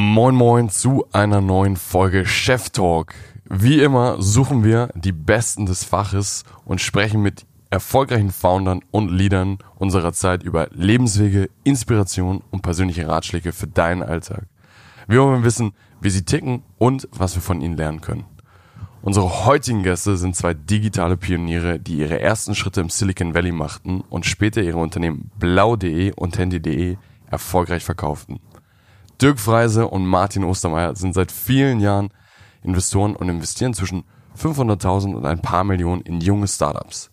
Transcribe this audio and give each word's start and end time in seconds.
Moin 0.00 0.36
Moin 0.36 0.68
zu 0.68 1.06
einer 1.10 1.40
neuen 1.40 1.74
Folge 1.74 2.24
Chef 2.24 2.70
Talk. 2.70 3.14
Wie 3.50 3.80
immer 3.80 4.22
suchen 4.22 4.62
wir 4.62 4.90
die 4.94 5.10
Besten 5.10 5.66
des 5.66 5.82
Faches 5.82 6.44
und 6.64 6.80
sprechen 6.80 7.20
mit 7.20 7.46
erfolgreichen 7.70 8.30
Foundern 8.30 8.84
und 8.92 9.10
Leadern 9.10 9.58
unserer 9.74 10.12
Zeit 10.12 10.44
über 10.44 10.68
Lebenswege, 10.70 11.50
Inspiration 11.64 12.44
und 12.52 12.62
persönliche 12.62 13.08
Ratschläge 13.08 13.52
für 13.52 13.66
deinen 13.66 14.04
Alltag. 14.04 14.44
Wir 15.08 15.20
wollen 15.20 15.42
wissen, 15.42 15.72
wie 16.00 16.10
sie 16.10 16.24
ticken 16.24 16.62
und 16.78 17.08
was 17.10 17.34
wir 17.34 17.42
von 17.42 17.60
ihnen 17.60 17.76
lernen 17.76 18.00
können. 18.00 18.24
Unsere 19.02 19.46
heutigen 19.46 19.82
Gäste 19.82 20.16
sind 20.16 20.36
zwei 20.36 20.54
digitale 20.54 21.16
Pioniere, 21.16 21.80
die 21.80 21.98
ihre 21.98 22.20
ersten 22.20 22.54
Schritte 22.54 22.82
im 22.82 22.88
Silicon 22.88 23.34
Valley 23.34 23.50
machten 23.50 24.02
und 24.02 24.26
später 24.26 24.62
ihre 24.62 24.78
Unternehmen 24.78 25.32
blau.de 25.40 26.12
und 26.12 26.38
handy.de 26.38 26.98
erfolgreich 27.30 27.84
verkauften. 27.84 28.38
Dirk 29.20 29.40
Freise 29.40 29.88
und 29.88 30.06
Martin 30.06 30.44
Ostermeier 30.44 30.94
sind 30.94 31.12
seit 31.12 31.32
vielen 31.32 31.80
Jahren 31.80 32.10
Investoren 32.62 33.16
und 33.16 33.28
investieren 33.28 33.74
zwischen 33.74 34.04
500.000 34.38 35.14
und 35.14 35.26
ein 35.26 35.42
paar 35.42 35.64
Millionen 35.64 36.02
in 36.02 36.20
junge 36.20 36.46
Startups. 36.46 37.10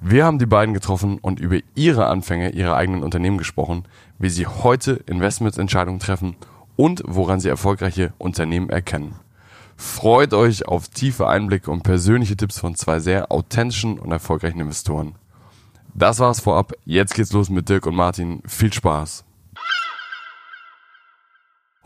Wir 0.00 0.24
haben 0.24 0.40
die 0.40 0.46
beiden 0.46 0.74
getroffen 0.74 1.18
und 1.18 1.38
über 1.38 1.58
ihre 1.74 2.06
Anfänge 2.06 2.50
ihrer 2.50 2.74
eigenen 2.74 3.04
Unternehmen 3.04 3.38
gesprochen, 3.38 3.84
wie 4.18 4.28
sie 4.28 4.46
heute 4.46 4.94
Investmentsentscheidungen 5.06 6.00
treffen 6.00 6.36
und 6.74 7.02
woran 7.06 7.38
sie 7.38 7.48
erfolgreiche 7.48 8.12
Unternehmen 8.18 8.68
erkennen. 8.68 9.14
Freut 9.76 10.34
euch 10.34 10.66
auf 10.66 10.88
tiefe 10.88 11.28
Einblicke 11.28 11.70
und 11.70 11.82
persönliche 11.82 12.36
Tipps 12.36 12.58
von 12.58 12.74
zwei 12.74 12.98
sehr 12.98 13.30
authentischen 13.30 13.98
und 13.98 14.10
erfolgreichen 14.10 14.60
Investoren. 14.60 15.14
Das 15.94 16.18
war's 16.18 16.40
vorab. 16.40 16.72
Jetzt 16.84 17.14
geht's 17.14 17.32
los 17.32 17.50
mit 17.50 17.68
Dirk 17.68 17.86
und 17.86 17.94
Martin. 17.94 18.42
Viel 18.46 18.72
Spaß. 18.72 19.25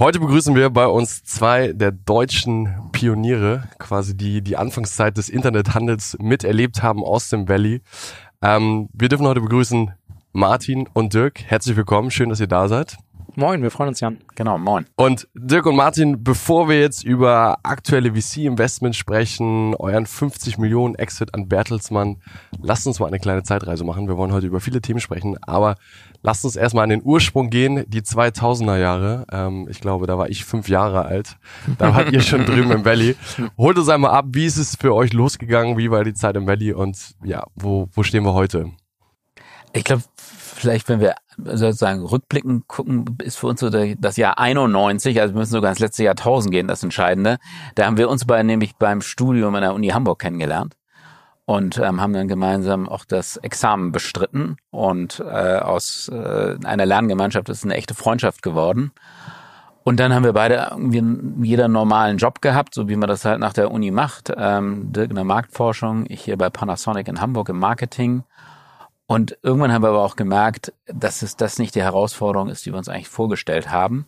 Heute 0.00 0.18
begrüßen 0.18 0.54
wir 0.54 0.70
bei 0.70 0.86
uns 0.86 1.24
zwei 1.24 1.74
der 1.74 1.92
deutschen 1.92 2.88
Pioniere, 2.90 3.64
quasi 3.78 4.16
die 4.16 4.40
die 4.40 4.56
Anfangszeit 4.56 5.18
des 5.18 5.28
Internethandels 5.28 6.16
miterlebt 6.18 6.82
haben 6.82 7.04
aus 7.04 7.28
dem 7.28 7.50
Valley. 7.50 7.82
Ähm, 8.40 8.88
wir 8.94 9.10
dürfen 9.10 9.26
heute 9.26 9.42
begrüßen 9.42 9.92
Martin 10.32 10.88
und 10.94 11.12
Dirk. 11.12 11.42
Herzlich 11.44 11.76
willkommen, 11.76 12.10
schön, 12.10 12.30
dass 12.30 12.40
ihr 12.40 12.46
da 12.46 12.66
seid. 12.66 12.96
Moin, 13.36 13.62
wir 13.62 13.70
freuen 13.70 13.90
uns, 13.90 14.00
Jan. 14.00 14.18
Genau, 14.34 14.58
moin. 14.58 14.86
Und 14.96 15.28
Dirk 15.34 15.66
und 15.66 15.76
Martin, 15.76 16.24
bevor 16.24 16.68
wir 16.68 16.80
jetzt 16.80 17.04
über 17.04 17.58
aktuelle 17.62 18.12
VC-Investments 18.14 18.96
sprechen, 18.96 19.74
euren 19.76 20.06
50 20.06 20.58
Millionen 20.58 20.94
Exit 20.96 21.34
an 21.34 21.48
Bertelsmann, 21.48 22.20
lasst 22.60 22.86
uns 22.86 22.98
mal 22.98 23.06
eine 23.06 23.20
kleine 23.20 23.42
Zeitreise 23.42 23.84
machen. 23.84 24.08
Wir 24.08 24.16
wollen 24.16 24.32
heute 24.32 24.46
über 24.46 24.60
viele 24.60 24.80
Themen 24.80 25.00
sprechen, 25.00 25.36
aber 25.42 25.76
lasst 26.22 26.44
uns 26.44 26.56
erstmal 26.56 26.84
an 26.84 26.90
den 26.90 27.02
Ursprung 27.04 27.50
gehen, 27.50 27.84
die 27.88 28.00
2000er 28.00 28.78
Jahre. 28.78 29.26
Ähm, 29.30 29.68
ich 29.70 29.80
glaube, 29.80 30.06
da 30.06 30.18
war 30.18 30.28
ich 30.28 30.44
fünf 30.44 30.68
Jahre 30.68 31.04
alt. 31.04 31.36
Da 31.78 31.94
wart 31.94 32.12
ihr 32.12 32.22
schon 32.22 32.44
drüben 32.46 32.72
im 32.72 32.84
Valley. 32.84 33.16
Holt 33.56 33.78
uns 33.78 33.88
einmal 33.88 34.10
ab, 34.10 34.26
wie 34.30 34.46
ist 34.46 34.56
es 34.56 34.76
für 34.76 34.94
euch 34.94 35.12
losgegangen? 35.12 35.78
Wie 35.78 35.90
war 35.90 36.02
die 36.02 36.14
Zeit 36.14 36.36
im 36.36 36.46
Valley? 36.46 36.72
Und 36.72 37.14
ja, 37.22 37.44
wo, 37.54 37.88
wo 37.92 38.02
stehen 38.02 38.24
wir 38.24 38.34
heute? 38.34 38.70
Ich 39.72 39.84
glaube, 39.84 40.02
vielleicht, 40.60 40.88
wenn 40.88 41.00
wir 41.00 41.16
sozusagen 41.36 42.04
rückblicken 42.04 42.64
gucken, 42.66 43.18
ist 43.22 43.36
für 43.36 43.46
uns 43.46 43.60
so 43.60 43.70
das 43.70 44.16
Jahr 44.16 44.38
91, 44.38 45.20
also 45.20 45.34
wir 45.34 45.38
müssen 45.38 45.52
sogar 45.52 45.70
ins 45.70 45.80
letzte 45.80 46.04
Jahrtausend 46.04 46.52
gehen, 46.52 46.68
das 46.68 46.82
Entscheidende. 46.82 47.38
Da 47.74 47.86
haben 47.86 47.96
wir 47.96 48.08
uns 48.08 48.24
beide 48.24 48.44
nämlich 48.44 48.76
beim 48.76 49.00
Studium 49.00 49.54
an 49.54 49.62
der 49.62 49.74
Uni 49.74 49.88
Hamburg 49.88 50.20
kennengelernt 50.20 50.76
und 51.46 51.78
ähm, 51.78 52.00
haben 52.00 52.12
dann 52.12 52.28
gemeinsam 52.28 52.88
auch 52.88 53.04
das 53.04 53.36
Examen 53.38 53.90
bestritten 53.90 54.56
und 54.70 55.20
äh, 55.20 55.58
aus 55.58 56.08
äh, 56.08 56.56
einer 56.64 56.86
Lerngemeinschaft 56.86 57.48
ist 57.48 57.64
eine 57.64 57.74
echte 57.74 57.94
Freundschaft 57.94 58.42
geworden. 58.42 58.92
Und 59.82 59.98
dann 59.98 60.14
haben 60.14 60.24
wir 60.24 60.34
beide 60.34 60.68
irgendwie 60.70 61.02
jeder 61.48 61.66
normalen 61.66 62.18
Job 62.18 62.42
gehabt, 62.42 62.74
so 62.74 62.88
wie 62.88 62.96
man 62.96 63.08
das 63.08 63.24
halt 63.24 63.40
nach 63.40 63.54
der 63.54 63.70
Uni 63.70 63.90
macht. 63.90 64.30
Ähm, 64.36 64.92
Dirk 64.92 65.08
in 65.10 65.16
der 65.16 65.24
Marktforschung, 65.24 66.04
ich 66.06 66.22
hier 66.22 66.36
bei 66.36 66.50
Panasonic 66.50 67.08
in 67.08 67.20
Hamburg 67.20 67.48
im 67.48 67.58
Marketing. 67.58 68.22
Und 69.10 69.36
irgendwann 69.42 69.72
haben 69.72 69.82
wir 69.82 69.88
aber 69.88 70.04
auch 70.04 70.14
gemerkt, 70.14 70.72
dass 70.86 71.22
es 71.22 71.34
das 71.34 71.58
nicht 71.58 71.74
die 71.74 71.82
Herausforderung 71.82 72.48
ist, 72.48 72.64
die 72.64 72.70
wir 72.70 72.78
uns 72.78 72.88
eigentlich 72.88 73.08
vorgestellt 73.08 73.68
haben. 73.68 74.06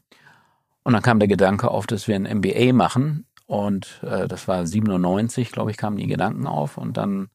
Und 0.84 0.92
dann 0.92 1.02
kam 1.02 1.18
der 1.18 1.26
Gedanke 1.26 1.72
auf, 1.72 1.88
dass 1.88 2.06
wir 2.06 2.14
ein 2.14 2.38
MBA 2.38 2.72
machen. 2.72 3.26
Und 3.46 4.00
äh, 4.04 4.28
das 4.28 4.46
war 4.46 4.64
97, 4.64 5.50
glaube 5.50 5.72
ich, 5.72 5.76
kamen 5.76 5.96
die 5.96 6.06
Gedanken 6.06 6.46
auf. 6.46 6.78
Und 6.78 6.96
dann 6.96 7.30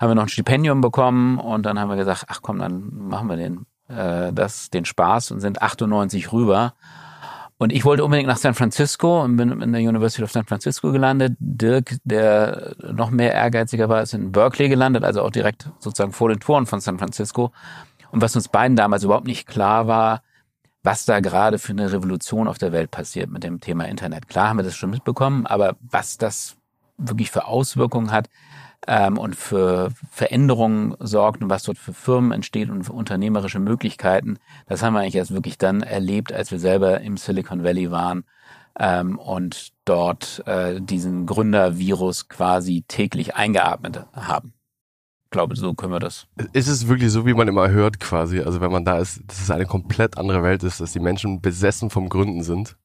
haben 0.00 0.08
wir 0.08 0.14
noch 0.14 0.22
ein 0.22 0.28
Stipendium 0.30 0.80
bekommen 0.80 1.38
und 1.38 1.66
dann 1.66 1.78
haben 1.78 1.90
wir 1.90 1.96
gesagt, 1.96 2.24
ach 2.28 2.40
komm, 2.40 2.58
dann 2.58 2.88
machen 2.90 3.28
wir 3.28 3.36
den, 3.36 3.66
äh, 3.88 4.32
das, 4.32 4.70
den 4.70 4.86
Spaß 4.86 5.32
und 5.32 5.40
sind 5.40 5.60
98 5.60 6.32
rüber 6.32 6.72
und 7.60 7.74
ich 7.74 7.84
wollte 7.84 8.02
unbedingt 8.02 8.26
nach 8.26 8.38
San 8.38 8.54
Francisco 8.54 9.22
und 9.22 9.36
bin 9.36 9.60
in 9.60 9.72
der 9.72 9.82
University 9.82 10.24
of 10.24 10.32
San 10.32 10.46
Francisco 10.46 10.92
gelandet. 10.92 11.36
Dirk, 11.38 11.96
der 12.04 12.74
noch 12.90 13.10
mehr 13.10 13.34
ehrgeiziger 13.34 13.90
war, 13.90 14.00
ist 14.00 14.14
in 14.14 14.32
Berkeley 14.32 14.70
gelandet, 14.70 15.04
also 15.04 15.20
auch 15.20 15.30
direkt 15.30 15.68
sozusagen 15.78 16.12
vor 16.12 16.30
den 16.30 16.40
Toren 16.40 16.64
von 16.64 16.80
San 16.80 16.98
Francisco. 16.98 17.52
Und 18.12 18.22
was 18.22 18.34
uns 18.34 18.48
beiden 18.48 18.78
damals 18.78 19.04
überhaupt 19.04 19.26
nicht 19.26 19.46
klar 19.46 19.86
war, 19.86 20.22
was 20.82 21.04
da 21.04 21.20
gerade 21.20 21.58
für 21.58 21.72
eine 21.72 21.92
Revolution 21.92 22.48
auf 22.48 22.56
der 22.56 22.72
Welt 22.72 22.90
passiert 22.90 23.28
mit 23.28 23.44
dem 23.44 23.60
Thema 23.60 23.84
Internet. 23.84 24.26
Klar 24.26 24.48
haben 24.48 24.56
wir 24.56 24.62
das 24.62 24.74
schon 24.74 24.88
mitbekommen, 24.88 25.44
aber 25.44 25.76
was 25.82 26.16
das 26.16 26.56
wirklich 26.96 27.30
für 27.30 27.44
Auswirkungen 27.44 28.10
hat, 28.10 28.30
ähm, 28.86 29.18
und 29.18 29.36
für 29.36 29.90
Veränderungen 30.10 30.94
sorgt 31.00 31.42
und 31.42 31.50
was 31.50 31.64
dort 31.64 31.78
für 31.78 31.92
Firmen 31.92 32.32
entsteht 32.32 32.70
und 32.70 32.84
für 32.84 32.92
unternehmerische 32.92 33.58
Möglichkeiten. 33.58 34.38
Das 34.66 34.82
haben 34.82 34.94
wir 34.94 35.00
eigentlich 35.00 35.16
erst 35.16 35.34
wirklich 35.34 35.58
dann 35.58 35.82
erlebt, 35.82 36.32
als 36.32 36.50
wir 36.50 36.58
selber 36.58 37.00
im 37.00 37.16
Silicon 37.16 37.64
Valley 37.64 37.90
waren 37.90 38.24
ähm, 38.78 39.18
und 39.18 39.72
dort 39.84 40.42
äh, 40.46 40.80
diesen 40.80 41.26
Gründervirus 41.26 42.28
quasi 42.28 42.84
täglich 42.86 43.34
eingeatmet 43.34 44.06
haben. 44.14 44.54
Ich 45.24 45.30
glaube, 45.30 45.54
so 45.54 45.74
können 45.74 45.92
wir 45.92 46.00
das. 46.00 46.26
Ist 46.52 46.66
es 46.66 46.88
wirklich 46.88 47.12
so, 47.12 47.24
wie 47.24 47.34
man 47.34 47.46
immer 47.46 47.70
hört, 47.70 48.00
quasi? 48.00 48.40
Also 48.40 48.60
wenn 48.60 48.72
man 48.72 48.84
da 48.84 48.98
ist, 48.98 49.20
dass 49.28 49.40
es 49.40 49.50
eine 49.50 49.66
komplett 49.66 50.18
andere 50.18 50.42
Welt 50.42 50.64
ist, 50.64 50.80
dass 50.80 50.92
die 50.92 50.98
Menschen 50.98 51.40
besessen 51.40 51.88
vom 51.88 52.08
Gründen 52.08 52.42
sind? 52.42 52.76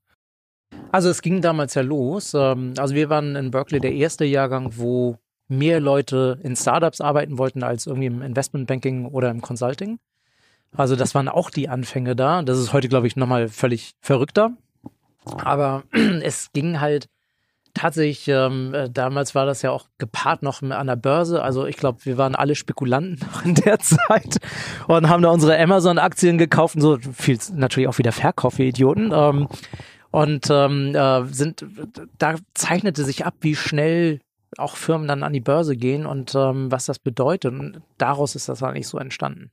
Also 0.91 1.09
es 1.09 1.22
ging 1.22 1.41
damals 1.41 1.73
ja 1.73 1.81
los. 1.81 2.33
Ähm, 2.35 2.73
also 2.77 2.94
wir 2.94 3.09
waren 3.09 3.35
in 3.35 3.50
Berkeley 3.50 3.79
der 3.79 3.94
erste 3.94 4.25
Jahrgang, 4.25 4.73
wo 4.75 5.17
mehr 5.47 5.79
Leute 5.79 6.39
in 6.44 6.56
Startups 6.56 7.01
arbeiten 7.01 7.38
wollten 7.38 7.63
als 7.63 7.88
irgendwie 7.88 8.07
im 8.07 8.22
Investmentbanking 8.22 9.06
oder 9.06 9.29
im 9.29 9.41
Consulting. 9.41 10.00
Also 10.75 10.95
das 10.95 11.16
waren 11.16 11.29
auch 11.29 11.50
die 11.50 11.69
Anfänge 11.69 12.16
da. 12.16 12.41
Das 12.41 12.57
ist 12.57 12.73
heute, 12.73 12.89
glaube 12.89 13.07
ich, 13.07 13.16
nochmal 13.16 13.47
völlig 13.47 13.94
verrückter. 14.01 14.51
Aber 15.44 15.83
es 16.22 16.51
ging 16.53 16.79
halt 16.79 17.07
tatsächlich, 17.73 18.28
ähm, 18.28 18.73
äh, 18.73 18.89
damals 18.89 19.35
war 19.35 19.45
das 19.45 19.61
ja 19.61 19.72
auch 19.72 19.88
gepaart 19.97 20.41
noch 20.41 20.61
an 20.63 20.88
der 20.88 20.95
Börse. 20.95 21.44
Also 21.44 21.66
ich 21.66 21.77
glaube, 21.77 22.00
wir 22.06 22.17
waren 22.17 22.35
alle 22.35 22.56
Spekulanten 22.56 23.19
noch 23.19 23.45
in 23.45 23.56
der 23.56 23.79
Zeit 23.79 24.38
und 24.88 25.09
haben 25.09 25.22
da 25.22 25.29
unsere 25.29 25.59
Amazon-Aktien 25.59 26.38
gekauft 26.38 26.75
und 26.75 26.81
so 26.81 26.97
viel 26.97 27.38
natürlich 27.53 27.88
auch 27.88 27.97
wieder 27.97 28.12
Verkauf, 28.12 28.57
wie 28.57 28.69
Idioten. 28.69 29.12
Ähm, 29.13 29.47
und 30.12 30.47
ähm, 30.50 30.95
äh, 30.95 31.25
sind, 31.25 31.66
da 32.17 32.35
zeichnete 32.53 33.03
sich 33.03 33.25
ab, 33.25 33.35
wie 33.41 33.56
schnell 33.56 34.22
auch 34.57 34.75
Firmen 34.75 35.07
dann 35.07 35.23
an 35.23 35.33
die 35.33 35.41
Börse 35.41 35.75
gehen 35.75 36.05
und 36.05 36.35
ähm, 36.35 36.71
was 36.71 36.85
das 36.85 36.99
bedeutet. 36.99 37.53
Und 37.53 37.81
daraus 37.97 38.35
ist 38.35 38.49
das 38.49 38.63
eigentlich 38.63 38.88
so 38.88 38.97
entstanden. 38.97 39.51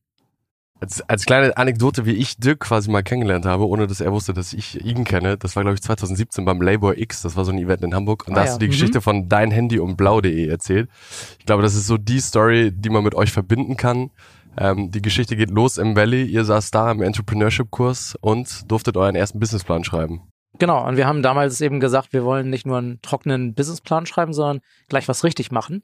Als, 0.83 1.01
als 1.09 1.27
kleine 1.27 1.57
Anekdote, 1.57 2.07
wie 2.07 2.15
ich 2.15 2.39
Dirk 2.39 2.59
quasi 2.59 2.91
mal 2.91 3.05
kennengelernt 3.05 3.47
habe, 3.47 3.69
ohne 3.69 3.87
dass 3.87 4.01
er 4.01 4.11
wusste, 4.11 4.33
dass 4.33 4.53
ich 4.53 4.85
ihn 4.85 5.05
kenne, 5.05 5.39
das 5.39 5.55
war 5.55 5.63
glaube 5.63 5.77
ich 5.77 5.83
2017 5.83 6.45
beim 6.45 6.61
Labor 6.61 6.99
X, 6.99 7.23
das 7.23 7.37
war 7.37 7.45
so 7.45 7.53
ein 7.53 7.59
Event 7.59 7.83
in 7.83 7.95
Hamburg 7.95 8.27
und 8.27 8.33
ah, 8.33 8.37
da 8.37 8.41
hast 8.41 8.49
ja. 8.49 8.55
du 8.55 8.59
die 8.59 8.67
mhm. 8.67 8.71
Geschichte 8.73 9.01
von 9.01 9.29
dein 9.29 9.53
Handy 9.53 9.79
und 9.79 9.97
blau.de 9.97 10.49
erzählt. 10.49 10.91
Ich 11.39 11.47
glaube, 11.47 11.63
das 11.63 11.77
ist 11.77 11.87
so 11.87 11.99
die 11.99 12.19
Story, 12.19 12.73
die 12.75 12.91
man 12.91 13.05
mit 13.05 13.15
euch 13.15 13.31
verbinden 13.31 13.77
kann. 13.77 14.11
Ähm, 14.59 14.91
die 14.91 15.03
Geschichte 15.03 15.37
geht 15.37 15.51
los 15.51 15.79
im 15.79 15.95
Valley, 15.95 16.25
ihr 16.25 16.45
saß 16.45 16.73
da 16.73 16.91
im 16.91 17.01
Entrepreneurship-Kurs 17.01 18.17
und 18.21 18.69
durftet 18.69 18.97
euren 18.97 19.15
ersten 19.15 19.39
Businessplan 19.39 19.85
schreiben. 19.85 20.32
Genau, 20.59 20.87
und 20.87 20.97
wir 20.97 21.07
haben 21.07 21.23
damals 21.23 21.61
eben 21.61 21.81
gesagt, 21.81 22.13
wir 22.13 22.25
wollen 22.25 22.51
nicht 22.51 22.67
nur 22.67 22.79
einen 22.79 23.01
trockenen 23.03 23.55
Businessplan 23.55 24.07
schreiben, 24.07 24.33
sondern 24.33 24.61
gleich 24.89 25.09
was 25.09 25.25
richtig 25.25 25.51
machen. 25.51 25.83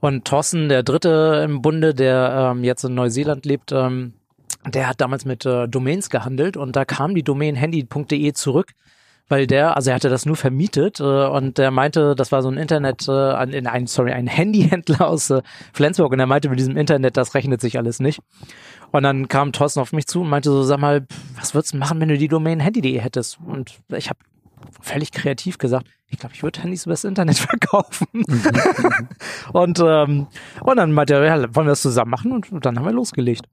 Und 0.00 0.26
Thorsten, 0.26 0.68
der 0.68 0.82
Dritte 0.82 1.42
im 1.48 1.62
Bunde, 1.62 1.94
der 1.94 2.52
ähm, 2.52 2.64
jetzt 2.64 2.84
in 2.84 2.94
Neuseeland 2.94 3.46
lebt, 3.46 3.72
ähm, 3.72 4.12
der 4.66 4.88
hat 4.88 5.00
damals 5.00 5.24
mit 5.24 5.46
äh, 5.46 5.68
Domains 5.68 6.10
gehandelt 6.10 6.56
und 6.56 6.76
da 6.76 6.84
kam 6.84 7.14
die 7.14 7.22
Domain 7.22 7.54
handy.de 7.54 8.32
zurück, 8.32 8.72
weil 9.28 9.46
der, 9.46 9.76
also 9.76 9.90
er 9.90 9.96
hatte 9.96 10.08
das 10.08 10.26
nur 10.26 10.36
vermietet 10.36 11.00
äh, 11.00 11.02
und 11.02 11.58
der 11.58 11.70
meinte, 11.70 12.14
das 12.14 12.32
war 12.32 12.42
so 12.42 12.50
ein 12.50 12.58
Internet, 12.58 13.08
äh, 13.08 13.12
ein, 13.12 13.66
ein 13.66 13.86
sorry, 13.86 14.12
ein 14.12 14.26
Handyhändler 14.26 15.08
aus 15.08 15.30
äh, 15.30 15.42
Flensburg 15.72 16.12
und 16.12 16.20
er 16.20 16.26
meinte 16.26 16.48
mit 16.48 16.58
diesem 16.58 16.76
Internet, 16.76 17.16
das 17.16 17.34
rechnet 17.34 17.60
sich 17.60 17.78
alles 17.78 18.00
nicht. 18.00 18.20
Und 18.92 19.02
dann 19.02 19.28
kam 19.28 19.52
Thorsten 19.52 19.80
auf 19.80 19.92
mich 19.92 20.06
zu 20.06 20.22
und 20.22 20.28
meinte 20.28 20.50
so, 20.50 20.62
sag 20.62 20.78
mal, 20.78 21.06
was 21.36 21.54
würdest 21.54 21.74
du 21.74 21.78
machen, 21.78 22.00
wenn 22.00 22.08
du 22.08 22.18
die 22.18 22.28
Domain 22.28 22.60
handy.de 22.60 22.98
hättest? 23.00 23.38
Und 23.44 23.80
ich 23.94 24.08
habe 24.08 24.18
völlig 24.80 25.12
kreativ 25.12 25.58
gesagt, 25.58 25.86
ich 26.08 26.18
glaube, 26.18 26.34
ich 26.34 26.42
würde 26.42 26.62
Handys 26.62 26.84
über 26.86 26.92
das 26.92 27.04
Internet 27.04 27.38
verkaufen. 27.38 28.06
und, 29.52 29.80
ähm, 29.84 30.26
und 30.60 30.76
dann 30.76 30.92
meinte 30.92 31.14
er, 31.14 31.24
ja, 31.24 31.54
wollen 31.54 31.66
wir 31.66 31.72
das 31.72 31.82
zusammen 31.82 32.10
machen? 32.10 32.32
Und, 32.32 32.52
und 32.52 32.64
dann 32.64 32.78
haben 32.78 32.86
wir 32.86 32.92
losgelegt. 32.92 33.46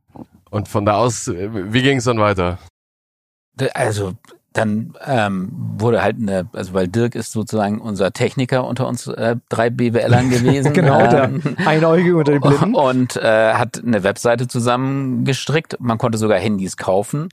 Und 0.50 0.68
von 0.68 0.85
da 0.85 0.97
aus, 0.97 1.27
wie 1.27 1.81
ging 1.81 1.97
es 1.97 2.03
dann 2.03 2.19
weiter? 2.19 2.59
Also 3.74 4.13
dann 4.53 4.94
ähm, 5.05 5.51
wurde 5.77 6.01
halt 6.01 6.17
eine, 6.17 6.47
also 6.53 6.73
weil 6.73 6.88
Dirk 6.88 7.15
ist 7.15 7.31
sozusagen 7.31 7.79
unser 7.81 8.13
Techniker 8.13 8.65
unter 8.65 8.88
uns 8.88 9.07
äh, 9.07 9.35
drei 9.50 9.69
BWLern 9.69 10.29
gewesen. 10.29 10.73
genau, 10.73 11.01
ähm, 11.01 11.41
der 11.57 11.67
Einäugige 11.67 12.15
unter 12.17 12.31
den 12.31 12.41
Blinden. 12.41 12.75
Und 12.75 13.15
äh, 13.17 13.53
hat 13.53 13.81
eine 13.83 14.03
Webseite 14.03 14.47
zusammengestrickt. 14.47 15.77
Man 15.79 15.97
konnte 15.97 16.17
sogar 16.17 16.39
Handys 16.39 16.77
kaufen. 16.77 17.29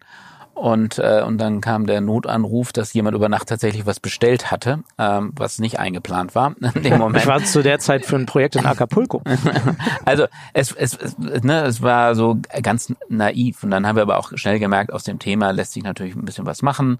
Und, 0.54 0.98
äh, 0.98 1.22
und 1.26 1.38
dann 1.38 1.60
kam 1.62 1.86
der 1.86 2.02
Notanruf, 2.02 2.72
dass 2.72 2.92
jemand 2.92 3.16
über 3.16 3.30
Nacht 3.30 3.48
tatsächlich 3.48 3.86
was 3.86 3.98
bestellt 3.98 4.50
hatte, 4.50 4.80
ähm, 4.98 5.32
was 5.34 5.58
nicht 5.58 5.78
eingeplant 5.78 6.34
war 6.34 6.54
in 6.74 6.82
dem 6.82 6.98
Moment. 6.98 7.22
Ich 7.22 7.26
war 7.26 7.42
zu 7.42 7.62
der 7.62 7.78
Zeit 7.78 8.04
für 8.04 8.16
ein 8.16 8.26
Projekt 8.26 8.56
in 8.56 8.66
Acapulco. 8.66 9.22
also 10.04 10.26
es, 10.52 10.72
es, 10.72 10.96
es, 10.96 11.16
ne, 11.42 11.62
es 11.62 11.80
war 11.80 12.14
so 12.14 12.38
ganz 12.62 12.92
naiv. 13.08 13.62
Und 13.62 13.70
dann 13.70 13.86
haben 13.86 13.96
wir 13.96 14.02
aber 14.02 14.18
auch 14.18 14.32
schnell 14.34 14.58
gemerkt, 14.58 14.92
aus 14.92 15.04
dem 15.04 15.18
Thema 15.18 15.50
lässt 15.52 15.72
sich 15.72 15.82
natürlich 15.82 16.14
ein 16.14 16.26
bisschen 16.26 16.44
was 16.44 16.60
machen. 16.60 16.98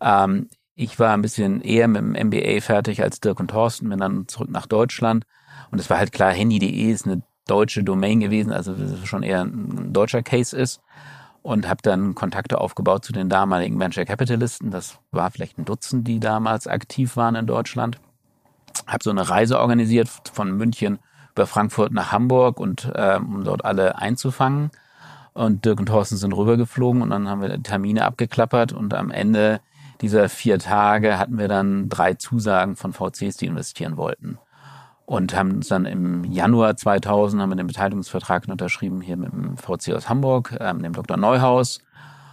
Ähm, 0.00 0.48
ich 0.74 0.98
war 0.98 1.14
ein 1.14 1.22
bisschen 1.22 1.60
eher 1.60 1.88
mit 1.88 2.00
dem 2.00 2.28
MBA 2.28 2.60
fertig 2.60 3.02
als 3.02 3.20
Dirk 3.20 3.38
und 3.38 3.52
Thorsten, 3.52 3.88
bin 3.88 3.98
dann 3.98 4.26
zurück 4.26 4.50
nach 4.50 4.66
Deutschland. 4.66 5.24
Und 5.70 5.80
es 5.80 5.88
war 5.90 5.98
halt 5.98 6.12
klar, 6.12 6.32
handy.de 6.32 6.90
ist 6.90 7.06
eine 7.06 7.22
deutsche 7.46 7.84
Domain 7.84 8.18
gewesen, 8.18 8.52
also 8.52 8.74
schon 9.04 9.22
eher 9.22 9.42
ein 9.42 9.92
deutscher 9.92 10.22
Case 10.22 10.56
ist 10.56 10.80
und 11.46 11.68
habe 11.68 11.80
dann 11.80 12.16
Kontakte 12.16 12.60
aufgebaut 12.60 13.04
zu 13.04 13.12
den 13.12 13.28
damaligen 13.28 13.78
Venture 13.78 14.04
Capitalisten. 14.04 14.72
Das 14.72 14.98
war 15.12 15.30
vielleicht 15.30 15.58
ein 15.58 15.64
Dutzend, 15.64 16.08
die 16.08 16.18
damals 16.18 16.66
aktiv 16.66 17.16
waren 17.16 17.36
in 17.36 17.46
Deutschland. 17.46 18.00
Habe 18.88 19.04
so 19.04 19.10
eine 19.10 19.30
Reise 19.30 19.60
organisiert 19.60 20.08
von 20.32 20.56
München 20.56 20.98
über 21.36 21.46
Frankfurt 21.46 21.92
nach 21.92 22.10
Hamburg 22.10 22.58
und 22.58 22.90
äh, 22.92 23.18
um 23.18 23.44
dort 23.44 23.64
alle 23.64 23.96
einzufangen. 23.96 24.72
Und 25.34 25.64
Dirk 25.64 25.78
und 25.78 25.86
Thorsten 25.86 26.16
sind 26.16 26.32
rübergeflogen 26.32 27.00
und 27.00 27.10
dann 27.10 27.28
haben 27.28 27.42
wir 27.42 27.62
Termine 27.62 28.06
abgeklappert 28.06 28.72
und 28.72 28.92
am 28.92 29.12
Ende 29.12 29.60
dieser 30.00 30.28
vier 30.28 30.58
Tage 30.58 31.16
hatten 31.16 31.38
wir 31.38 31.46
dann 31.46 31.88
drei 31.88 32.14
Zusagen 32.14 32.74
von 32.74 32.92
VCs, 32.92 33.36
die 33.36 33.46
investieren 33.46 33.96
wollten 33.96 34.38
und 35.06 35.34
haben 35.36 35.52
uns 35.52 35.68
dann 35.68 35.86
im 35.86 36.24
Januar 36.24 36.76
2000 36.76 37.40
haben 37.40 37.50
wir 37.50 37.56
den 37.56 37.68
Beteiligungsvertrag 37.68 38.48
unterschrieben 38.48 39.00
hier 39.00 39.16
mit 39.16 39.32
dem 39.32 39.56
VC 39.56 39.94
aus 39.94 40.08
Hamburg, 40.08 40.56
ähm, 40.60 40.82
dem 40.82 40.92
Dr. 40.92 41.16
Neuhaus 41.16 41.80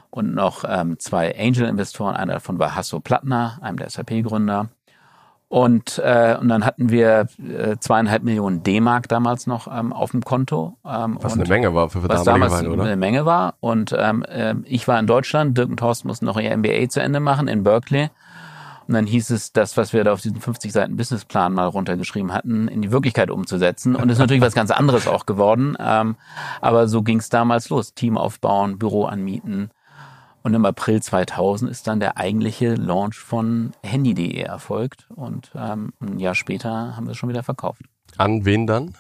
und 0.10 0.34
noch 0.34 0.64
ähm, 0.68 1.00
zwei 1.00 1.36
Angel-Investoren. 1.40 2.16
Einer 2.16 2.34
davon 2.34 2.60
war 2.60 2.76
Hasso 2.76 3.00
Plattner, 3.00 3.60
einem 3.62 3.78
der 3.78 3.90
SAP-Gründer. 3.90 4.70
Und, 5.50 6.02
äh, 6.04 6.36
und 6.40 6.50
dann 6.50 6.66
hatten 6.66 6.90
wir 6.90 7.28
äh, 7.38 7.78
zweieinhalb 7.80 8.24
Millionen 8.24 8.64
D-Mark 8.64 9.08
damals 9.08 9.46
noch 9.46 9.68
ähm, 9.68 9.94
auf 9.94 10.10
dem 10.10 10.24
Konto. 10.24 10.78
Ähm, 10.84 11.20
was 11.22 11.34
eine 11.34 11.46
Menge 11.46 11.76
war 11.76 11.90
für 11.90 12.02
für 12.02 12.10
was 12.10 12.24
damals 12.24 12.54
Weile, 12.54 12.72
oder? 12.72 12.86
eine 12.86 12.96
Menge 12.96 13.28
war. 13.28 13.54
Und 13.60 13.96
ähm, 13.96 14.24
äh, 14.24 14.56
ich 14.64 14.88
war 14.88 15.00
in 15.00 15.06
Deutschland, 15.06 15.56
Dirk 15.56 15.70
und 15.70 15.78
Thorsten 15.78 16.08
mussten 16.08 16.26
noch 16.26 16.40
ihr 16.40 16.58
MBA 16.58 16.90
zu 16.90 17.04
Ende 17.04 17.20
machen 17.20 17.48
in 17.48 17.62
Berkeley. 17.62 18.10
Und 18.94 18.98
dann 18.98 19.08
hieß 19.08 19.32
es, 19.32 19.52
das, 19.52 19.76
was 19.76 19.92
wir 19.92 20.04
da 20.04 20.14
auf 20.14 20.22
diesen 20.22 20.40
50 20.40 20.72
Seiten 20.72 20.96
Businessplan 20.96 21.52
mal 21.52 21.66
runtergeschrieben 21.66 22.32
hatten, 22.32 22.68
in 22.68 22.84
die 22.84 22.92
Wirklichkeit 22.92 23.32
umzusetzen. 23.32 23.96
Und 23.96 24.10
ist 24.10 24.20
natürlich 24.20 24.44
was 24.44 24.54
ganz 24.54 24.70
anderes 24.70 25.08
auch 25.08 25.26
geworden. 25.26 25.76
Ähm, 25.80 26.16
aber 26.62 26.88
so 26.88 27.02
ging 27.02 27.18
es 27.18 27.30
damals 27.30 27.70
los. 27.70 27.96
Team 27.96 28.20
aufbauen, 28.20 28.78
Büro 28.78 29.06
anmieten. 29.06 29.72
Und 30.44 30.54
im 30.54 30.64
April 30.64 31.02
2000 31.02 31.72
ist 31.72 31.88
dann 31.88 32.00
der 32.00 32.18
eigentliche 32.18 32.76
Launch 32.76 33.16
von 33.16 33.72
Handy.de 33.82 34.40
erfolgt. 34.40 35.08
Und 35.10 35.50
ähm, 35.56 35.94
ein 36.00 36.20
Jahr 36.20 36.36
später 36.36 36.96
haben 36.96 37.08
wir 37.08 37.14
es 37.14 37.18
schon 37.18 37.30
wieder 37.30 37.42
verkauft. 37.42 37.82
An 38.18 38.46
wen 38.46 38.68
dann? 38.68 38.94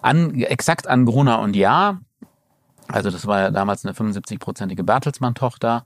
An, 0.00 0.40
exakt 0.40 0.86
an 0.86 1.04
Gruner 1.04 1.40
und 1.40 1.54
Ja. 1.54 2.00
Also 2.88 3.10
das 3.10 3.26
war 3.26 3.40
ja 3.40 3.50
damals 3.50 3.84
eine 3.84 3.92
75-prozentige 3.94 4.84
Bertelsmann-Tochter. 4.84 5.84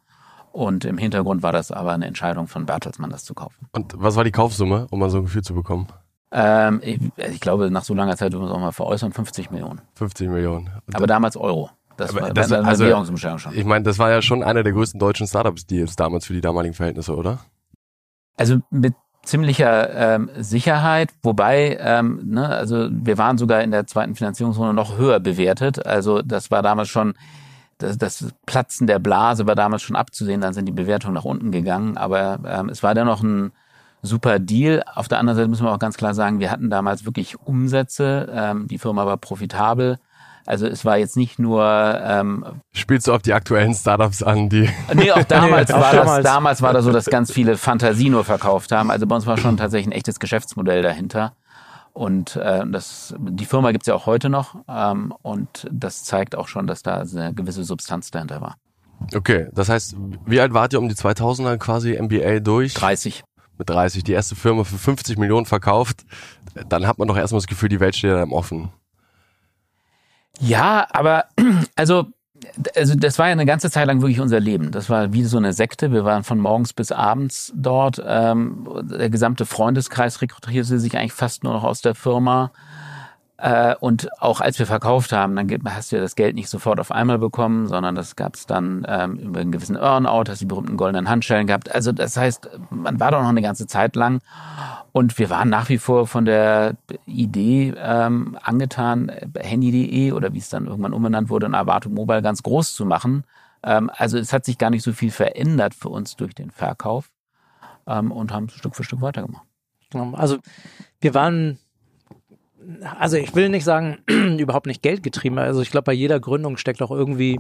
Und 0.56 0.86
im 0.86 0.96
Hintergrund 0.96 1.42
war 1.42 1.52
das 1.52 1.70
aber 1.70 1.92
eine 1.92 2.06
Entscheidung 2.06 2.48
von 2.48 2.64
Bertelsmann, 2.64 3.10
das 3.10 3.26
zu 3.26 3.34
kaufen. 3.34 3.68
Und 3.72 3.92
was 3.98 4.16
war 4.16 4.24
die 4.24 4.32
Kaufsumme, 4.32 4.86
um 4.90 5.00
mal 5.00 5.10
so 5.10 5.18
ein 5.18 5.24
Gefühl 5.24 5.42
zu 5.42 5.52
bekommen? 5.52 5.86
Ähm, 6.32 6.80
ich, 6.82 6.98
ich, 7.18 7.40
glaube, 7.40 7.70
nach 7.70 7.84
so 7.84 7.92
langer 7.92 8.16
Zeit, 8.16 8.32
würden 8.32 8.44
wir 8.44 8.48
es 8.48 8.54
auch 8.54 8.60
mal 8.60 8.72
veräußern, 8.72 9.12
50 9.12 9.50
Millionen. 9.50 9.82
50 9.96 10.30
Millionen. 10.30 10.70
Aber 10.94 11.06
damals 11.06 11.36
Euro. 11.36 11.68
Das 11.98 12.14
war 12.14 12.32
das, 12.32 12.48
war 12.48 12.64
also, 12.64 12.86
Währungsumstellung 12.86 13.38
schon. 13.38 13.54
Ich 13.54 13.66
meine, 13.66 13.84
das 13.84 13.98
war 13.98 14.10
ja 14.10 14.22
schon 14.22 14.42
einer 14.42 14.62
der 14.62 14.72
größten 14.72 14.98
deutschen 14.98 15.26
Startups-Deals 15.26 15.94
damals 15.94 16.24
für 16.24 16.32
die 16.32 16.40
damaligen 16.40 16.74
Verhältnisse, 16.74 17.14
oder? 17.14 17.40
Also 18.38 18.60
mit 18.70 18.94
ziemlicher 19.24 20.14
ähm, 20.14 20.30
Sicherheit, 20.38 21.10
wobei, 21.22 21.76
ähm, 21.78 22.22
ne, 22.24 22.48
also 22.48 22.88
wir 22.90 23.18
waren 23.18 23.36
sogar 23.36 23.62
in 23.62 23.72
der 23.72 23.86
zweiten 23.86 24.14
Finanzierungsrunde 24.14 24.72
noch 24.72 24.96
höher 24.96 25.20
bewertet. 25.20 25.84
Also 25.84 26.22
das 26.22 26.50
war 26.50 26.62
damals 26.62 26.88
schon 26.88 27.12
das, 27.78 27.98
das 27.98 28.26
Platzen 28.46 28.86
der 28.86 28.98
Blase 28.98 29.46
war 29.46 29.54
damals 29.54 29.82
schon 29.82 29.96
abzusehen, 29.96 30.40
dann 30.40 30.54
sind 30.54 30.66
die 30.66 30.72
Bewertungen 30.72 31.14
nach 31.14 31.24
unten 31.24 31.52
gegangen, 31.52 31.96
aber 31.96 32.38
ähm, 32.46 32.68
es 32.68 32.82
war 32.82 32.94
dennoch 32.94 33.22
ein 33.22 33.52
super 34.02 34.38
Deal. 34.38 34.82
Auf 34.94 35.08
der 35.08 35.18
anderen 35.18 35.36
Seite 35.36 35.48
müssen 35.48 35.64
wir 35.64 35.72
auch 35.72 35.78
ganz 35.78 35.96
klar 35.96 36.14
sagen, 36.14 36.40
wir 36.40 36.50
hatten 36.50 36.70
damals 36.70 37.04
wirklich 37.04 37.38
Umsätze, 37.40 38.30
ähm, 38.32 38.66
die 38.68 38.78
Firma 38.78 39.04
war 39.06 39.16
profitabel. 39.16 39.98
Also 40.46 40.68
es 40.68 40.84
war 40.84 40.96
jetzt 40.96 41.16
nicht 41.16 41.40
nur 41.40 41.64
ähm, 42.00 42.44
Spielst 42.72 43.08
du 43.08 43.12
auf 43.12 43.20
die 43.20 43.32
aktuellen 43.32 43.74
Startups 43.74 44.22
an, 44.22 44.48
die 44.48 44.70
Nee, 44.94 45.10
auch 45.10 45.24
damals 45.28 45.72
war 45.72 45.92
das 45.92 46.22
damals 46.22 46.62
war 46.62 46.72
das 46.72 46.84
so, 46.84 46.92
dass 46.92 47.06
ganz 47.06 47.32
viele 47.32 47.56
Fantasie 47.56 48.10
nur 48.10 48.24
verkauft 48.24 48.70
haben. 48.70 48.92
Also 48.92 49.08
bei 49.08 49.16
uns 49.16 49.26
war 49.26 49.36
schon 49.38 49.56
tatsächlich 49.56 49.88
ein 49.88 49.98
echtes 49.98 50.20
Geschäftsmodell 50.20 50.82
dahinter. 50.82 51.34
Und 51.96 52.36
äh, 52.36 52.62
das, 52.66 53.14
die 53.18 53.46
Firma 53.46 53.72
gibt's 53.72 53.86
ja 53.86 53.94
auch 53.94 54.04
heute 54.04 54.28
noch 54.28 54.54
ähm, 54.68 55.14
und 55.22 55.66
das 55.72 56.04
zeigt 56.04 56.36
auch 56.36 56.46
schon, 56.46 56.66
dass 56.66 56.82
da 56.82 57.00
eine 57.00 57.32
gewisse 57.32 57.64
Substanz 57.64 58.10
dahinter 58.10 58.42
war. 58.42 58.58
Okay, 59.14 59.48
das 59.54 59.70
heißt, 59.70 59.96
wie 60.26 60.38
alt 60.38 60.52
wart 60.52 60.74
ihr 60.74 60.78
um 60.78 60.90
die 60.90 60.94
2000er 60.94 61.56
quasi 61.56 61.98
MBA 61.98 62.40
durch? 62.40 62.74
30. 62.74 63.24
Mit 63.56 63.70
30, 63.70 64.04
die 64.04 64.12
erste 64.12 64.36
Firma 64.36 64.64
für 64.64 64.76
50 64.76 65.16
Millionen 65.16 65.46
verkauft, 65.46 66.04
dann 66.68 66.86
hat 66.86 66.98
man 66.98 67.08
doch 67.08 67.16
erstmal 67.16 67.38
das 67.38 67.46
Gefühl, 67.46 67.70
die 67.70 67.80
Welt 67.80 67.96
steht 67.96 68.12
einem 68.12 68.34
offen. 68.34 68.68
Ja, 70.38 70.86
aber 70.90 71.24
also 71.76 72.08
also 72.74 72.94
das 72.94 73.18
war 73.18 73.26
ja 73.26 73.32
eine 73.32 73.46
ganze 73.46 73.70
Zeit 73.70 73.86
lang 73.86 74.00
wirklich 74.00 74.20
unser 74.20 74.40
Leben. 74.40 74.70
Das 74.70 74.90
war 74.90 75.12
wie 75.12 75.24
so 75.24 75.38
eine 75.38 75.52
Sekte. 75.52 75.92
Wir 75.92 76.04
waren 76.04 76.24
von 76.24 76.38
morgens 76.38 76.72
bis 76.72 76.92
abends 76.92 77.52
dort. 77.54 78.02
Ähm, 78.06 78.66
der 78.82 79.10
gesamte 79.10 79.46
Freundeskreis 79.46 80.20
rekrutierte 80.22 80.78
sich 80.78 80.96
eigentlich 80.96 81.12
fast 81.12 81.44
nur 81.44 81.52
noch 81.52 81.64
aus 81.64 81.82
der 81.82 81.94
Firma. 81.94 82.52
Äh, 83.38 83.74
und 83.80 84.08
auch 84.20 84.40
als 84.40 84.58
wir 84.58 84.66
verkauft 84.66 85.12
haben, 85.12 85.36
dann 85.36 85.74
hast 85.74 85.92
du 85.92 85.96
ja 85.96 86.02
das 86.02 86.16
Geld 86.16 86.34
nicht 86.34 86.48
sofort 86.48 86.80
auf 86.80 86.90
einmal 86.90 87.18
bekommen, 87.18 87.66
sondern 87.66 87.94
das 87.94 88.16
gab 88.16 88.34
es 88.34 88.46
dann 88.46 88.86
ähm, 88.88 89.16
über 89.16 89.40
einen 89.40 89.52
gewissen 89.52 89.76
Earnout, 89.76 90.24
hast 90.28 90.40
die 90.40 90.46
berühmten 90.46 90.78
goldenen 90.78 91.10
Handschellen 91.10 91.46
gehabt. 91.46 91.74
Also 91.74 91.92
das 91.92 92.16
heißt, 92.16 92.48
man 92.70 92.98
war 92.98 93.10
doch 93.10 93.20
noch 93.20 93.28
eine 93.28 93.42
ganze 93.42 93.66
Zeit 93.66 93.94
lang 93.94 94.20
und 94.96 95.18
wir 95.18 95.28
waren 95.28 95.50
nach 95.50 95.68
wie 95.68 95.76
vor 95.76 96.06
von 96.06 96.24
der 96.24 96.78
Idee 97.04 97.74
ähm, 97.76 98.38
angetan, 98.42 99.12
Handy.de 99.38 100.12
oder 100.12 100.32
wie 100.32 100.38
es 100.38 100.48
dann 100.48 100.66
irgendwann 100.66 100.94
umbenannt 100.94 101.28
wurde, 101.28 101.44
in 101.44 101.54
Avato 101.54 101.90
Mobile 101.90 102.22
ganz 102.22 102.42
groß 102.42 102.74
zu 102.74 102.86
machen. 102.86 103.24
Ähm, 103.62 103.90
also 103.92 104.16
es 104.16 104.32
hat 104.32 104.46
sich 104.46 104.56
gar 104.56 104.70
nicht 104.70 104.82
so 104.82 104.94
viel 104.94 105.10
verändert 105.10 105.74
für 105.74 105.90
uns 105.90 106.16
durch 106.16 106.34
den 106.34 106.50
Verkauf 106.50 107.10
ähm, 107.86 108.10
und 108.10 108.32
haben 108.32 108.48
Stück 108.48 108.74
für 108.74 108.84
Stück 108.84 109.02
weitergemacht. 109.02 109.44
Also 110.14 110.38
wir 111.02 111.12
waren 111.12 111.58
also 112.98 113.18
ich 113.18 113.34
will 113.34 113.50
nicht 113.50 113.64
sagen, 113.64 113.98
überhaupt 114.38 114.66
nicht 114.66 114.82
geldgetrieben. 114.82 115.38
Also 115.38 115.60
ich 115.60 115.70
glaube, 115.70 115.84
bei 115.84 115.92
jeder 115.92 116.20
Gründung 116.20 116.56
steckt 116.56 116.80
auch 116.80 116.90
irgendwie 116.90 117.38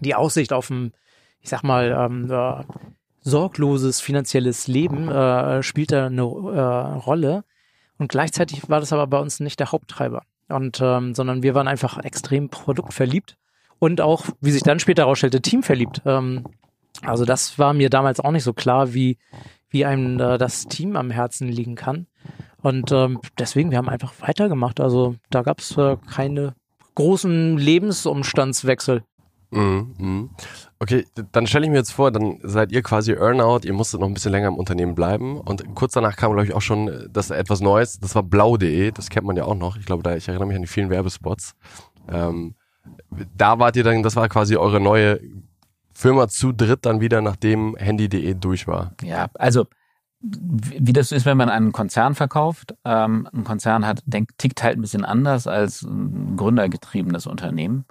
die 0.00 0.14
Aussicht 0.14 0.52
auf 0.52 0.68
ein, 0.68 0.92
ich 1.40 1.48
sag 1.48 1.62
mal, 1.62 1.96
ähm, 1.98 2.30
äh, 2.30 2.62
sorgloses 3.24 4.00
finanzielles 4.00 4.68
Leben 4.68 5.08
äh, 5.08 5.62
spielt 5.62 5.90
da 5.90 6.06
eine 6.06 6.22
äh, 6.22 6.24
Rolle. 6.24 7.44
Und 7.98 8.08
gleichzeitig 8.08 8.68
war 8.68 8.80
das 8.80 8.92
aber 8.92 9.06
bei 9.06 9.18
uns 9.18 9.40
nicht 9.40 9.58
der 9.58 9.72
Haupttreiber. 9.72 10.22
Und 10.48 10.80
ähm, 10.82 11.14
sondern 11.14 11.42
wir 11.42 11.54
waren 11.54 11.68
einfach 11.68 11.98
extrem 12.04 12.50
produktverliebt 12.50 13.36
und 13.78 14.00
auch, 14.00 14.26
wie 14.40 14.50
sich 14.50 14.62
dann 14.62 14.78
später 14.78 15.02
herausstellte, 15.02 15.40
teamverliebt. 15.40 16.02
Ähm, 16.04 16.44
also 17.02 17.24
das 17.24 17.58
war 17.58 17.72
mir 17.72 17.90
damals 17.90 18.20
auch 18.20 18.30
nicht 18.30 18.44
so 18.44 18.52
klar, 18.52 18.94
wie, 18.94 19.16
wie 19.70 19.84
einem 19.84 20.20
äh, 20.20 20.38
das 20.38 20.66
Team 20.66 20.96
am 20.96 21.10
Herzen 21.10 21.48
liegen 21.48 21.74
kann. 21.76 22.06
Und 22.62 22.92
ähm, 22.92 23.20
deswegen, 23.38 23.70
wir 23.70 23.78
haben 23.78 23.88
einfach 23.88 24.12
weitergemacht. 24.20 24.80
Also 24.80 25.16
da 25.30 25.42
gab 25.42 25.60
es 25.60 25.76
äh, 25.76 25.96
keine 26.10 26.54
großen 26.94 27.58
Lebensumstandswechsel. 27.58 29.02
Mhm, 29.50 29.94
mhm. 29.98 30.30
Okay, 30.84 31.06
dann 31.32 31.46
stelle 31.46 31.64
ich 31.64 31.70
mir 31.70 31.78
jetzt 31.78 31.92
vor, 31.92 32.12
dann 32.12 32.40
seid 32.42 32.70
ihr 32.70 32.82
quasi 32.82 33.12
Earnout, 33.12 33.60
ihr 33.64 33.72
musstet 33.72 34.00
noch 34.00 34.06
ein 34.06 34.12
bisschen 34.12 34.32
länger 34.32 34.48
im 34.48 34.56
Unternehmen 34.56 34.94
bleiben 34.94 35.40
und 35.40 35.64
kurz 35.74 35.94
danach 35.94 36.14
kam, 36.14 36.32
glaube 36.32 36.46
ich, 36.46 36.52
auch 36.52 36.60
schon 36.60 36.88
äh, 36.88 37.08
das 37.10 37.30
etwas 37.30 37.62
Neues, 37.62 37.98
das 38.00 38.14
war 38.14 38.22
blau.de, 38.22 38.90
das 38.90 39.08
kennt 39.08 39.26
man 39.26 39.34
ja 39.34 39.46
auch 39.46 39.54
noch. 39.54 39.78
Ich 39.78 39.86
glaube, 39.86 40.02
da, 40.02 40.14
ich 40.14 40.28
erinnere 40.28 40.46
mich 40.46 40.56
an 40.56 40.60
die 40.60 40.68
vielen 40.68 40.90
Werbespots. 40.90 41.54
Ähm, 42.12 42.54
da 43.34 43.58
wart 43.58 43.76
ihr 43.76 43.82
dann, 43.82 44.02
das 44.02 44.14
war 44.14 44.28
quasi 44.28 44.56
eure 44.56 44.78
neue 44.78 45.20
Firma 45.94 46.28
zu 46.28 46.52
dritt 46.52 46.84
dann 46.84 47.00
wieder, 47.00 47.22
nachdem 47.22 47.76
Handy.de 47.76 48.34
durch 48.34 48.66
war. 48.66 48.92
Ja, 49.02 49.30
also 49.38 49.64
wie 50.20 50.92
das 50.92 51.12
ist, 51.12 51.24
wenn 51.24 51.38
man 51.38 51.48
einen 51.48 51.72
Konzern 51.72 52.14
verkauft. 52.14 52.74
Ähm, 52.84 53.26
ein 53.32 53.44
Konzern 53.44 53.86
hat, 53.86 54.02
denkt, 54.04 54.36
tickt 54.36 54.62
halt 54.62 54.76
ein 54.76 54.82
bisschen 54.82 55.06
anders 55.06 55.46
als 55.46 55.80
ein 55.80 56.36
gründergetriebenes 56.36 57.26
Unternehmen. 57.26 57.86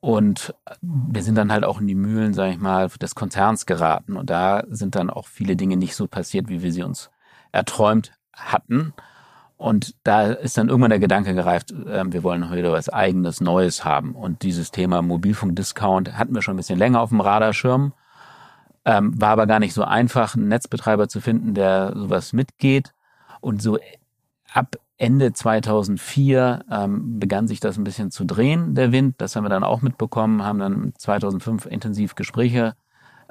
Und 0.00 0.54
wir 0.80 1.22
sind 1.22 1.34
dann 1.34 1.52
halt 1.52 1.64
auch 1.64 1.80
in 1.80 1.86
die 1.86 1.94
Mühlen, 1.94 2.32
sage 2.32 2.52
ich 2.52 2.58
mal, 2.58 2.88
des 2.88 3.14
Konzerns 3.14 3.66
geraten. 3.66 4.16
Und 4.16 4.30
da 4.30 4.64
sind 4.68 4.94
dann 4.94 5.10
auch 5.10 5.26
viele 5.26 5.56
Dinge 5.56 5.76
nicht 5.76 5.94
so 5.94 6.06
passiert, 6.06 6.48
wie 6.48 6.62
wir 6.62 6.72
sie 6.72 6.82
uns 6.82 7.10
erträumt 7.52 8.12
hatten. 8.32 8.94
Und 9.58 9.94
da 10.04 10.28
ist 10.28 10.56
dann 10.56 10.70
irgendwann 10.70 10.88
der 10.88 11.00
Gedanke 11.00 11.34
gereift, 11.34 11.70
äh, 11.72 12.04
wir 12.06 12.22
wollen 12.22 12.48
heute 12.48 12.72
was 12.72 12.88
eigenes, 12.88 13.42
Neues 13.42 13.84
haben. 13.84 14.14
Und 14.14 14.42
dieses 14.42 14.70
Thema 14.70 15.02
Mobilfunk-Discount 15.02 16.16
hatten 16.16 16.34
wir 16.34 16.40
schon 16.40 16.54
ein 16.54 16.56
bisschen 16.56 16.78
länger 16.78 17.02
auf 17.02 17.10
dem 17.10 17.20
Radarschirm. 17.20 17.92
Ähm, 18.86 19.20
war 19.20 19.28
aber 19.28 19.46
gar 19.46 19.58
nicht 19.58 19.74
so 19.74 19.84
einfach, 19.84 20.34
einen 20.34 20.48
Netzbetreiber 20.48 21.08
zu 21.08 21.20
finden, 21.20 21.52
der 21.52 21.92
sowas 21.94 22.32
mitgeht. 22.32 22.94
Und 23.42 23.60
so 23.60 23.78
ab 24.54 24.76
Ende 25.00 25.32
2004 25.32 26.64
ähm, 26.70 27.18
begann 27.18 27.48
sich 27.48 27.58
das 27.58 27.78
ein 27.78 27.84
bisschen 27.84 28.10
zu 28.10 28.24
drehen, 28.24 28.74
der 28.74 28.92
Wind. 28.92 29.14
Das 29.18 29.34
haben 29.34 29.44
wir 29.44 29.48
dann 29.48 29.64
auch 29.64 29.80
mitbekommen, 29.80 30.44
haben 30.44 30.58
dann 30.58 30.92
2005 30.98 31.64
intensiv 31.64 32.14
Gespräche 32.14 32.74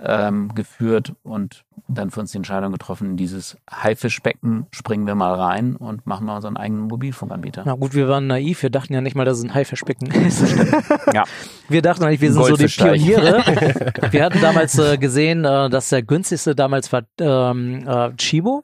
ähm, 0.02 0.56
geführt 0.56 1.14
und 1.22 1.66
dann 1.88 2.10
für 2.10 2.22
uns 2.22 2.32
die 2.32 2.38
Entscheidung 2.38 2.72
getroffen, 2.72 3.12
in 3.12 3.18
dieses 3.18 3.58
Haifischbecken 3.70 4.66
springen 4.72 5.06
wir 5.06 5.14
mal 5.14 5.36
rein 5.36 5.76
und 5.76 6.08
machen 6.08 6.26
mal 6.26 6.38
unseren 6.38 6.58
eigenen 6.58 6.88
Mobilfunkanbieter. 6.88 7.64
Na 7.66 7.76
gut, 7.76 7.94
wir 7.94 8.08
waren 8.08 8.26
naiv, 8.26 8.64
wir 8.64 8.72
dachten 8.72 8.94
ja 8.94 9.02
nicht 9.02 9.16
mal, 9.16 9.26
dass 9.26 9.38
es 9.38 9.44
ein 9.44 9.54
Haifischbecken 9.54 10.10
ist. 10.26 10.42
ja. 11.14 11.24
Wir 11.68 11.84
dachten 11.84 12.04
eigentlich, 12.04 12.22
wir 12.22 12.34
sind 12.34 12.46
so 12.46 12.56
die 12.56 12.66
Pioniere. 12.66 13.44
wir 14.12 14.26
hatten 14.26 14.42
damals 14.42 14.78
äh, 14.80 14.98
gesehen, 14.98 15.46
äh, 15.46 15.70
dass 15.70 15.90
der 15.90 16.02
günstigste 16.02 16.56
damals 16.56 16.92
war 16.92 17.04
ähm, 17.20 17.88
äh, 17.88 18.12
Chibo 18.16 18.64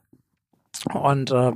und 0.94 1.32
äh, 1.32 1.52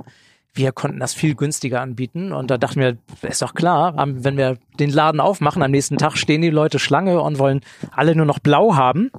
wir 0.54 0.72
konnten 0.72 0.98
das 0.98 1.14
viel 1.14 1.34
günstiger 1.34 1.80
anbieten 1.80 2.32
und 2.32 2.50
da 2.50 2.58
dachten 2.58 2.80
wir, 2.80 2.96
ist 3.22 3.42
doch 3.42 3.54
klar, 3.54 3.94
wenn 3.96 4.36
wir 4.36 4.58
den 4.78 4.90
Laden 4.90 5.20
aufmachen, 5.20 5.62
am 5.62 5.70
nächsten 5.70 5.98
Tag 5.98 6.16
stehen 6.16 6.42
die 6.42 6.50
Leute 6.50 6.78
Schlange 6.78 7.20
und 7.20 7.38
wollen 7.38 7.60
alle 7.92 8.16
nur 8.16 8.26
noch 8.26 8.38
blau 8.38 8.74
haben. 8.74 9.10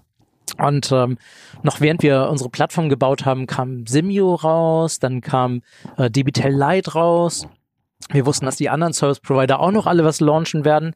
Und 0.58 0.92
ähm, 0.92 1.18
noch 1.64 1.80
während 1.80 2.04
wir 2.04 2.28
unsere 2.30 2.50
Plattform 2.50 2.90
gebaut 2.90 3.26
haben, 3.26 3.48
kam 3.48 3.88
Simio 3.88 4.36
raus, 4.36 5.00
dann 5.00 5.22
kam 5.22 5.62
äh, 5.98 6.10
Debitel 6.12 6.50
Lite 6.50 6.94
raus. 6.94 7.48
Wir 8.10 8.26
wussten, 8.26 8.46
dass 8.46 8.58
die 8.58 8.70
anderen 8.70 8.94
Service 8.94 9.20
Provider 9.20 9.60
auch 9.60 9.72
noch 9.72 9.88
alle 9.88 10.04
was 10.04 10.20
launchen 10.20 10.66
werden. 10.66 10.94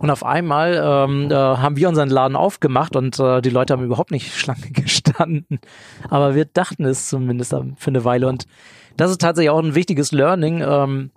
Und 0.00 0.10
auf 0.10 0.24
einmal 0.24 0.74
ähm, 0.82 1.30
äh, 1.30 1.34
haben 1.34 1.76
wir 1.76 1.88
unseren 1.88 2.08
Laden 2.08 2.36
aufgemacht 2.36 2.96
und 2.96 3.20
äh, 3.20 3.40
die 3.40 3.50
Leute 3.50 3.74
haben 3.74 3.84
überhaupt 3.84 4.10
nicht 4.10 4.34
Schlange 4.36 4.70
gestanden. 4.72 5.60
Aber 6.08 6.34
wir 6.34 6.44
dachten 6.44 6.84
es 6.84 7.08
zumindest 7.08 7.54
für 7.76 7.88
eine 7.88 8.04
Weile. 8.04 8.26
Und 8.26 8.46
das 8.96 9.10
ist 9.10 9.20
tatsächlich 9.20 9.50
auch 9.50 9.62
ein 9.62 9.74
wichtiges 9.74 10.12
Learning. 10.12 10.60
Ähm, 10.60 11.10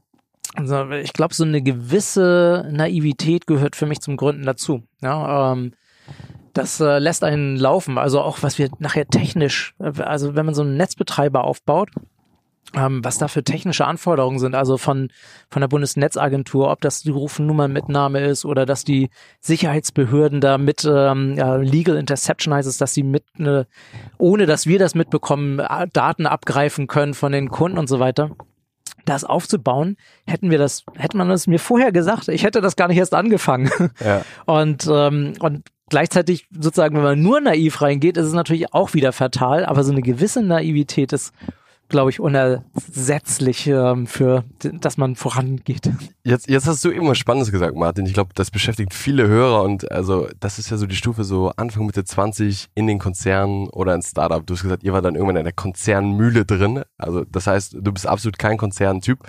also 0.56 0.90
ich 0.92 1.14
glaube, 1.14 1.34
so 1.34 1.44
eine 1.44 1.62
gewisse 1.62 2.68
Naivität 2.72 3.48
gehört 3.48 3.76
für 3.76 3.86
mich 3.86 4.00
zum 4.00 4.18
Gründen 4.18 4.46
dazu. 4.46 4.84
Ja, 5.02 5.54
ähm, 5.54 5.74
das 6.54 6.80
äh, 6.80 7.00
lässt 7.00 7.24
einen 7.24 7.56
laufen. 7.56 7.98
Also 7.98 8.22
auch 8.22 8.40
was 8.42 8.58
wir 8.58 8.70
nachher 8.80 9.08
technisch, 9.08 9.76
äh, 9.80 10.02
also 10.02 10.36
wenn 10.36 10.46
man 10.46 10.56
so 10.56 10.64
einen 10.64 10.78
Netzbetreiber 10.78 11.44
aufbaut, 11.44 11.90
ähm, 12.76 13.04
was 13.04 13.18
da 13.18 13.28
für 13.28 13.44
technische 13.44 13.86
Anforderungen 13.86 14.40
sind, 14.40 14.56
also 14.56 14.78
von, 14.78 15.10
von 15.50 15.62
der 15.62 15.68
Bundesnetzagentur, 15.68 16.70
ob 16.70 16.82
das 16.82 17.02
die 17.02 17.10
Rufnummernmitnahme 17.10 18.20
ist 18.20 18.46
oder 18.46 18.66
dass 18.66 18.84
die 18.84 19.10
Sicherheitsbehörden 19.42 20.42
da 20.42 20.58
mit 20.58 20.86
ähm, 20.86 21.36
ja, 21.36 21.56
Legal 21.56 21.98
Interception 21.98 22.54
heißt 22.54 22.68
es, 22.68 22.78
dass 22.78 22.94
sie 22.94 23.04
mit, 23.04 23.24
ne, 23.38 23.66
ohne 24.18 24.46
dass 24.46 24.68
wir 24.68 24.80
das 24.80 24.96
mitbekommen, 24.96 25.62
Daten 25.94 26.26
abgreifen 26.26 26.88
können 26.88 27.14
von 27.14 27.32
den 27.32 27.50
Kunden 27.50 27.78
und 27.78 27.88
so 27.88 28.00
weiter 28.00 28.32
das 29.06 29.24
aufzubauen, 29.24 29.98
hätten 30.28 30.52
wir 30.52 30.60
das, 30.60 30.84
hätte 30.96 31.18
man 31.18 31.30
das 31.30 31.48
mir 31.48 31.60
vorher 31.60 31.92
gesagt, 31.92 32.28
ich 32.28 32.44
hätte 32.44 32.62
das 32.62 32.76
gar 32.76 32.88
nicht 32.88 32.98
erst 32.98 33.16
angefangen. 33.16 33.70
Ja. 34.00 34.22
Und, 34.46 34.88
ähm, 34.92 35.34
und 35.40 35.64
gleichzeitig 35.90 36.48
sozusagen, 36.52 36.96
wenn 36.96 37.04
man 37.04 37.22
nur 37.22 37.42
naiv 37.42 37.82
reingeht, 37.82 38.18
ist 38.18 38.28
es 38.28 38.34
natürlich 38.34 38.74
auch 38.74 38.94
wieder 38.94 39.12
fatal, 39.12 39.66
aber 39.66 39.84
so 39.84 39.92
eine 39.92 40.02
gewisse 40.02 40.42
Naivität 40.42 41.12
ist 41.12 41.34
glaube 41.90 42.12
ich, 42.12 42.20
unersetzlich 42.20 43.68
ähm, 43.68 44.08
für, 44.08 44.46
dass 44.60 44.98
man 44.98 45.16
vorangeht. 45.16 45.92
Jetzt, 46.24 46.48
jetzt 46.48 46.68
hast 46.68 46.86
du 46.86 46.92
immer 46.92 47.16
Spannendes 47.16 47.52
gesagt, 47.52 47.76
Martin. 47.76 48.06
Ich 48.06 48.14
glaube, 48.14 48.32
das 48.36 48.52
beschäftigt 48.52 48.94
viele 48.94 49.28
Hörer 49.28 49.64
und 49.64 49.92
also 49.92 50.28
das 50.40 50.60
ist 50.60 50.70
ja 50.70 50.78
so 50.78 50.86
die 50.86 50.96
Stufe 50.96 51.24
so 51.24 51.52
Anfang 51.58 51.86
Mitte 51.86 52.04
20 52.04 52.70
in 52.76 52.88
den 52.88 53.00
Konzernen 53.00 53.68
oder 53.70 53.94
ein 53.94 54.02
Startup. 54.02 54.46
Du 54.46 54.54
hast 54.54 54.62
gesagt, 54.62 54.84
ihr 54.84 54.94
war 54.94 55.02
dann 55.02 55.16
irgendwann 55.16 55.38
in 55.38 55.44
der 55.44 55.54
Konzernmühle 55.54 56.46
drin. 56.46 56.84
Also 56.98 57.26
das 57.26 57.48
heißt, 57.48 57.78
du 57.82 57.92
bist 57.92 58.08
absolut 58.08 58.38
kein 58.38 58.58
Konzerntyp. 58.58 59.20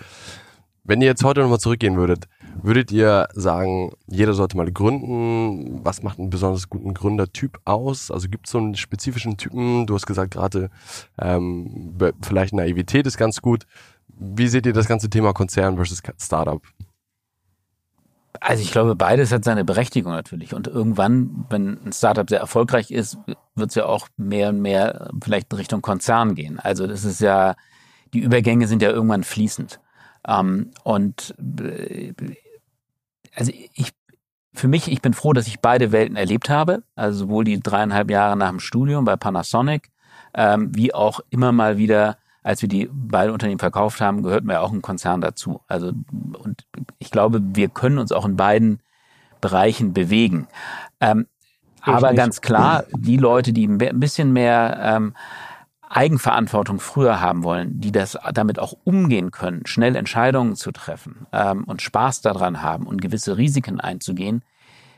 Wenn 0.84 1.00
ihr 1.00 1.08
jetzt 1.08 1.24
heute 1.24 1.40
nochmal 1.40 1.60
zurückgehen 1.60 1.96
würdet, 1.96 2.26
würdet 2.62 2.90
ihr 2.90 3.28
sagen, 3.34 3.92
jeder 4.06 4.32
sollte 4.34 4.56
mal 4.56 4.70
gründen? 4.70 5.84
Was 5.84 6.02
macht 6.02 6.18
einen 6.18 6.30
besonders 6.30 6.68
guten 6.68 6.94
Gründertyp 6.94 7.60
aus? 7.64 8.10
Also 8.10 8.28
gibt 8.28 8.46
es 8.46 8.52
so 8.52 8.58
einen 8.58 8.74
spezifischen 8.74 9.36
Typen? 9.36 9.86
Du 9.86 9.94
hast 9.94 10.06
gesagt 10.06 10.32
gerade, 10.32 10.70
ähm, 11.18 11.96
vielleicht 12.22 12.54
Naivität 12.54 13.06
ist 13.06 13.18
ganz 13.18 13.42
gut. 13.42 13.66
Wie 14.08 14.48
seht 14.48 14.66
ihr 14.66 14.72
das 14.72 14.88
ganze 14.88 15.10
Thema 15.10 15.32
Konzern 15.32 15.76
versus 15.76 16.02
Startup? 16.18 16.62
Also 18.40 18.62
ich 18.62 18.72
glaube, 18.72 18.96
beides 18.96 19.32
hat 19.32 19.44
seine 19.44 19.64
Berechtigung 19.64 20.12
natürlich. 20.12 20.54
Und 20.54 20.66
irgendwann, 20.66 21.44
wenn 21.50 21.78
ein 21.84 21.92
Startup 21.92 22.28
sehr 22.28 22.40
erfolgreich 22.40 22.90
ist, 22.90 23.18
wird 23.54 23.70
es 23.70 23.74
ja 23.74 23.84
auch 23.84 24.08
mehr 24.16 24.48
und 24.48 24.60
mehr 24.60 25.10
vielleicht 25.22 25.52
in 25.52 25.58
Richtung 25.58 25.82
Konzern 25.82 26.34
gehen. 26.34 26.58
Also 26.58 26.86
das 26.86 27.04
ist 27.04 27.20
ja, 27.20 27.54
die 28.14 28.20
Übergänge 28.20 28.66
sind 28.66 28.82
ja 28.82 28.90
irgendwann 28.90 29.24
fließend. 29.24 29.78
Ähm, 30.26 30.70
und 30.84 31.34
äh, 31.38 32.12
also 33.34 33.52
ich, 33.74 33.92
für 34.52 34.68
mich, 34.68 34.90
ich 34.90 35.00
bin 35.02 35.14
froh, 35.14 35.32
dass 35.32 35.46
ich 35.46 35.60
beide 35.60 35.92
Welten 35.92 36.16
erlebt 36.16 36.50
habe. 36.50 36.82
Also 36.94 37.20
sowohl 37.20 37.44
die 37.44 37.60
dreieinhalb 37.60 38.10
Jahre 38.10 38.36
nach 38.36 38.50
dem 38.50 38.60
Studium 38.60 39.04
bei 39.04 39.16
Panasonic, 39.16 39.90
ähm, 40.34 40.74
wie 40.74 40.94
auch 40.94 41.20
immer 41.30 41.52
mal 41.52 41.78
wieder, 41.78 42.18
als 42.42 42.62
wir 42.62 42.68
die 42.68 42.88
beiden 42.92 43.32
Unternehmen 43.32 43.58
verkauft 43.58 44.00
haben, 44.00 44.22
gehört 44.22 44.44
mir 44.44 44.60
auch 44.60 44.72
ein 44.72 44.82
Konzern 44.82 45.20
dazu. 45.20 45.60
Also, 45.66 45.92
und 46.12 46.66
ich 46.98 47.10
glaube, 47.10 47.40
wir 47.42 47.68
können 47.68 47.98
uns 47.98 48.12
auch 48.12 48.24
in 48.24 48.36
beiden 48.36 48.80
Bereichen 49.40 49.92
bewegen. 49.92 50.48
Ähm, 51.00 51.26
aber 51.82 52.10
nicht. 52.10 52.18
ganz 52.18 52.40
klar, 52.40 52.84
die 52.94 53.16
Leute, 53.16 53.52
die 53.52 53.66
ein 53.66 53.78
bisschen 53.78 54.32
mehr 54.32 54.78
ähm, 54.82 55.14
Eigenverantwortung 55.90 56.78
früher 56.78 57.20
haben 57.20 57.42
wollen, 57.42 57.80
die 57.80 57.90
das 57.90 58.16
damit 58.32 58.58
auch 58.60 58.74
umgehen 58.84 59.32
können, 59.32 59.66
schnell 59.66 59.96
Entscheidungen 59.96 60.54
zu 60.54 60.70
treffen 60.70 61.26
ähm, 61.32 61.64
und 61.64 61.82
Spaß 61.82 62.20
daran 62.22 62.62
haben 62.62 62.86
und 62.86 63.02
gewisse 63.02 63.36
Risiken 63.36 63.80
einzugehen, 63.80 64.42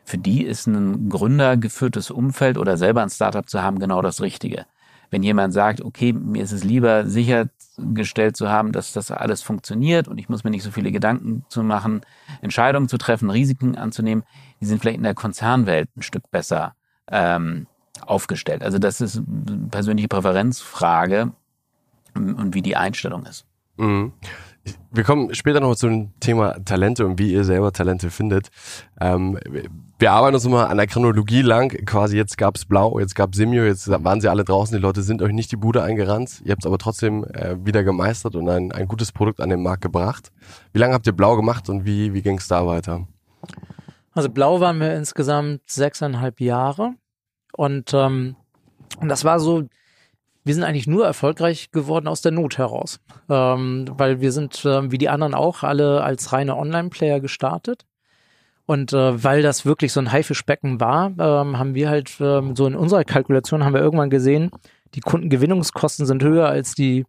für 0.05 0.19
die 0.19 0.45
ist 0.45 0.67
ein 0.67 1.09
gründergeführtes 1.09 2.11
Umfeld 2.11 2.59
oder 2.59 2.77
selber 2.77 3.03
ein 3.03 3.11
Startup 3.11 3.49
zu 3.49 3.63
haben 3.63 3.79
genau 3.79 4.03
das 4.03 4.21
Richtige. 4.21 4.67
Wenn 5.11 5.23
jemand 5.23 5.55
sagt, 5.55 5.81
okay, 5.81 6.13
mir 6.13 6.43
ist 6.43 6.53
es 6.53 6.65
lieber 6.65 7.07
sichergestellt 7.07 8.37
zu 8.37 8.51
haben, 8.51 8.73
dass 8.73 8.93
das 8.93 9.11
alles 9.11 9.43
funktioniert 9.43 10.09
und 10.09 10.19
ich 10.19 10.29
muss 10.29 10.45
mir 10.45 10.51
nicht 10.51 10.63
so 10.63 10.71
viele 10.71 10.93
Gedanken 10.93 11.45
zu 11.49 11.63
machen, 11.63 12.03
Entscheidungen 12.43 12.89
zu 12.89 12.99
treffen, 12.99 13.31
Risiken 13.31 13.77
anzunehmen, 13.77 14.25
die 14.61 14.67
sind 14.67 14.81
vielleicht 14.81 14.99
in 14.99 15.05
der 15.05 15.15
Konzernwelt 15.15 15.89
ein 15.97 16.03
Stück 16.03 16.31
besser 16.31 16.75
ähm, 17.11 17.67
aufgestellt. 18.07 18.63
Also 18.63 18.79
das 18.79 19.01
ist 19.01 19.17
eine 19.17 19.69
persönliche 19.71 20.09
Präferenzfrage 20.09 21.33
und 22.15 22.55
wie 22.55 22.63
die 22.63 22.77
Einstellung 22.77 23.27
ist. 23.27 23.47
Mhm. 23.77 24.13
Wir 24.93 25.03
kommen 25.03 25.35
später 25.35 25.59
noch 25.59 25.75
zum 25.75 26.13
Thema 26.21 26.53
Talente 26.65 27.05
und 27.05 27.19
wie 27.19 27.33
ihr 27.33 27.43
selber 27.43 27.73
Talente 27.73 28.11
findet. 28.11 28.49
Ähm, 29.01 29.37
wir 29.99 30.13
arbeiten 30.13 30.35
uns 30.35 30.45
immer 30.45 30.71
an 30.71 30.77
der 30.77 30.87
Chronologie 30.87 31.43
lang. 31.43 31.71
Quasi 31.85 32.17
jetzt 32.17 32.39
gab's 32.39 32.65
Blau, 32.65 33.01
jetzt 33.01 33.17
gab's 33.17 33.37
Simio, 33.37 33.65
jetzt 33.65 33.89
waren 33.89 34.21
sie 34.21 34.29
alle 34.29 34.45
draußen. 34.45 34.77
Die 34.77 34.83
Leute 34.83 35.03
sind 35.03 35.21
euch 35.21 35.33
nicht 35.33 35.51
die 35.51 35.57
Bude 35.57 35.83
eingerannt. 35.83 36.43
Ihr 36.45 36.53
habt 36.53 36.63
es 36.63 36.67
aber 36.67 36.79
trotzdem 36.79 37.25
äh, 37.25 37.57
wieder 37.65 37.83
gemeistert 37.83 38.37
und 38.37 38.49
ein, 38.49 38.71
ein 38.71 38.87
gutes 38.87 39.11
Produkt 39.11 39.41
an 39.41 39.49
den 39.49 39.63
Markt 39.63 39.83
gebracht. 39.83 40.31
Wie 40.73 40.79
lange 40.79 40.95
habt 40.95 41.07
ihr 41.09 41.13
Blau 41.13 41.35
gemacht 41.35 41.69
und 41.69 41.85
wie, 41.85 42.15
wie 42.15 42.23
ging 42.23 42.39
es 42.39 42.47
da 42.47 42.65
weiter? 42.65 43.09
Also 44.13 44.29
Blau 44.29 44.61
waren 44.61 44.79
wir 44.79 44.95
insgesamt 44.95 45.63
sechseinhalb 45.67 46.41
Jahre. 46.41 46.95
Und, 47.53 47.93
ähm, 47.95 48.37
und 49.01 49.09
das 49.09 49.25
war 49.25 49.41
so, 49.41 49.65
wir 50.45 50.55
sind 50.55 50.65
eigentlich 50.65 50.87
nur 50.87 51.07
erfolgreich 51.07 51.71
geworden 51.71 52.09
aus 52.09 52.23
der 52.23 52.33
Not 52.33 52.59
heraus. 52.59 53.01
Ähm, 53.29 53.87
weil 53.97 54.21
wir 54.21 54.33
sind, 54.33 54.65
äh, 54.65 54.91
wie 54.91 54.99
die 54.99 55.09
anderen 55.09 55.35
auch, 55.35 55.63
alle 55.63 56.03
als 56.03 56.33
reine 56.33 56.57
Online-Player 56.57 57.21
gestartet. 57.21 57.85
Und 58.67 58.93
äh, 58.93 59.23
weil 59.23 59.43
das 59.43 59.67
wirklich 59.67 59.93
so 59.93 60.01
ein 60.01 60.13
Haifischbecken 60.13 60.81
war, 60.81 61.13
ähm, 61.19 61.59
haben 61.59 61.75
wir 61.75 61.89
halt 61.89 62.13
ähm, 62.21 62.57
so 62.57 62.67
in 62.67 62.75
unserer 62.75 63.05
Kalkulation 63.05 63.65
haben 63.65 63.75
wir 63.75 63.81
irgendwann 63.81 64.11
gesehen, 64.11 64.51
die 64.95 65.01
Kundengewinnungskosten 65.01 66.07
sind 66.07 66.23
höher 66.23 66.49
als 66.49 66.75
die 66.75 67.05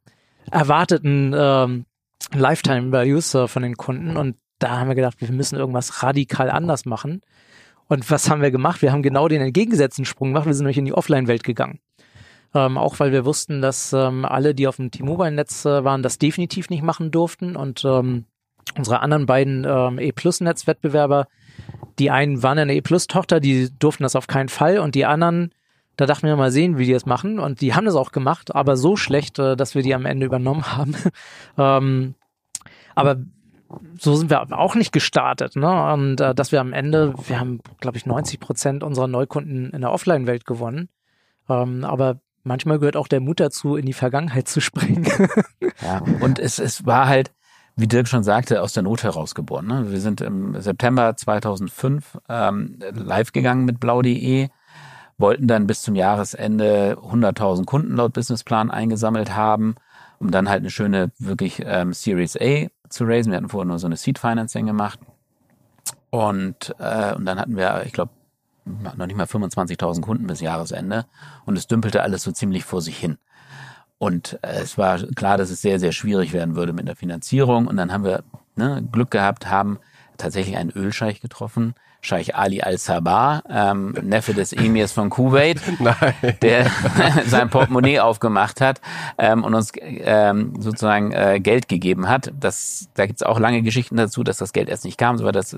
erwarteten 0.51 1.33
ähm, 1.35 1.85
Lifetime 2.33 2.91
Values 2.91 3.33
äh, 3.35 3.47
von 3.47 3.63
den 3.63 3.75
Kunden. 3.75 4.17
Und 4.17 4.37
da 4.59 4.79
haben 4.79 4.87
wir 4.87 4.95
gedacht, 4.95 5.19
wir 5.19 5.31
müssen 5.31 5.57
irgendwas 5.57 6.03
radikal 6.03 6.49
anders 6.49 6.85
machen. 6.85 7.21
Und 7.93 8.09
was 8.09 8.27
haben 8.27 8.41
wir 8.41 8.49
gemacht? 8.49 8.81
Wir 8.81 8.91
haben 8.91 9.03
genau 9.03 9.27
den 9.27 9.39
entgegengesetzten 9.39 10.03
Sprung 10.03 10.29
gemacht. 10.29 10.47
Wir 10.47 10.55
sind 10.55 10.63
nämlich 10.63 10.79
in 10.79 10.85
die 10.85 10.95
Offline-Welt 10.95 11.43
gegangen. 11.43 11.77
Ähm, 12.55 12.75
auch 12.79 12.99
weil 12.99 13.11
wir 13.11 13.23
wussten, 13.23 13.61
dass 13.61 13.93
ähm, 13.93 14.25
alle, 14.25 14.55
die 14.55 14.67
auf 14.67 14.77
dem 14.77 14.89
T-Mobile-Netz 14.89 15.65
äh, 15.65 15.83
waren, 15.83 16.01
das 16.01 16.17
definitiv 16.17 16.71
nicht 16.71 16.81
machen 16.81 17.11
durften. 17.11 17.55
Und 17.55 17.85
ähm, 17.85 18.25
unsere 18.75 19.01
anderen 19.01 19.27
beiden 19.27 19.63
ähm, 19.69 19.99
E-Plus-Netzwettbewerber, 19.99 21.27
die 21.99 22.09
einen 22.09 22.41
waren 22.41 22.57
eine 22.57 22.73
E-Plus-Tochter, 22.73 23.39
die 23.39 23.69
durften 23.77 24.01
das 24.01 24.15
auf 24.15 24.25
keinen 24.25 24.49
Fall 24.49 24.79
und 24.79 24.95
die 24.95 25.05
anderen, 25.05 25.53
da 25.95 26.07
dachten 26.07 26.25
wir 26.25 26.35
mal 26.35 26.51
sehen, 26.51 26.79
wie 26.79 26.85
die 26.85 26.93
das 26.93 27.05
machen 27.05 27.37
und 27.37 27.61
die 27.61 27.75
haben 27.75 27.85
das 27.85 27.93
auch 27.93 28.11
gemacht, 28.11 28.55
aber 28.55 28.75
so 28.75 28.95
schlecht, 28.95 29.37
äh, 29.37 29.55
dass 29.55 29.75
wir 29.75 29.83
die 29.83 29.93
am 29.93 30.07
Ende 30.07 30.25
übernommen 30.25 30.65
haben. 30.75 30.95
ähm, 31.59 32.15
aber 32.95 33.17
so 33.97 34.15
sind 34.15 34.29
wir 34.29 34.57
auch 34.57 34.75
nicht 34.75 34.91
gestartet, 34.91 35.55
ne? 35.55 35.93
Und 35.93 36.21
äh, 36.21 36.33
dass 36.35 36.51
wir 36.51 36.61
am 36.61 36.73
Ende, 36.73 37.13
wir 37.27 37.39
haben, 37.39 37.59
glaube 37.79 37.97
ich, 37.97 38.05
90 38.05 38.39
Prozent 38.39 38.83
unserer 38.83 39.07
Neukunden 39.07 39.71
in 39.71 39.81
der 39.81 39.91
Offline-Welt 39.91 40.45
gewonnen. 40.45 40.89
Ähm, 41.49 41.83
aber 41.83 42.19
manchmal 42.43 42.79
gehört 42.79 42.97
auch 42.97 43.07
der 43.07 43.19
Mut 43.19 43.39
dazu, 43.39 43.75
in 43.75 43.85
die 43.85 43.93
Vergangenheit 43.93 44.47
zu 44.47 44.61
springen. 44.61 45.07
ja, 45.81 46.01
und 46.21 46.39
es, 46.39 46.59
es 46.59 46.85
war 46.85 47.07
halt, 47.07 47.31
wie 47.75 47.87
Dirk 47.87 48.07
schon 48.07 48.23
sagte, 48.23 48.61
aus 48.61 48.73
der 48.73 48.83
Not 48.83 49.03
herausgeboren. 49.03 49.67
Ne? 49.67 49.91
Wir 49.91 49.99
sind 49.99 50.21
im 50.21 50.59
September 50.61 51.15
2005 51.15 52.19
ähm, 52.29 52.79
live 52.93 53.31
gegangen 53.31 53.65
mit 53.65 53.79
blau.de, 53.79 54.49
wollten 55.17 55.47
dann 55.47 55.67
bis 55.67 55.81
zum 55.81 55.95
Jahresende 55.95 56.97
100.000 57.01 57.65
Kunden 57.65 57.95
laut 57.95 58.13
Businessplan 58.13 58.69
eingesammelt 58.69 59.35
haben, 59.35 59.75
um 60.23 60.31
dann 60.31 60.47
halt 60.47 60.61
eine 60.61 60.69
schöne, 60.69 61.11
wirklich 61.19 61.61
ähm, 61.65 61.91
Series 61.91 62.37
A 62.39 62.67
zu 62.87 63.03
raisen. 63.03 63.31
Wir 63.31 63.37
hatten 63.37 63.49
vorher 63.49 63.67
nur 63.67 63.77
so 63.77 63.87
eine 63.87 63.97
Seed 63.97 64.17
Financing 64.17 64.65
gemacht. 64.65 64.99
Und, 66.11 66.73
äh, 66.79 67.13
und 67.13 67.25
dann 67.25 67.39
hatten 67.39 67.57
wir, 67.57 67.83
ich 67.85 67.91
glaube, 67.91 68.13
noch 68.63 69.05
nicht 69.05 69.17
mal 69.17 69.25
25.000 69.25 69.99
Kunden 69.99 70.25
bis 70.25 70.39
Jahresende. 70.39 71.05
Und 71.45 71.57
es 71.57 71.67
dümpelte 71.67 72.01
alles 72.01 72.23
so 72.23 72.31
ziemlich 72.31 72.63
vor 72.63 72.81
sich 72.81 72.97
hin. 72.97 73.17
Und 73.97 74.39
äh, 74.43 74.61
es 74.61 74.77
war 74.77 74.97
klar, 74.99 75.37
dass 75.37 75.49
es 75.49 75.61
sehr, 75.61 75.77
sehr 75.77 75.91
schwierig 75.91 76.31
werden 76.31 76.55
würde 76.55 76.71
mit 76.71 76.87
der 76.87 76.95
Finanzierung. 76.95 77.67
Und 77.67 77.75
dann 77.75 77.91
haben 77.91 78.05
wir 78.05 78.23
ne, 78.55 78.81
Glück 78.93 79.11
gehabt, 79.11 79.47
haben 79.49 79.79
tatsächlich 80.17 80.55
einen 80.55 80.69
Ölscheich 80.69 81.19
getroffen, 81.19 81.73
Scheich 82.03 82.35
Ali 82.35 82.61
al-Sabah, 82.61 83.43
ähm, 83.49 83.95
Neffe 84.01 84.33
des 84.33 84.51
Emirs 84.51 84.91
von 84.91 85.09
Kuwait, 85.09 85.61
der 86.41 86.65
sein 87.25 87.49
Portemonnaie 87.49 88.01
aufgemacht 88.01 88.59
hat 88.59 88.81
ähm, 89.17 89.45
und 89.45 89.55
uns 89.55 89.71
ähm, 89.79 90.53
sozusagen 90.59 91.13
äh, 91.13 91.39
Geld 91.39 91.69
gegeben 91.69 92.09
hat. 92.09 92.33
Das, 92.37 92.89
da 92.95 93.05
gibt's 93.05 93.23
auch 93.23 93.39
lange 93.39 93.61
Geschichten 93.61 93.95
dazu, 93.95 94.25
dass 94.25 94.37
das 94.37 94.51
Geld 94.51 94.67
erst 94.67 94.83
nicht 94.83 94.97
kam, 94.97 95.17
aber 95.17 95.31
das 95.31 95.55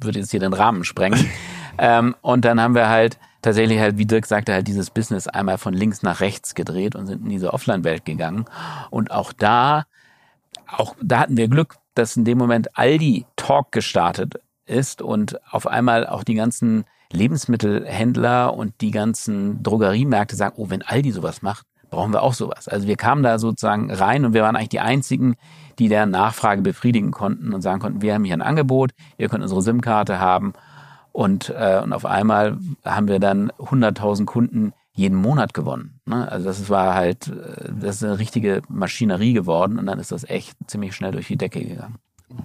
würde 0.00 0.20
jetzt 0.20 0.30
hier 0.30 0.38
den 0.38 0.52
Rahmen 0.52 0.84
sprengen. 0.84 1.28
ähm, 1.78 2.14
und 2.20 2.44
dann 2.44 2.60
haben 2.60 2.76
wir 2.76 2.88
halt 2.88 3.18
tatsächlich 3.42 3.80
halt, 3.80 3.98
wie 3.98 4.06
Dirk 4.06 4.26
sagte, 4.26 4.52
halt 4.52 4.68
dieses 4.68 4.90
Business 4.90 5.26
einmal 5.26 5.58
von 5.58 5.74
links 5.74 6.04
nach 6.04 6.20
rechts 6.20 6.54
gedreht 6.54 6.94
und 6.94 7.08
sind 7.08 7.24
in 7.24 7.30
diese 7.30 7.52
Offline-Welt 7.52 8.04
gegangen. 8.04 8.44
Und 8.90 9.10
auch 9.10 9.32
da, 9.32 9.86
auch 10.68 10.94
da 11.02 11.18
hatten 11.18 11.36
wir 11.36 11.48
Glück, 11.48 11.78
dass 11.94 12.16
in 12.16 12.24
dem 12.24 12.38
Moment 12.38 12.78
Aldi 12.78 13.26
Talk 13.34 13.72
gestartet 13.72 14.40
ist 14.70 15.02
und 15.02 15.38
auf 15.52 15.66
einmal 15.66 16.06
auch 16.06 16.24
die 16.24 16.34
ganzen 16.34 16.84
Lebensmittelhändler 17.12 18.54
und 18.54 18.80
die 18.80 18.90
ganzen 18.90 19.62
Drogeriemärkte 19.62 20.36
sagen, 20.36 20.54
oh, 20.56 20.70
wenn 20.70 20.82
Aldi 20.82 21.10
sowas 21.10 21.42
macht, 21.42 21.66
brauchen 21.90 22.12
wir 22.12 22.22
auch 22.22 22.34
sowas. 22.34 22.68
Also 22.68 22.86
wir 22.86 22.96
kamen 22.96 23.22
da 23.22 23.38
sozusagen 23.38 23.92
rein 23.92 24.24
und 24.24 24.32
wir 24.32 24.42
waren 24.42 24.56
eigentlich 24.56 24.68
die 24.68 24.80
einzigen, 24.80 25.34
die 25.78 25.88
deren 25.88 26.10
Nachfrage 26.10 26.62
befriedigen 26.62 27.10
konnten 27.10 27.52
und 27.52 27.62
sagen 27.62 27.80
konnten, 27.80 28.02
wir 28.02 28.14
haben 28.14 28.24
hier 28.24 28.34
ein 28.34 28.42
Angebot, 28.42 28.92
ihr 29.18 29.28
könnt 29.28 29.42
unsere 29.42 29.62
SIM-Karte 29.62 30.20
haben 30.20 30.52
und, 31.12 31.50
äh, 31.50 31.80
und 31.82 31.92
auf 31.92 32.06
einmal 32.06 32.58
haben 32.84 33.08
wir 33.08 33.18
dann 33.18 33.50
100.000 33.58 34.24
Kunden 34.24 34.72
jeden 34.92 35.16
Monat 35.16 35.54
gewonnen. 35.54 36.00
Ne? 36.06 36.30
Also 36.30 36.46
das 36.46 36.68
war 36.68 36.94
halt, 36.94 37.28
äh, 37.28 37.72
das 37.80 37.96
ist 37.96 38.04
eine 38.04 38.18
richtige 38.18 38.62
Maschinerie 38.68 39.32
geworden 39.32 39.78
und 39.78 39.86
dann 39.86 39.98
ist 39.98 40.12
das 40.12 40.28
echt 40.28 40.56
ziemlich 40.66 40.94
schnell 40.94 41.12
durch 41.12 41.26
die 41.26 41.36
Decke 41.36 41.64
gegangen. 41.64 41.96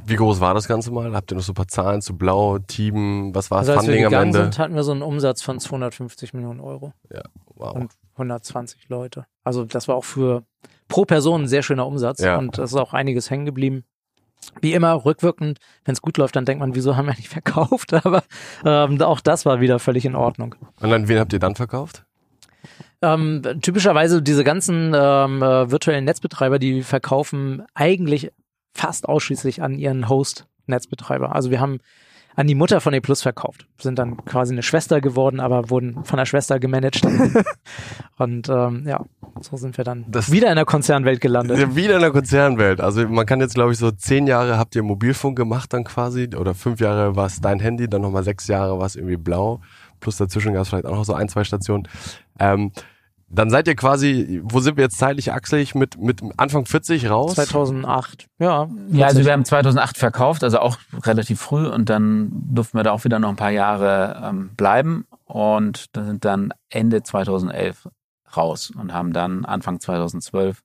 Wie 0.05 0.15
groß 0.15 0.39
war 0.39 0.53
das 0.53 0.67
Ganze 0.67 0.91
mal? 0.91 1.13
Habt 1.13 1.31
ihr 1.31 1.35
noch 1.35 1.43
so 1.43 1.51
ein 1.51 1.55
paar 1.55 1.67
Zahlen 1.67 2.01
zu 2.01 2.17
Blau, 2.17 2.57
Team, 2.59 3.33
was 3.35 3.51
war 3.51 3.59
das 3.59 3.69
also 3.69 3.81
Funding 3.81 4.05
als 4.05 4.11
wir 4.11 4.17
am 4.19 4.25
Ende? 4.25 4.43
Sind, 4.43 4.59
hatten 4.59 4.75
wir 4.75 4.83
so 4.83 4.91
einen 4.91 5.03
Umsatz 5.03 5.41
von 5.41 5.59
250 5.59 6.33
Millionen 6.33 6.59
Euro. 6.59 6.93
Ja, 7.13 7.21
wow. 7.55 7.75
Und 7.75 7.91
120 8.13 8.89
Leute. 8.89 9.25
Also 9.43 9.65
das 9.65 9.87
war 9.87 9.95
auch 9.95 10.03
für 10.03 10.43
pro 10.87 11.05
Person 11.05 11.43
ein 11.43 11.48
sehr 11.48 11.61
schöner 11.61 11.85
Umsatz 11.85 12.19
ja. 12.19 12.37
und 12.37 12.57
es 12.57 12.71
ist 12.71 12.77
auch 12.77 12.93
einiges 12.93 13.29
hängen 13.29 13.45
geblieben. 13.45 13.83
Wie 14.61 14.74
immer, 14.74 15.05
rückwirkend, 15.05 15.59
wenn 15.85 15.93
es 15.93 16.01
gut 16.01 16.17
läuft, 16.17 16.35
dann 16.35 16.45
denkt 16.45 16.61
man, 16.61 16.75
wieso 16.75 16.95
haben 16.95 17.07
wir 17.07 17.15
nicht 17.15 17.29
verkauft? 17.29 17.93
Aber 17.93 18.24
ähm, 18.63 19.01
auch 19.01 19.19
das 19.19 19.45
war 19.45 19.59
wieder 19.59 19.79
völlig 19.79 20.05
in 20.05 20.15
Ordnung. 20.15 20.55
Und 20.81 20.89
dann, 20.89 21.07
wen 21.07 21.19
habt 21.19 21.33
ihr 21.33 21.39
dann 21.39 21.55
verkauft? 21.55 22.05
Ähm, 23.01 23.43
typischerweise 23.61 24.21
diese 24.21 24.43
ganzen 24.43 24.93
ähm, 24.95 25.41
äh, 25.41 25.69
virtuellen 25.69 26.05
Netzbetreiber, 26.05 26.57
die 26.57 26.81
verkaufen 26.81 27.63
eigentlich 27.74 28.31
fast 28.75 29.07
ausschließlich 29.07 29.64
an 29.64 29.79
ihren 29.79 30.09
Host-Netzbetreiber. 30.09 31.33
Also 31.33 31.50
wir 31.50 31.59
haben 31.59 31.79
an 32.35 32.48
die 32.48 32.55
Mutter 32.55 32.81
von 32.81 32.94
E 32.94 33.00
Plus 33.00 33.22
verkauft, 33.22 33.66
sind 33.79 33.98
dann 33.98 34.24
quasi 34.25 34.53
eine 34.53 34.61
Schwester 34.61 35.00
geworden, 35.00 35.40
aber 35.40 35.70
wurden 35.70 36.03
von 36.03 36.18
der 36.18 36.25
Schwester 36.25 36.59
gemanagt. 36.59 37.01
und 38.18 38.50
ähm, 38.50 38.83
ja, 38.85 39.05
so 39.40 39.55
sind 39.55 39.77
wir 39.77 39.85
dann 39.85 40.03
das 40.09 40.31
wieder 40.31 40.50
in 40.50 40.57
der 40.57 40.66
Konzernwelt 40.66 41.22
gelandet. 41.22 41.75
Wieder 41.75 41.96
in 41.96 42.01
der 42.01 42.11
Konzernwelt. 42.11 42.81
Also 42.81 43.07
man 43.07 43.25
kann 43.25 43.40
jetzt, 43.40 43.55
glaube 43.55 43.72
ich, 43.72 43.77
so 43.77 43.90
zehn 43.92 44.27
Jahre 44.27 44.57
habt 44.57 44.75
ihr 44.75 44.83
Mobilfunk 44.83 45.38
gemacht 45.38 45.72
dann 45.72 45.85
quasi, 45.85 46.29
oder 46.38 46.53
fünf 46.53 46.81
Jahre 46.81 47.16
war 47.16 47.27
es 47.27 47.40
dein 47.40 47.61
Handy, 47.61 47.88
dann 47.88 48.01
nochmal 48.01 48.24
sechs 48.24 48.48
Jahre 48.48 48.77
war 48.77 48.85
es 48.85 48.98
irgendwie 48.98 49.18
blau, 49.18 49.61
plus 50.01 50.18
dazwischen 50.18 50.53
gab 50.53 50.64
es 50.64 50.70
vielleicht 50.70 50.85
auch 50.85 50.96
noch 50.96 51.05
so 51.05 51.14
ein, 51.14 51.29
zwei 51.29 51.46
Stationen. 51.46 51.88
Ähm, 52.38 52.74
dann 53.39 53.50
seid 53.50 53.67
ihr 53.67 53.75
quasi, 53.75 54.41
wo 54.43 54.59
sind 54.59 54.77
wir 54.77 54.83
jetzt 54.83 54.98
zeitlich 54.98 55.31
achselig, 55.31 55.75
mit, 55.75 55.98
mit 56.00 56.21
Anfang 56.37 56.65
40 56.65 57.09
raus? 57.09 57.35
2008, 57.35 58.27
ja. 58.39 58.69
Ja, 58.91 59.07
also 59.07 59.25
wir 59.25 59.31
haben 59.31 59.45
2008 59.45 59.98
verkauft, 59.98 60.43
also 60.43 60.59
auch 60.59 60.77
relativ 61.03 61.39
früh. 61.39 61.67
Und 61.67 61.89
dann 61.89 62.31
durften 62.31 62.77
wir 62.77 62.83
da 62.83 62.91
auch 62.91 63.03
wieder 63.03 63.19
noch 63.19 63.29
ein 63.29 63.35
paar 63.35 63.51
Jahre 63.51 64.21
ähm, 64.24 64.51
bleiben. 64.55 65.05
Und 65.25 65.95
dann 65.95 66.05
sind 66.05 66.25
dann 66.25 66.53
Ende 66.69 67.03
2011 67.03 67.89
raus 68.35 68.71
und 68.75 68.93
haben 68.93 69.13
dann 69.13 69.45
Anfang 69.45 69.79
2012 69.79 70.61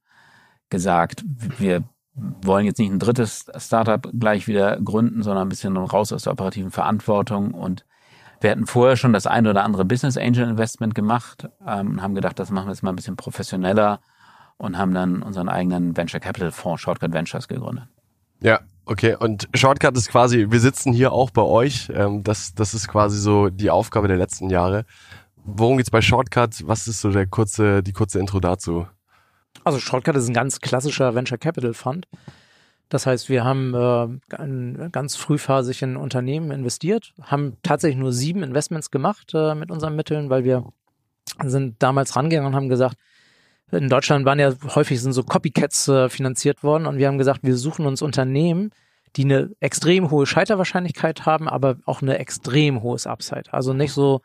gesagt, 0.69 1.25
wir 1.59 1.83
wollen 2.15 2.67
jetzt 2.67 2.79
nicht 2.79 2.91
ein 2.91 2.99
drittes 2.99 3.47
Startup 3.57 4.09
gleich 4.19 4.47
wieder 4.47 4.81
gründen, 4.81 5.23
sondern 5.23 5.47
ein 5.47 5.49
bisschen 5.49 5.77
raus 5.77 6.13
aus 6.13 6.25
der 6.25 6.33
operativen 6.33 6.71
Verantwortung. 6.71 7.53
Und 7.55 7.85
wir 8.41 8.51
hatten 8.51 8.67
vorher 8.67 8.97
schon 8.97 9.13
das 9.13 9.27
ein 9.27 9.47
oder 9.47 9.65
andere 9.65 9.85
Business 9.85 10.17
Angel 10.17 10.49
Investment 10.49 10.95
gemacht 10.95 11.49
ähm, 11.67 11.93
und 11.93 12.03
haben 12.03 12.15
gedacht, 12.15 12.39
das 12.39 12.51
machen 12.51 12.67
wir 12.67 12.73
jetzt 12.73 12.83
mal 12.83 12.91
ein 12.91 12.97
bisschen 12.97 13.17
professioneller 13.17 14.01
und 14.57 14.79
haben 14.79 14.95
dann 14.95 15.23
unseren 15.23 15.49
eigenen 15.49 15.97
Venture 15.97 16.21
Capital 16.21 16.51
Fonds 16.51 16.83
Shortcut 16.83 17.13
Ventures 17.13 17.49
gegründet. 17.49 17.85
Ja, 18.43 18.61
okay. 18.87 19.15
Und 19.15 19.49
Shortcut 19.55 19.97
ist 19.97 20.09
quasi, 20.09 20.47
wir 20.51 20.61
sitzen 20.61 20.93
hier 20.93 21.13
auch 21.13 21.31
bei 21.31 21.43
euch. 21.43 21.91
Ähm, 21.95 22.23
das, 22.25 22.55
das 22.55 22.75
ist 22.75 22.89
quasi 22.89 23.19
so 23.19 23.51
die 23.51 23.71
Aufgabe 23.71 24.09
der 24.09 24.17
letzten 24.17 24.51
Jahre. 24.51 24.85
Worum 25.45 25.77
geht's 25.77 25.91
bei 25.91 26.03
Shortcut? 26.03 26.67
Was 26.67 26.89
ist 26.89 27.01
so 27.01 27.11
der 27.11 27.27
kurze, 27.27 27.83
die 27.83 27.93
kurze 27.93 28.19
Intro 28.19 28.41
dazu? 28.41 28.87
Also 29.65 29.79
Shortcut 29.79 30.17
ist 30.17 30.29
ein 30.29 30.35
ganz 30.35 30.61
klassischer 30.61 31.15
Venture 31.15 31.39
Capital 31.39 31.75
Fund. 31.75 32.07
Das 32.91 33.07
heißt, 33.07 33.29
wir 33.29 33.45
haben 33.45 33.73
äh, 33.73 34.89
ganz 34.91 35.15
frühphasig 35.15 35.81
in 35.83 35.97
Unternehmen 35.97 36.51
investiert, 36.51 37.15
haben 37.23 37.57
tatsächlich 37.63 38.01
nur 38.01 38.13
sieben 38.13 38.43
Investments 38.43 38.91
gemacht 38.91 39.31
äh, 39.33 39.55
mit 39.55 39.71
unseren 39.71 39.95
Mitteln, 39.95 40.29
weil 40.29 40.43
wir 40.43 40.65
sind 41.45 41.81
damals 41.81 42.17
rangegangen 42.17 42.49
und 42.49 42.57
haben 42.57 42.69
gesagt, 42.69 42.97
in 43.71 43.89
Deutschland 43.89 44.25
waren 44.25 44.41
ja 44.41 44.53
häufig 44.75 45.01
sind 45.01 45.13
so 45.13 45.23
Copycats 45.23 45.87
äh, 45.87 46.09
finanziert 46.09 46.65
worden 46.65 46.87
und 46.87 46.99
wir 46.99 47.07
haben 47.07 47.19
gesagt, 47.19 47.41
wir 47.45 47.57
suchen 47.57 47.87
uns 47.87 48.03
Unternehmen, 48.03 48.73
die 49.15 49.25
eine 49.25 49.51
extrem 49.61 50.11
hohe 50.11 50.27
Scheiterwahrscheinlichkeit 50.27 51.27
haben, 51.27 51.49
aber 51.49 51.77
auch 51.87 52.03
eine 52.03 52.19
extrem 52.19 52.83
hohes 52.83 53.07
Upside. 53.07 53.53
Also 53.53 53.73
nicht 53.73 53.93
so, 53.93 54.21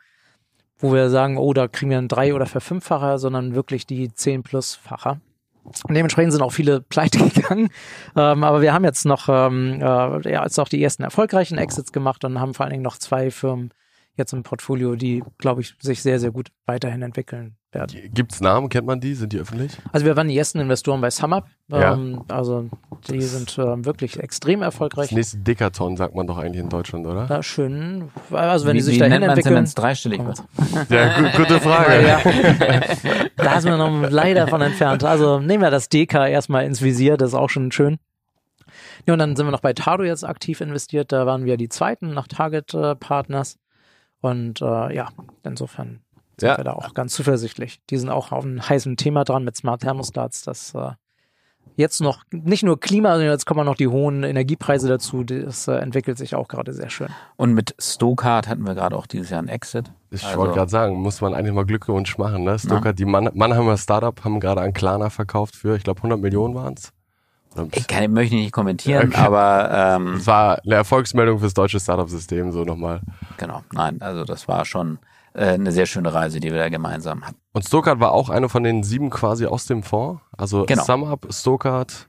wo 0.78 0.92
wir 0.92 1.08
sagen, 1.08 1.38
oh, 1.38 1.52
da 1.52 1.68
kriegen 1.68 1.90
wir 1.90 1.98
ein 1.98 2.08
drei- 2.08 2.34
oder 2.34 2.46
verfünffacher, 2.46 3.18
sondern 3.18 3.54
wirklich 3.54 3.86
die 3.86 4.12
zehn 4.12 4.42
plusfacher. 4.42 5.20
Dementsprechend 5.88 6.32
sind 6.32 6.42
auch 6.42 6.52
viele 6.52 6.80
pleite 6.88 7.18
gegangen. 7.18 7.68
Ähm, 8.16 8.44
aber 8.44 8.62
wir 8.62 8.72
haben 8.72 8.84
jetzt 8.84 9.04
noch, 9.04 9.28
ähm, 9.28 9.80
äh, 9.80 10.32
ja, 10.32 10.42
jetzt 10.42 10.58
auch 10.58 10.68
die 10.68 10.82
ersten 10.82 11.02
erfolgreichen 11.02 11.58
Exits 11.58 11.92
gemacht 11.92 12.24
und 12.24 12.40
haben 12.40 12.54
vor 12.54 12.64
allen 12.64 12.72
Dingen 12.72 12.82
noch 12.82 12.98
zwei 12.98 13.30
Firmen 13.30 13.72
jetzt 14.16 14.32
im 14.32 14.42
Portfolio, 14.42 14.96
die, 14.96 15.22
glaube 15.38 15.60
ich, 15.60 15.74
sich 15.80 16.02
sehr, 16.02 16.18
sehr 16.18 16.30
gut 16.30 16.48
weiterhin 16.64 17.02
entwickeln 17.02 17.56
werden. 17.72 18.10
Gibt's 18.12 18.40
Namen? 18.40 18.68
Kennt 18.68 18.86
man 18.86 19.00
die? 19.00 19.14
Sind 19.14 19.32
die 19.32 19.38
öffentlich? 19.38 19.72
Also 19.92 20.06
wir 20.06 20.16
waren 20.16 20.28
die 20.28 20.36
ersten 20.36 20.58
Investoren 20.58 21.00
bei 21.00 21.10
SumUp. 21.10 21.44
Ähm, 21.70 22.22
ja. 22.28 22.34
Also 22.34 22.68
die 23.08 23.20
sind 23.20 23.58
äh, 23.58 23.84
wirklich 23.84 24.18
extrem 24.18 24.62
erfolgreich. 24.62 25.08
Das 25.08 25.16
nächste 25.16 25.38
Dekaton 25.38 25.96
sagt 25.96 26.14
man 26.14 26.26
doch 26.26 26.38
eigentlich 26.38 26.62
in 26.62 26.70
Deutschland, 26.70 27.06
oder? 27.06 27.26
Ja, 27.28 27.42
schön. 27.42 28.10
Also 28.30 28.66
wenn 28.66 28.74
wie, 28.74 28.78
die 28.78 28.84
sich 28.84 28.98
dahin 28.98 29.22
entwickeln. 29.22 29.54
Wenn 29.54 29.64
dreistellig 29.64 30.24
wird? 30.24 30.42
Ja, 30.88 31.20
gut, 31.20 31.32
gute 31.36 31.60
Frage. 31.60 32.06
Ja, 32.06 32.20
da 33.36 33.60
sind 33.60 33.70
wir 33.70 33.78
noch 33.78 34.10
leider 34.10 34.46
von 34.48 34.60
entfernt. 34.60 35.04
Also 35.04 35.40
nehmen 35.40 35.62
wir 35.62 35.70
das 35.70 35.88
Deka 35.88 36.26
erstmal 36.26 36.64
ins 36.64 36.82
Visier, 36.82 37.16
das 37.16 37.30
ist 37.30 37.34
auch 37.34 37.50
schon 37.50 37.72
schön. 37.72 37.98
Ja, 39.06 39.12
und 39.12 39.18
dann 39.18 39.36
sind 39.36 39.46
wir 39.46 39.52
noch 39.52 39.60
bei 39.60 39.72
Tado 39.72 40.04
jetzt 40.04 40.24
aktiv 40.24 40.60
investiert. 40.60 41.12
Da 41.12 41.26
waren 41.26 41.44
wir 41.44 41.56
die 41.56 41.68
zweiten 41.68 42.12
nach 42.12 42.28
Target 42.28 42.74
äh, 42.74 42.94
Partners. 42.96 43.58
Und 44.26 44.60
äh, 44.60 44.94
ja, 44.94 45.08
insofern 45.44 46.00
sind 46.36 46.48
ja. 46.48 46.56
wir 46.56 46.64
da 46.64 46.72
auch 46.72 46.94
ganz 46.94 47.14
zuversichtlich. 47.14 47.80
Die 47.90 47.96
sind 47.96 48.10
auch 48.10 48.32
auf 48.32 48.44
einem 48.44 48.68
heißen 48.68 48.96
Thema 48.96 49.22
dran 49.22 49.44
mit 49.44 49.56
Smart 49.56 49.82
Thermostats. 49.82 50.42
Das 50.42 50.74
äh, 50.74 50.90
jetzt 51.76 52.00
noch 52.00 52.24
nicht 52.32 52.64
nur 52.64 52.80
Klima, 52.80 53.12
sondern 53.12 53.30
jetzt 53.30 53.46
kommen 53.46 53.64
noch 53.64 53.76
die 53.76 53.86
hohen 53.86 54.24
Energiepreise 54.24 54.88
dazu. 54.88 55.22
Das 55.22 55.68
äh, 55.68 55.76
entwickelt 55.76 56.18
sich 56.18 56.34
auch 56.34 56.48
gerade 56.48 56.72
sehr 56.72 56.90
schön. 56.90 57.08
Und 57.36 57.54
mit 57.54 57.76
Stokart 57.78 58.48
hatten 58.48 58.64
wir 58.64 58.74
gerade 58.74 58.96
auch 58.96 59.06
dieses 59.06 59.30
Jahr 59.30 59.38
einen 59.38 59.48
Exit. 59.48 59.92
Ich 60.10 60.24
also, 60.24 60.38
wollte 60.38 60.54
gerade 60.54 60.70
sagen, 60.70 60.96
muss 60.96 61.20
man 61.20 61.32
eigentlich 61.32 61.54
mal 61.54 61.64
Glückwunsch 61.64 62.18
machen. 62.18 62.42
Ne? 62.42 62.58
Stokart, 62.58 62.98
die 62.98 63.04
Mann 63.04 63.30
Mannheimer 63.32 63.76
Startup 63.78 64.24
haben 64.24 64.40
gerade 64.40 64.60
an 64.60 64.72
Klarna 64.72 65.08
verkauft 65.08 65.54
für, 65.54 65.76
ich 65.76 65.84
glaube, 65.84 65.98
100 65.98 66.18
Millionen 66.18 66.54
waren 66.56 66.74
es. 66.74 66.92
Ich 67.72 67.86
kann, 67.86 68.12
möchte 68.12 68.34
nicht 68.34 68.52
kommentieren, 68.52 69.08
okay. 69.08 69.20
aber 69.20 69.70
ähm, 69.72 70.14
das 70.16 70.26
war 70.26 70.60
eine 70.64 70.74
Erfolgsmeldung 70.74 71.38
fürs 71.38 71.54
deutsche 71.54 71.80
Startup-System, 71.80 72.52
so 72.52 72.64
nochmal. 72.64 73.00
Genau, 73.36 73.62
nein, 73.72 74.00
also 74.00 74.24
das 74.24 74.48
war 74.48 74.64
schon 74.64 74.98
äh, 75.36 75.54
eine 75.54 75.70
sehr 75.70 75.86
schöne 75.86 76.12
Reise, 76.14 76.40
die 76.40 76.50
wir 76.50 76.58
da 76.58 76.68
gemeinsam 76.68 77.26
hatten. 77.26 77.38
Und 77.52 77.64
Stokart 77.64 78.00
war 78.00 78.12
auch 78.12 78.30
eine 78.30 78.48
von 78.48 78.62
den 78.62 78.82
sieben 78.82 79.10
quasi 79.10 79.46
aus 79.46 79.66
dem 79.66 79.82
Fonds, 79.82 80.22
also 80.36 80.64
genau. 80.64 80.84
SumUp, 80.84 81.28
Stokart. 81.30 82.08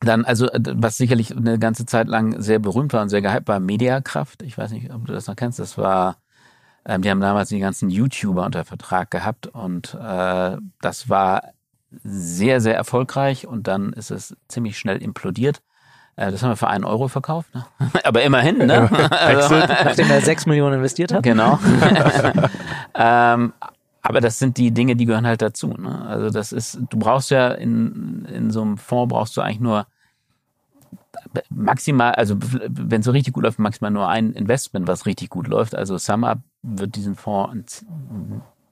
Dann, 0.00 0.24
also 0.24 0.48
was 0.54 0.96
sicherlich 0.96 1.36
eine 1.36 1.58
ganze 1.58 1.84
Zeit 1.84 2.08
lang 2.08 2.40
sehr 2.40 2.58
berühmt 2.58 2.94
war 2.94 3.02
und 3.02 3.10
sehr 3.10 3.20
gehypt 3.20 3.48
war, 3.48 3.60
Mediakraft. 3.60 4.42
Ich 4.42 4.56
weiß 4.56 4.70
nicht, 4.70 4.90
ob 4.90 5.06
du 5.06 5.12
das 5.12 5.26
noch 5.26 5.36
kennst. 5.36 5.58
Das 5.58 5.76
war, 5.76 6.16
ähm, 6.86 7.02
die 7.02 7.10
haben 7.10 7.20
damals 7.20 7.50
die 7.50 7.58
ganzen 7.58 7.90
YouTuber 7.90 8.46
unter 8.46 8.64
Vertrag 8.64 9.10
gehabt 9.10 9.46
und 9.46 9.92
äh, 9.94 10.56
das 10.80 11.10
war 11.10 11.42
sehr, 12.02 12.60
sehr 12.60 12.74
erfolgreich 12.74 13.46
und 13.46 13.66
dann 13.66 13.92
ist 13.92 14.10
es 14.10 14.36
ziemlich 14.48 14.78
schnell 14.78 15.02
implodiert. 15.02 15.62
Äh, 16.16 16.30
das 16.30 16.42
haben 16.42 16.50
wir 16.50 16.56
für 16.56 16.68
einen 16.68 16.84
Euro 16.84 17.08
verkauft, 17.08 17.54
ne? 17.54 17.64
aber 18.04 18.22
immerhin, 18.22 18.58
ne? 18.58 18.90
also, 19.10 19.54
Nachdem 19.84 20.10
er 20.10 20.20
sechs 20.20 20.46
Millionen 20.46 20.76
investiert 20.76 21.12
hat. 21.12 21.22
Genau. 21.22 21.58
ähm, 22.94 23.52
aber 24.02 24.20
das 24.20 24.38
sind 24.38 24.56
die 24.56 24.70
Dinge, 24.70 24.96
die 24.96 25.04
gehören 25.04 25.26
halt 25.26 25.42
dazu. 25.42 25.68
Ne? 25.68 26.06
Also 26.06 26.30
das 26.30 26.52
ist, 26.52 26.78
du 26.88 26.98
brauchst 26.98 27.30
ja 27.30 27.48
in, 27.48 28.24
in 28.26 28.50
so 28.50 28.62
einem 28.62 28.78
Fonds 28.78 29.12
brauchst 29.12 29.36
du 29.36 29.40
eigentlich 29.40 29.60
nur 29.60 29.86
maximal, 31.50 32.12
also 32.12 32.36
wenn 32.40 33.00
es 33.00 33.04
so 33.04 33.10
richtig 33.10 33.34
gut 33.34 33.44
läuft, 33.44 33.58
maximal 33.58 33.90
nur 33.90 34.08
ein 34.08 34.32
Investment, 34.32 34.88
was 34.88 35.06
richtig 35.06 35.28
gut 35.28 35.48
läuft. 35.48 35.74
Also 35.74 35.98
SumUp 35.98 36.38
wird 36.62 36.96
diesen 36.96 37.14
Fonds 37.14 37.84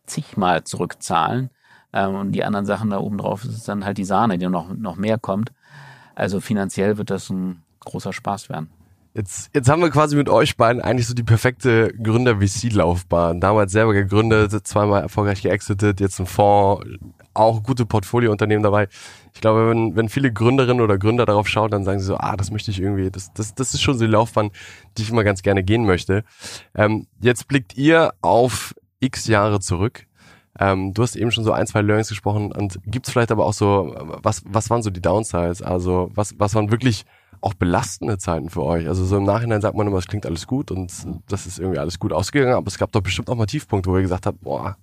zigmal 0.06 0.64
zurückzahlen. 0.64 1.50
Ähm, 1.92 2.14
und 2.14 2.32
die 2.32 2.44
anderen 2.44 2.66
Sachen 2.66 2.90
da 2.90 2.98
oben 2.98 3.18
drauf 3.18 3.44
ist 3.44 3.68
dann 3.68 3.84
halt 3.84 3.98
die 3.98 4.04
Sahne, 4.04 4.38
die 4.38 4.48
noch, 4.48 4.74
noch 4.74 4.96
mehr 4.96 5.18
kommt. 5.18 5.52
Also 6.14 6.40
finanziell 6.40 6.98
wird 6.98 7.10
das 7.10 7.30
ein 7.30 7.62
großer 7.80 8.12
Spaß 8.12 8.48
werden. 8.48 8.70
Jetzt, 9.14 9.50
jetzt 9.54 9.68
haben 9.68 9.82
wir 9.82 9.90
quasi 9.90 10.16
mit 10.16 10.28
euch 10.28 10.56
beiden 10.56 10.82
eigentlich 10.82 11.08
so 11.08 11.14
die 11.14 11.24
perfekte 11.24 11.92
Gründer-VC-Laufbahn. 11.94 13.40
Damals 13.40 13.72
selber 13.72 13.92
gegründet, 13.92 14.52
zweimal 14.66 15.02
erfolgreich 15.02 15.42
geexitet, 15.42 15.98
jetzt 16.00 16.20
ein 16.20 16.26
Fonds, 16.26 16.86
auch 17.34 17.62
gute 17.62 17.86
Portfoliounternehmen 17.86 18.62
dabei. 18.62 18.88
Ich 19.34 19.40
glaube, 19.40 19.70
wenn, 19.70 19.96
wenn 19.96 20.08
viele 20.08 20.32
Gründerinnen 20.32 20.82
oder 20.82 20.98
Gründer 20.98 21.24
darauf 21.24 21.48
schauen, 21.48 21.70
dann 21.70 21.84
sagen 21.84 22.00
sie 22.00 22.06
so, 22.06 22.16
ah, 22.16 22.36
das 22.36 22.50
möchte 22.50 22.70
ich 22.70 22.80
irgendwie, 22.80 23.10
das, 23.10 23.32
das, 23.32 23.54
das 23.54 23.74
ist 23.74 23.82
schon 23.82 23.98
so 23.98 24.04
die 24.04 24.10
Laufbahn, 24.10 24.50
die 24.96 25.02
ich 25.02 25.10
immer 25.10 25.24
ganz 25.24 25.42
gerne 25.42 25.62
gehen 25.62 25.84
möchte. 25.84 26.24
Ähm, 26.74 27.06
jetzt 27.20 27.48
blickt 27.48 27.76
ihr 27.76 28.12
auf 28.20 28.74
x 29.00 29.26
Jahre 29.26 29.60
zurück. 29.60 30.07
Ähm, 30.58 30.92
du 30.92 31.02
hast 31.02 31.16
eben 31.16 31.30
schon 31.30 31.44
so 31.44 31.52
ein, 31.52 31.66
zwei 31.66 31.82
Learnings 31.82 32.08
gesprochen 32.08 32.52
und 32.52 32.78
gibt's 32.86 33.10
vielleicht 33.10 33.30
aber 33.30 33.46
auch 33.46 33.52
so, 33.52 33.94
was, 34.22 34.42
was 34.46 34.70
waren 34.70 34.82
so 34.82 34.90
die 34.90 35.00
Downsides? 35.00 35.62
Also 35.62 36.10
was, 36.14 36.34
was 36.38 36.54
waren 36.54 36.70
wirklich 36.70 37.04
auch 37.40 37.54
belastende 37.54 38.18
Zeiten 38.18 38.50
für 38.50 38.64
euch? 38.64 38.88
Also 38.88 39.04
so 39.04 39.16
im 39.16 39.24
Nachhinein 39.24 39.60
sagt 39.60 39.76
man 39.76 39.86
immer, 39.86 39.98
es 39.98 40.08
klingt 40.08 40.26
alles 40.26 40.46
gut 40.46 40.70
und 40.70 40.92
das 41.28 41.46
ist 41.46 41.58
irgendwie 41.58 41.78
alles 41.78 41.98
gut 41.98 42.12
ausgegangen, 42.12 42.54
aber 42.54 42.66
es 42.66 42.78
gab 42.78 42.92
doch 42.92 43.00
bestimmt 43.00 43.30
auch 43.30 43.36
mal 43.36 43.46
Tiefpunkte, 43.46 43.90
wo 43.90 43.96
ihr 43.96 44.02
gesagt 44.02 44.26
habt, 44.26 44.40
boah. 44.40 44.76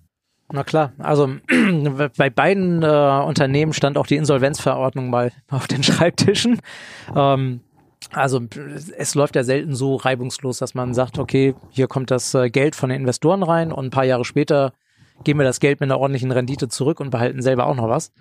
Na 0.52 0.64
klar, 0.64 0.94
also 1.00 1.28
bei 2.18 2.30
beiden 2.30 2.84
äh, 2.84 3.24
Unternehmen 3.26 3.74
stand 3.74 3.98
auch 3.98 4.08
die 4.08 4.16
Insolvenzverordnung 4.16 5.10
mal 5.10 5.32
auf 5.50 5.68
den 5.68 5.84
Schreibtischen. 5.84 6.62
Ähm, 7.16 7.62
also 8.12 8.40
es 8.98 9.16
läuft 9.16 9.36
ja 9.36 9.44
selten 9.44 9.74
so 9.74 9.96
reibungslos, 9.96 10.60
dass 10.60 10.76
man 10.76 10.94
sagt, 10.94 11.18
okay, 11.18 11.56
hier 11.70 11.88
kommt 11.88 12.12
das 12.12 12.34
äh, 12.36 12.50
Geld 12.50 12.76
von 12.76 12.90
den 12.90 13.02
Investoren 13.02 13.42
rein 13.42 13.72
und 13.72 13.86
ein 13.86 13.90
paar 13.90 14.06
Jahre 14.06 14.24
später 14.24 14.74
geben 15.24 15.40
wir 15.40 15.46
das 15.46 15.60
Geld 15.60 15.80
mit 15.80 15.90
einer 15.90 16.00
ordentlichen 16.00 16.32
Rendite 16.32 16.68
zurück 16.68 17.00
und 17.00 17.10
behalten 17.10 17.42
selber 17.42 17.68
auch 17.68 17.76
noch 17.76 17.90
was. 17.90 18.12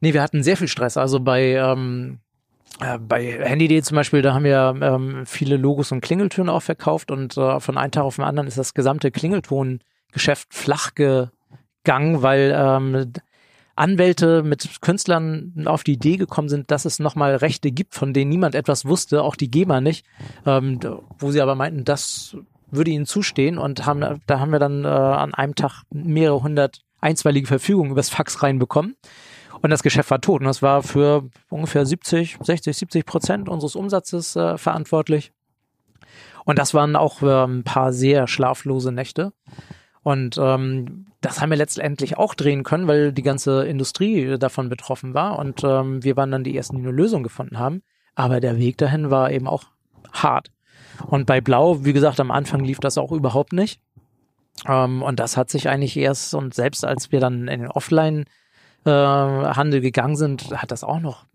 Nee, 0.00 0.14
wir 0.14 0.22
hatten 0.22 0.42
sehr 0.42 0.56
viel 0.56 0.68
Stress. 0.68 0.96
Also 0.96 1.20
bei, 1.20 1.54
ähm, 1.54 2.18
äh, 2.80 2.98
bei 2.98 3.44
Handy.de 3.44 3.82
zum 3.82 3.96
Beispiel, 3.96 4.22
da 4.22 4.34
haben 4.34 4.44
wir 4.44 4.74
ähm, 4.80 5.26
viele 5.26 5.56
Logos 5.56 5.92
und 5.92 6.00
Klingeltöne 6.00 6.52
auch 6.52 6.62
verkauft 6.62 7.10
und 7.10 7.36
äh, 7.36 7.60
von 7.60 7.76
einem 7.76 7.90
Tag 7.90 8.04
auf 8.04 8.16
den 8.16 8.24
anderen 8.24 8.48
ist 8.48 8.58
das 8.58 8.74
gesamte 8.74 9.10
Klingeltongeschäft 9.10 10.52
flach 10.54 10.94
gegangen, 10.94 12.22
weil 12.22 12.54
ähm, 12.56 13.12
Anwälte 13.78 14.42
mit 14.42 14.80
Künstlern 14.80 15.52
auf 15.66 15.84
die 15.84 15.92
Idee 15.92 16.16
gekommen 16.16 16.48
sind, 16.48 16.70
dass 16.70 16.84
es 16.84 16.98
nochmal 16.98 17.36
Rechte 17.36 17.70
gibt, 17.70 17.94
von 17.94 18.12
denen 18.12 18.28
niemand 18.28 18.56
etwas 18.56 18.84
wusste, 18.84 19.22
auch 19.22 19.36
die 19.36 19.50
GEMA 19.50 19.80
nicht, 19.80 20.04
ähm, 20.44 20.80
wo 21.18 21.30
sie 21.30 21.40
aber 21.40 21.54
meinten, 21.54 21.84
das 21.84 22.36
würde 22.70 22.90
ihnen 22.90 23.06
zustehen 23.06 23.58
und 23.58 23.86
haben, 23.86 24.20
da 24.26 24.40
haben 24.40 24.52
wir 24.52 24.58
dann 24.58 24.84
äh, 24.84 24.88
an 24.88 25.34
einem 25.34 25.54
Tag 25.54 25.82
mehrere 25.90 26.42
hundert 26.42 26.82
einstweilige 27.00 27.46
Verfügungen 27.46 27.92
übers 27.92 28.10
Fax 28.10 28.42
reinbekommen. 28.42 28.96
Und 29.60 29.70
das 29.70 29.82
Geschäft 29.82 30.10
war 30.10 30.20
tot. 30.20 30.40
Und 30.40 30.46
das 30.46 30.62
war 30.62 30.82
für 30.82 31.28
ungefähr 31.48 31.84
70, 31.84 32.38
60, 32.40 32.76
70 32.76 33.06
Prozent 33.06 33.48
unseres 33.48 33.74
Umsatzes 33.74 34.36
äh, 34.36 34.56
verantwortlich. 34.56 35.32
Und 36.44 36.58
das 36.58 36.74
waren 36.74 36.96
auch 36.96 37.22
äh, 37.22 37.44
ein 37.44 37.64
paar 37.64 37.92
sehr 37.92 38.26
schlaflose 38.28 38.92
Nächte. 38.92 39.32
Und 40.02 40.38
ähm, 40.40 41.06
das 41.20 41.40
haben 41.40 41.50
wir 41.50 41.56
letztendlich 41.56 42.16
auch 42.16 42.34
drehen 42.34 42.62
können, 42.62 42.86
weil 42.86 43.12
die 43.12 43.22
ganze 43.22 43.66
Industrie 43.66 44.38
davon 44.38 44.68
betroffen 44.68 45.12
war. 45.14 45.38
Und 45.38 45.64
ähm, 45.64 46.04
wir 46.04 46.16
waren 46.16 46.30
dann 46.30 46.44
die 46.44 46.56
ersten, 46.56 46.76
die 46.76 46.82
eine 46.82 46.92
Lösung 46.92 47.22
gefunden 47.22 47.58
haben. 47.58 47.82
Aber 48.14 48.40
der 48.40 48.58
Weg 48.58 48.78
dahin 48.78 49.10
war 49.10 49.30
eben 49.30 49.46
auch 49.46 49.64
hart. 50.12 50.50
Und 51.06 51.26
bei 51.26 51.40
Blau, 51.40 51.84
wie 51.84 51.92
gesagt, 51.92 52.20
am 52.20 52.30
Anfang 52.30 52.64
lief 52.64 52.80
das 52.80 52.98
auch 52.98 53.12
überhaupt 53.12 53.52
nicht. 53.52 53.80
Ähm, 54.66 55.02
und 55.02 55.20
das 55.20 55.36
hat 55.36 55.50
sich 55.50 55.68
eigentlich 55.68 55.96
erst, 55.96 56.34
und 56.34 56.54
selbst 56.54 56.84
als 56.84 57.12
wir 57.12 57.20
dann 57.20 57.48
in 57.48 57.60
den 57.60 57.70
Offline-Handel 57.70 59.78
äh, 59.78 59.82
gegangen 59.82 60.16
sind, 60.16 60.50
hat 60.60 60.70
das 60.70 60.84
auch 60.84 61.00
noch 61.00 61.26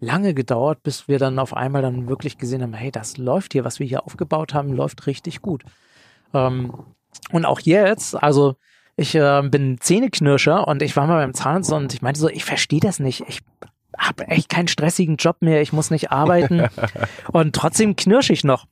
lange 0.00 0.34
gedauert, 0.34 0.82
bis 0.82 1.06
wir 1.06 1.18
dann 1.18 1.38
auf 1.38 1.54
einmal 1.54 1.82
dann 1.82 2.08
wirklich 2.08 2.36
gesehen 2.36 2.62
haben, 2.62 2.74
hey, 2.74 2.90
das 2.90 3.18
läuft 3.18 3.52
hier, 3.52 3.64
was 3.64 3.78
wir 3.78 3.86
hier 3.86 4.04
aufgebaut 4.04 4.52
haben, 4.52 4.72
läuft 4.72 5.06
richtig 5.06 5.42
gut. 5.42 5.62
Ähm, 6.34 6.72
und 7.30 7.44
auch 7.44 7.60
jetzt, 7.60 8.20
also 8.20 8.56
ich 8.96 9.14
äh, 9.14 9.42
bin 9.44 9.78
Zähneknirscher 9.80 10.66
und 10.66 10.82
ich 10.82 10.96
war 10.96 11.06
mal 11.06 11.22
beim 11.22 11.34
Zahnarzt 11.34 11.72
und 11.72 11.94
ich 11.94 12.02
meinte 12.02 12.20
so, 12.20 12.28
ich 12.28 12.44
verstehe 12.44 12.80
das 12.80 12.98
nicht. 12.98 13.24
Ich 13.28 13.40
habe 13.96 14.26
echt 14.26 14.48
keinen 14.48 14.68
stressigen 14.68 15.16
Job 15.16 15.36
mehr, 15.40 15.62
ich 15.62 15.72
muss 15.72 15.90
nicht 15.90 16.10
arbeiten 16.10 16.66
und 17.32 17.54
trotzdem 17.54 17.94
knirsch 17.94 18.30
ich 18.30 18.44
noch. 18.44 18.66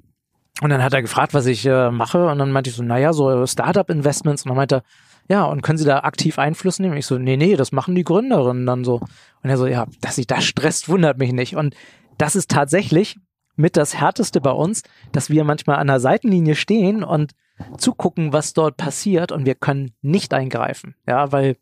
Und 0.60 0.70
dann 0.70 0.82
hat 0.82 0.92
er 0.92 1.02
gefragt, 1.02 1.32
was 1.34 1.46
ich 1.46 1.64
äh, 1.66 1.90
mache. 1.90 2.26
Und 2.26 2.38
dann 2.38 2.52
meinte 2.52 2.70
ich 2.70 2.76
so, 2.76 2.82
naja, 2.82 3.12
so 3.12 3.46
Startup-Investments. 3.46 4.44
Und 4.44 4.50
dann 4.50 4.56
meinte 4.56 4.76
er, 4.76 4.82
ja, 5.28 5.44
und 5.44 5.62
können 5.62 5.78
Sie 5.78 5.84
da 5.84 6.00
aktiv 6.00 6.38
Einfluss 6.38 6.80
nehmen? 6.80 6.96
Ich 6.96 7.06
so, 7.06 7.16
nee, 7.16 7.36
nee, 7.36 7.56
das 7.56 7.72
machen 7.72 7.94
die 7.94 8.04
Gründerinnen 8.04 8.66
dann 8.66 8.84
so. 8.84 8.96
Und 9.42 9.50
er 9.50 9.56
so, 9.56 9.66
ja, 9.66 9.86
dass 10.00 10.16
sich 10.16 10.26
das 10.26 10.44
stresst, 10.44 10.88
wundert 10.88 11.18
mich 11.18 11.32
nicht. 11.32 11.56
Und 11.56 11.74
das 12.18 12.36
ist 12.36 12.50
tatsächlich 12.50 13.16
mit 13.56 13.76
das 13.76 13.98
Härteste 13.98 14.40
bei 14.40 14.50
uns, 14.50 14.82
dass 15.12 15.30
wir 15.30 15.44
manchmal 15.44 15.76
an 15.76 15.86
der 15.86 16.00
Seitenlinie 16.00 16.56
stehen 16.56 17.04
und 17.04 17.32
zugucken, 17.78 18.32
was 18.32 18.54
dort 18.54 18.76
passiert 18.76 19.32
und 19.32 19.46
wir 19.46 19.54
können 19.54 19.92
nicht 20.02 20.34
eingreifen. 20.34 20.94
Ja, 21.06 21.30
weil 21.30 21.56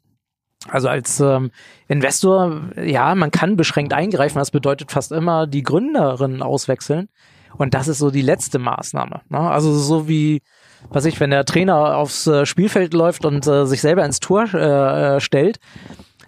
also 0.69 0.89
als 0.89 1.21
ähm, 1.21 1.51
Investor, 1.87 2.71
ja, 2.83 3.15
man 3.15 3.31
kann 3.31 3.57
beschränkt 3.57 3.93
eingreifen. 3.93 4.39
Das 4.39 4.51
bedeutet 4.51 4.91
fast 4.91 5.13
immer 5.13 5.47
die 5.47 5.63
Gründerinnen 5.63 6.43
auswechseln. 6.43 7.09
Und 7.57 7.75
das 7.75 7.89
ist 7.89 7.99
so 7.99 8.11
die 8.11 8.23
letzte 8.23 8.59
Maßnahme. 8.59 9.23
Ne? 9.29 9.39
Also 9.39 9.73
so 9.75 10.09
wie, 10.09 10.43
was 10.91 11.05
ich, 11.05 11.19
wenn 11.21 11.31
der 11.31 11.45
Trainer 11.45 11.97
aufs 11.97 12.27
äh, 12.27 12.47
Spielfeld 12.47 12.95
läuft 12.95 13.25
und 13.25 13.47
äh, 13.47 13.67
sich 13.67 13.81
selber 13.81 14.05
ins 14.05 14.21
Tor 14.21 14.47
äh, 14.55 15.17
äh, 15.17 15.21
stellt, 15.21 15.59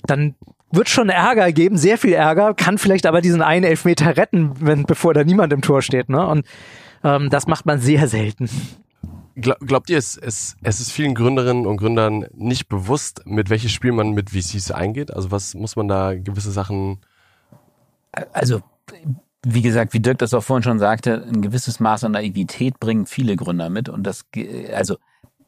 dann 0.07 0.35
wird 0.73 0.89
schon 0.89 1.09
Ärger 1.09 1.53
geben, 1.53 1.77
sehr 1.77 1.99
viel 1.99 2.13
Ärger, 2.13 2.55
kann 2.55 2.79
vielleicht 2.79 3.07
aber 3.07 3.21
diesen 3.21 3.43
einen 3.43 3.65
Elfmeter 3.65 4.17
retten, 4.17 4.53
wenn, 4.61 4.85
bevor 4.85 5.15
da 5.15 5.25
niemand 5.25 5.53
im 5.53 5.63
Tor 5.63 5.83
steht. 5.83 6.09
Ne? 6.09 6.25
Und 6.27 6.47
ähm, 7.03 7.29
das 7.31 7.47
macht 7.47 7.67
man 7.67 7.81
sehr 7.81 8.09
selten. 8.09 8.49
Glaubt 9.37 9.89
ihr, 9.89 9.97
es, 9.97 10.17
es, 10.17 10.57
es 10.63 10.81
ist 10.81 10.93
vielen 10.93 11.15
Gründerinnen 11.15 11.67
und 11.67 11.77
Gründern 11.79 12.27
nicht 12.35 12.69
bewusst, 12.69 13.23
mit 13.25 13.49
welches 13.49 13.73
Spiel 13.73 13.93
man 13.93 14.11
mit 14.11 14.31
VCs 14.31 14.71
eingeht? 14.71 15.15
Also 15.15 15.31
was 15.31 15.55
muss 15.55 15.77
man 15.77 15.89
da 15.89 16.15
gewisse 16.15 16.51
Sachen... 16.51 17.01
Also 18.33 18.61
wie 19.45 19.63
gesagt, 19.63 19.95
wie 19.95 20.01
Dirk 20.01 20.19
das 20.19 20.35
auch 20.35 20.43
vorhin 20.43 20.63
schon 20.63 20.79
sagte, 20.79 21.25
ein 21.27 21.41
gewisses 21.41 21.81
Maß 21.81 22.05
an 22.05 22.13
Naivität 22.13 22.79
bringen 22.79 23.07
viele 23.07 23.37
Gründer 23.37 23.71
mit. 23.71 23.89
Und 23.89 24.03
das, 24.05 24.27
also, 24.75 24.97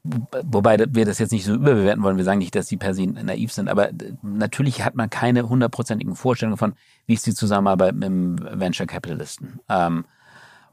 wobei 0.02 0.78
wir 0.90 1.04
das 1.04 1.18
jetzt 1.18 1.32
nicht 1.32 1.44
so 1.44 1.54
überbewerten 1.54 2.02
wollen, 2.02 2.16
wir 2.16 2.24
sagen 2.24 2.38
nicht, 2.38 2.54
dass 2.54 2.66
die 2.66 2.78
per 2.78 2.94
se 2.94 3.06
naiv 3.06 3.52
sind, 3.52 3.68
aber 3.68 3.90
natürlich 4.22 4.82
hat 4.82 4.94
man 4.94 5.10
keine 5.10 5.48
hundertprozentigen 5.48 6.16
Vorstellungen 6.16 6.56
von, 6.56 6.74
wie 7.06 7.14
ist 7.14 7.26
die 7.26 7.34
Zusammenarbeit 7.34 7.94
mit 7.94 8.04
dem 8.04 8.36
Venture 8.40 8.86
Capitalisten. 8.86 9.60
Ähm, 9.68 10.04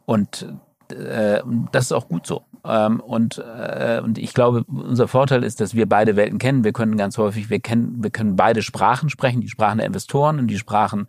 und 0.05 0.47
äh, 0.91 1.41
das 1.71 1.86
ist 1.86 1.91
auch 1.91 2.08
gut 2.08 2.25
so. 2.25 2.43
Ähm, 2.65 2.99
und, 2.99 3.38
äh, 3.38 4.01
und 4.03 4.17
ich 4.17 4.34
glaube, 4.34 4.63
unser 4.67 5.08
Vorteil 5.08 5.43
ist, 5.43 5.62
dass 5.62 5.75
wir 5.75 5.88
beide 5.88 6.15
Welten 6.15 6.39
kennen. 6.39 6.63
Wir 6.63 6.73
können 6.73 6.97
ganz 6.97 7.17
häufig, 7.17 7.49
wir 7.49 7.60
kennen, 7.60 8.01
wir 8.01 8.10
können 8.10 8.36
beide 8.36 8.62
Sprachen 8.62 9.10
sprechen, 9.10 9.41
die 9.41 9.49
Sprachen 9.49 9.77
der 9.77 9.88
Investoren 9.88 10.39
und 10.39 10.47
die 10.47 10.58
Sprachen 10.58 11.08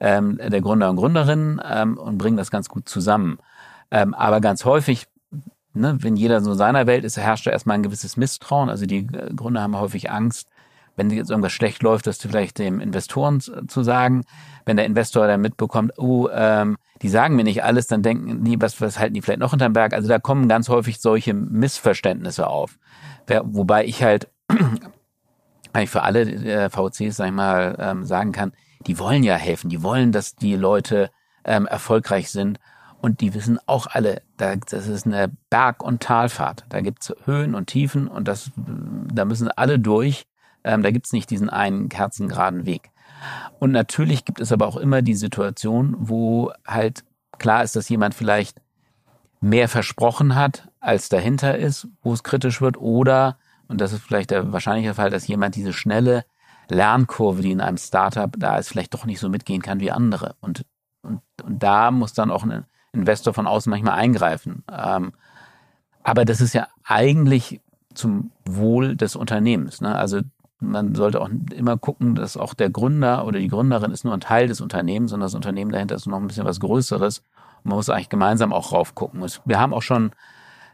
ähm, 0.00 0.38
der 0.38 0.60
Gründer 0.60 0.90
und 0.90 0.96
Gründerinnen 0.96 1.60
ähm, 1.64 1.98
und 1.98 2.18
bringen 2.18 2.36
das 2.36 2.50
ganz 2.50 2.68
gut 2.68 2.88
zusammen. 2.88 3.38
Ähm, 3.90 4.14
aber 4.14 4.40
ganz 4.40 4.64
häufig, 4.64 5.06
ne, 5.74 5.96
wenn 6.00 6.16
jeder 6.16 6.40
so 6.40 6.52
in 6.52 6.58
seiner 6.58 6.86
Welt 6.86 7.04
ist, 7.04 7.16
herrscht 7.16 7.46
da 7.46 7.50
erstmal 7.50 7.74
ein 7.74 7.82
gewisses 7.82 8.16
Misstrauen. 8.16 8.70
Also 8.70 8.86
die 8.86 9.06
äh, 9.06 9.34
Gründer 9.34 9.62
haben 9.62 9.78
häufig 9.78 10.10
Angst, 10.10 10.48
wenn 10.96 11.10
jetzt 11.10 11.30
irgendwas 11.30 11.52
schlecht 11.52 11.82
läuft, 11.82 12.06
das 12.06 12.18
vielleicht 12.18 12.58
dem 12.58 12.80
Investoren 12.80 13.40
zu 13.40 13.82
sagen. 13.82 14.24
Wenn 14.66 14.76
der 14.76 14.86
Investor 14.86 15.26
dann 15.26 15.40
mitbekommt, 15.40 15.92
oh, 15.98 16.28
ähm, 16.32 16.76
die 17.02 17.08
sagen 17.08 17.36
mir 17.36 17.44
nicht 17.44 17.64
alles, 17.64 17.86
dann 17.86 18.02
denken 18.02 18.44
die, 18.44 18.60
was, 18.60 18.80
was 18.80 18.98
halten 18.98 19.14
die 19.14 19.22
vielleicht 19.22 19.40
noch 19.40 19.50
hinterm 19.50 19.72
Berg? 19.72 19.94
Also 19.94 20.08
da 20.08 20.18
kommen 20.18 20.48
ganz 20.48 20.68
häufig 20.68 21.00
solche 21.00 21.32
Missverständnisse 21.32 22.46
auf. 22.46 22.78
Wobei 23.44 23.84
ich 23.86 24.02
halt 24.02 24.28
eigentlich 25.72 25.90
für 25.90 26.02
alle 26.02 26.22
äh, 26.22 26.68
VCs, 26.68 27.16
sag 27.16 27.26
ich 27.26 27.32
mal, 27.32 27.76
ähm, 27.78 28.04
sagen 28.04 28.32
kann, 28.32 28.52
die 28.86 28.98
wollen 28.98 29.22
ja 29.22 29.36
helfen, 29.36 29.68
die 29.68 29.82
wollen, 29.82 30.12
dass 30.12 30.34
die 30.36 30.56
Leute 30.56 31.10
ähm, 31.44 31.66
erfolgreich 31.66 32.30
sind. 32.30 32.58
Und 33.00 33.22
die 33.22 33.32
wissen 33.32 33.58
auch 33.64 33.86
alle, 33.86 34.20
da, 34.36 34.56
das 34.56 34.86
ist 34.86 35.06
eine 35.06 35.30
Berg- 35.48 35.82
und 35.82 36.02
Talfahrt. 36.02 36.66
Da 36.68 36.82
gibt's 36.82 37.14
Höhen 37.24 37.54
und 37.54 37.68
Tiefen 37.68 38.08
und 38.08 38.28
das, 38.28 38.50
da 38.56 39.24
müssen 39.24 39.48
alle 39.48 39.78
durch. 39.78 40.26
Ähm, 40.64 40.82
da 40.82 40.90
gibt's 40.90 41.12
nicht 41.12 41.30
diesen 41.30 41.48
einen 41.48 41.88
kerzengeraden 41.88 42.66
Weg. 42.66 42.90
Und 43.58 43.72
natürlich 43.72 44.26
gibt 44.26 44.40
es 44.40 44.52
aber 44.52 44.66
auch 44.66 44.76
immer 44.76 45.00
die 45.00 45.14
Situation, 45.14 45.96
wo 45.98 46.52
halt 46.66 47.04
klar 47.38 47.62
ist, 47.62 47.74
dass 47.74 47.88
jemand 47.88 48.14
vielleicht 48.14 48.60
mehr 49.40 49.68
versprochen 49.68 50.34
hat, 50.34 50.68
als 50.80 51.08
dahinter 51.08 51.56
ist, 51.56 51.88
wo 52.02 52.12
es 52.12 52.22
kritisch 52.22 52.60
wird, 52.60 52.76
oder, 52.76 53.38
und 53.68 53.80
das 53.80 53.92
ist 53.92 54.02
vielleicht 54.02 54.30
der 54.30 54.52
wahrscheinliche 54.52 54.94
Fall, 54.94 55.10
dass 55.10 55.26
jemand 55.26 55.56
diese 55.56 55.72
schnelle 55.72 56.24
Lernkurve, 56.70 57.42
die 57.42 57.52
in 57.52 57.60
einem 57.60 57.76
Startup 57.76 58.32
da 58.38 58.56
ist, 58.56 58.68
vielleicht 58.68 58.94
doch 58.94 59.04
nicht 59.04 59.20
so 59.20 59.28
mitgehen 59.28 59.62
kann 59.62 59.80
wie 59.80 59.90
andere. 59.90 60.34
Und, 60.40 60.64
und, 61.02 61.20
und 61.42 61.62
da 61.62 61.90
muss 61.90 62.12
dann 62.12 62.30
auch 62.30 62.44
ein 62.44 62.64
Investor 62.92 63.34
von 63.34 63.46
außen 63.46 63.70
manchmal 63.70 63.94
eingreifen. 63.94 64.64
Ähm, 64.70 65.12
aber 66.02 66.24
das 66.24 66.40
ist 66.40 66.54
ja 66.54 66.68
eigentlich 66.84 67.60
zum 67.94 68.30
Wohl 68.44 68.96
des 68.96 69.16
Unternehmens. 69.16 69.80
Ne? 69.80 69.94
Also 69.94 70.20
man 70.60 70.94
sollte 70.94 71.20
auch 71.20 71.30
immer 71.54 71.76
gucken, 71.76 72.14
dass 72.14 72.36
auch 72.36 72.54
der 72.54 72.70
Gründer 72.70 73.26
oder 73.26 73.38
die 73.38 73.48
Gründerin 73.48 73.92
ist 73.92 74.04
nur 74.04 74.14
ein 74.14 74.20
Teil 74.20 74.48
des 74.48 74.60
Unternehmens, 74.60 75.10
sondern 75.10 75.26
das 75.26 75.34
Unternehmen 75.34 75.72
dahinter 75.72 75.94
ist 75.94 76.06
noch 76.06 76.18
ein 76.18 76.26
bisschen 76.26 76.44
was 76.44 76.60
Größeres. 76.60 77.18
Und 77.62 77.70
man 77.70 77.76
muss 77.76 77.88
eigentlich 77.88 78.08
gemeinsam 78.08 78.52
auch 78.52 78.72
raufgucken. 78.72 79.24
Wir 79.44 79.58
haben 79.58 79.74
auch 79.74 79.82
schon 79.82 80.12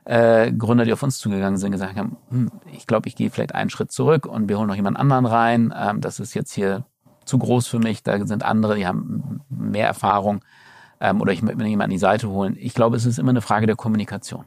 äh, 0.07 0.53
Gründer, 0.53 0.85
die 0.85 0.93
auf 0.93 1.03
uns 1.03 1.19
zugegangen 1.19 1.59
sind, 1.59 1.73
gesagt 1.73 1.97
haben, 1.97 2.17
hm, 2.31 2.51
ich 2.73 2.87
glaube, 2.87 3.09
ich 3.09 3.17
gehe 3.17 3.29
vielleicht 3.29 3.55
einen 3.55 3.71
Schritt 3.71 3.91
zurück 3.91 4.27
und 4.27 4.49
wir 4.49 4.57
holen 4.57 4.69
noch 4.69 4.77
jemand 4.77 4.97
anderen 4.97 5.27
rein. 5.27 5.75
Ähm, 5.77 6.01
das 6.01 6.21
ist 6.21 6.33
jetzt 6.35 6.53
hier 6.53 6.87
zu 7.25 7.39
groß 7.39 7.67
für 7.67 7.81
mich. 7.81 8.05
Da 8.05 8.25
sind 8.25 8.45
andere, 8.45 8.77
die 8.77 8.87
haben 8.87 9.41
mehr 9.49 9.89
Erfahrung. 9.89 10.45
Ähm, 11.01 11.21
oder 11.21 11.33
ich 11.33 11.43
möchte 11.43 11.59
mir 11.59 11.69
jemanden 11.69 11.91
an 11.91 11.91
die 11.91 11.99
Seite 11.99 12.29
holen. 12.29 12.57
Ich 12.59 12.73
glaube, 12.73 12.97
es 12.97 13.05
ist 13.05 13.19
immer 13.19 13.31
eine 13.31 13.43
Frage 13.43 13.67
der 13.67 13.75
Kommunikation. 13.75 14.45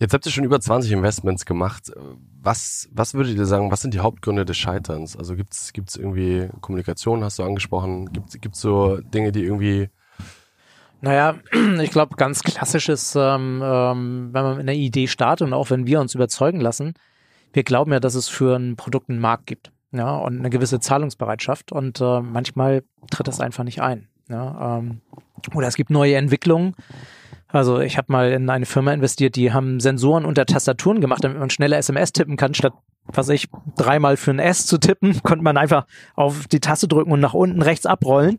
Jetzt 0.00 0.14
habt 0.14 0.26
ihr 0.26 0.32
schon 0.32 0.42
über 0.42 0.60
20 0.60 0.90
Investments 0.90 1.46
gemacht. 1.46 1.92
Was, 2.42 2.88
was 2.92 3.14
würdet 3.14 3.36
ihr 3.36 3.46
sagen, 3.46 3.70
was 3.70 3.82
sind 3.82 3.94
die 3.94 4.00
Hauptgründe 4.00 4.44
des 4.44 4.56
Scheiterns? 4.56 5.16
Also 5.16 5.36
gibt's 5.36 5.72
gibt's 5.72 5.94
irgendwie 5.94 6.48
Kommunikation, 6.60 7.22
hast 7.22 7.38
du 7.38 7.44
angesprochen? 7.44 8.12
Gibt 8.12 8.56
es 8.56 8.60
so 8.60 8.96
Dinge, 8.96 9.30
die 9.30 9.44
irgendwie 9.44 9.90
naja, 11.02 11.34
ich 11.82 11.90
glaube, 11.90 12.16
ganz 12.16 12.42
klassisch 12.42 12.88
ist, 12.88 13.14
ähm, 13.16 13.60
ähm, 13.62 14.30
wenn 14.32 14.42
man 14.42 14.56
mit 14.56 14.60
einer 14.62 14.72
Idee 14.72 15.08
startet 15.08 15.46
und 15.48 15.52
auch 15.52 15.68
wenn 15.68 15.86
wir 15.86 16.00
uns 16.00 16.14
überzeugen 16.14 16.60
lassen, 16.60 16.94
wir 17.52 17.64
glauben 17.64 17.92
ja, 17.92 18.00
dass 18.00 18.14
es 18.14 18.28
für 18.28 18.56
ein 18.56 18.76
Produkt 18.76 19.10
einen 19.10 19.18
Markt 19.18 19.46
gibt, 19.46 19.72
ja, 19.90 20.16
und 20.16 20.38
eine 20.38 20.48
gewisse 20.48 20.80
Zahlungsbereitschaft 20.80 21.72
und 21.72 22.00
äh, 22.00 22.20
manchmal 22.20 22.84
tritt 23.10 23.28
das 23.28 23.40
einfach 23.40 23.64
nicht 23.64 23.82
ein, 23.82 24.08
ja, 24.28 24.78
ähm, 24.78 25.00
oder 25.54 25.66
es 25.66 25.74
gibt 25.76 25.90
neue 25.90 26.14
Entwicklungen. 26.14 26.74
Also 27.52 27.80
ich 27.80 27.98
habe 27.98 28.10
mal 28.10 28.32
in 28.32 28.48
eine 28.48 28.66
Firma 28.66 28.92
investiert, 28.92 29.36
die 29.36 29.52
haben 29.52 29.78
Sensoren 29.78 30.24
unter 30.24 30.46
Tastaturen 30.46 31.00
gemacht, 31.00 31.22
damit 31.22 31.38
man 31.38 31.50
schneller 31.50 31.78
SMS 31.78 32.12
tippen 32.12 32.36
kann, 32.36 32.54
statt 32.54 32.72
was 33.06 33.28
ich, 33.28 33.48
dreimal 33.76 34.16
für 34.16 34.30
ein 34.30 34.38
S 34.38 34.66
zu 34.66 34.78
tippen, 34.78 35.20
konnte 35.22 35.42
man 35.44 35.56
einfach 35.56 35.86
auf 36.14 36.46
die 36.46 36.60
Taste 36.60 36.88
drücken 36.88 37.12
und 37.12 37.20
nach 37.20 37.34
unten 37.34 37.62
rechts 37.62 37.86
abrollen. 37.86 38.38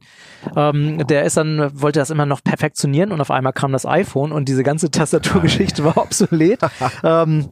Ähm, 0.55 1.05
der 1.07 1.23
ist 1.23 1.37
dann, 1.37 1.81
wollte 1.81 1.99
das 1.99 2.09
immer 2.09 2.25
noch 2.25 2.43
perfektionieren 2.43 3.11
und 3.11 3.21
auf 3.21 3.31
einmal 3.31 3.53
kam 3.53 3.71
das 3.71 3.85
iPhone 3.85 4.31
und 4.31 4.47
diese 4.47 4.63
ganze 4.63 4.89
Tastaturgeschichte 4.89 5.83
war 5.83 5.97
obsolet. 6.01 6.59
ähm, 7.03 7.49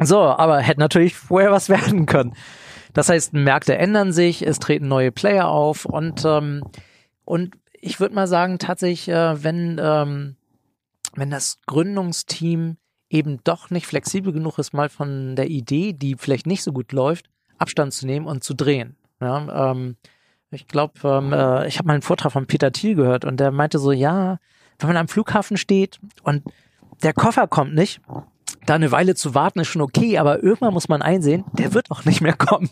so, 0.00 0.20
aber 0.20 0.60
hätte 0.60 0.80
natürlich 0.80 1.16
vorher 1.16 1.50
was 1.50 1.68
werden 1.68 2.06
können. 2.06 2.34
Das 2.94 3.08
heißt, 3.08 3.34
Märkte 3.34 3.76
ändern 3.76 4.12
sich, 4.12 4.46
es 4.46 4.58
treten 4.58 4.88
neue 4.88 5.12
Player 5.12 5.48
auf 5.48 5.84
und, 5.84 6.24
ähm, 6.24 6.64
und 7.24 7.56
ich 7.80 8.00
würde 8.00 8.14
mal 8.14 8.26
sagen, 8.26 8.58
tatsächlich, 8.58 9.08
äh, 9.08 9.42
wenn, 9.42 9.78
ähm, 9.80 10.36
wenn 11.18 11.30
das 11.30 11.58
Gründungsteam 11.66 12.76
eben 13.10 13.40
doch 13.44 13.70
nicht 13.70 13.86
flexibel 13.86 14.32
genug 14.32 14.58
ist, 14.58 14.72
mal 14.72 14.88
von 14.88 15.36
der 15.36 15.48
Idee, 15.48 15.92
die 15.92 16.16
vielleicht 16.16 16.46
nicht 16.46 16.62
so 16.62 16.72
gut 16.72 16.92
läuft, 16.92 17.30
Abstand 17.58 17.92
zu 17.92 18.06
nehmen 18.06 18.26
und 18.26 18.44
zu 18.44 18.54
drehen. 18.54 18.96
Ja, 19.20 19.70
ähm, 19.70 19.96
ich 20.50 20.66
glaube, 20.66 20.94
ähm, 21.04 21.32
äh, 21.32 21.66
ich 21.66 21.78
habe 21.78 21.86
mal 21.86 21.94
einen 21.94 22.02
Vortrag 22.02 22.32
von 22.32 22.46
Peter 22.46 22.72
Thiel 22.72 22.94
gehört 22.94 23.24
und 23.24 23.38
der 23.38 23.50
meinte 23.50 23.78
so, 23.78 23.92
ja, 23.92 24.38
wenn 24.78 24.88
man 24.88 24.96
am 24.96 25.08
Flughafen 25.08 25.56
steht 25.56 25.98
und 26.22 26.44
der 27.02 27.12
Koffer 27.12 27.46
kommt 27.48 27.74
nicht, 27.74 28.00
da 28.66 28.74
eine 28.74 28.92
Weile 28.92 29.14
zu 29.14 29.34
warten 29.34 29.60
ist 29.60 29.68
schon 29.68 29.82
okay, 29.82 30.18
aber 30.18 30.42
irgendwann 30.42 30.74
muss 30.74 30.88
man 30.88 31.02
einsehen, 31.02 31.44
der 31.52 31.74
wird 31.74 31.90
auch 31.90 32.04
nicht 32.04 32.20
mehr 32.20 32.34
kommen. 32.34 32.70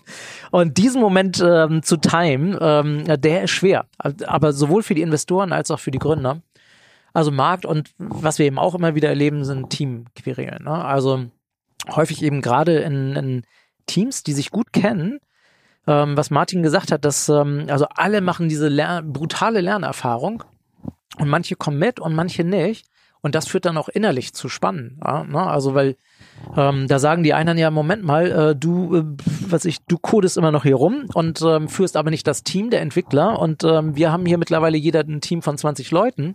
Und 0.50 0.78
diesen 0.78 1.00
Moment 1.00 1.42
ähm, 1.44 1.82
zu 1.82 1.96
timen, 1.96 2.56
ähm, 2.60 3.04
der 3.20 3.44
ist 3.44 3.50
schwer. 3.50 3.86
Aber 3.98 4.52
sowohl 4.52 4.82
für 4.82 4.94
die 4.94 5.02
Investoren 5.02 5.52
als 5.52 5.70
auch 5.70 5.80
für 5.80 5.90
die 5.90 5.98
Gründer. 5.98 6.42
Also 7.16 7.30
Markt 7.30 7.64
und 7.64 7.94
was 7.96 8.38
wir 8.38 8.44
eben 8.44 8.58
auch 8.58 8.74
immer 8.74 8.94
wieder 8.94 9.08
erleben, 9.08 9.42
sind 9.42 9.70
Teamquerelen. 9.70 10.64
Ne? 10.64 10.84
Also 10.84 11.24
häufig 11.88 12.22
eben 12.22 12.42
gerade 12.42 12.80
in, 12.80 13.16
in 13.16 13.42
Teams, 13.86 14.22
die 14.22 14.34
sich 14.34 14.50
gut 14.50 14.74
kennen, 14.74 15.20
ähm, 15.86 16.14
was 16.14 16.30
Martin 16.30 16.62
gesagt 16.62 16.92
hat, 16.92 17.06
dass 17.06 17.30
ähm, 17.30 17.68
also 17.70 17.86
alle 17.88 18.20
machen 18.20 18.50
diese 18.50 18.68
Lern 18.68 19.14
brutale 19.14 19.62
Lernerfahrung 19.62 20.44
und 21.16 21.28
manche 21.28 21.56
kommen 21.56 21.78
mit 21.78 22.00
und 22.00 22.14
manche 22.14 22.44
nicht. 22.44 22.86
Und 23.22 23.34
das 23.34 23.48
führt 23.48 23.64
dann 23.64 23.78
auch 23.78 23.88
innerlich 23.88 24.34
zu 24.34 24.50
Spannen. 24.50 25.00
Ja, 25.02 25.24
ne? 25.24 25.40
Also 25.40 25.72
weil 25.72 25.96
ähm, 26.54 26.86
da 26.86 26.98
sagen 26.98 27.22
die 27.22 27.32
einen 27.32 27.56
ja, 27.56 27.70
Moment 27.70 28.04
mal, 28.04 28.30
äh, 28.30 28.54
du, 28.54 28.94
äh, 28.94 29.04
was 29.48 29.64
ich, 29.64 29.78
du 29.86 29.96
codest 29.96 30.36
immer 30.36 30.52
noch 30.52 30.64
hier 30.64 30.76
rum 30.76 31.06
und 31.14 31.40
ähm, 31.40 31.70
führst 31.70 31.96
aber 31.96 32.10
nicht 32.10 32.26
das 32.26 32.42
Team 32.42 32.68
der 32.68 32.82
Entwickler 32.82 33.38
und 33.38 33.64
ähm, 33.64 33.96
wir 33.96 34.12
haben 34.12 34.26
hier 34.26 34.36
mittlerweile 34.36 34.76
jeder 34.76 35.00
ein 35.00 35.22
Team 35.22 35.40
von 35.40 35.56
20 35.56 35.90
Leuten. 35.92 36.34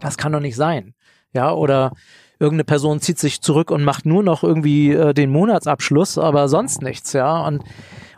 Das 0.00 0.16
kann 0.16 0.32
doch 0.32 0.40
nicht 0.40 0.56
sein. 0.56 0.94
Ja, 1.32 1.52
oder 1.52 1.92
irgendeine 2.38 2.64
Person 2.64 3.00
zieht 3.00 3.18
sich 3.18 3.40
zurück 3.40 3.70
und 3.70 3.84
macht 3.84 4.06
nur 4.06 4.22
noch 4.22 4.42
irgendwie 4.42 4.92
äh, 4.92 5.14
den 5.14 5.30
Monatsabschluss, 5.30 6.18
aber 6.18 6.48
sonst 6.48 6.82
nichts, 6.82 7.12
ja. 7.12 7.46
Und, 7.46 7.62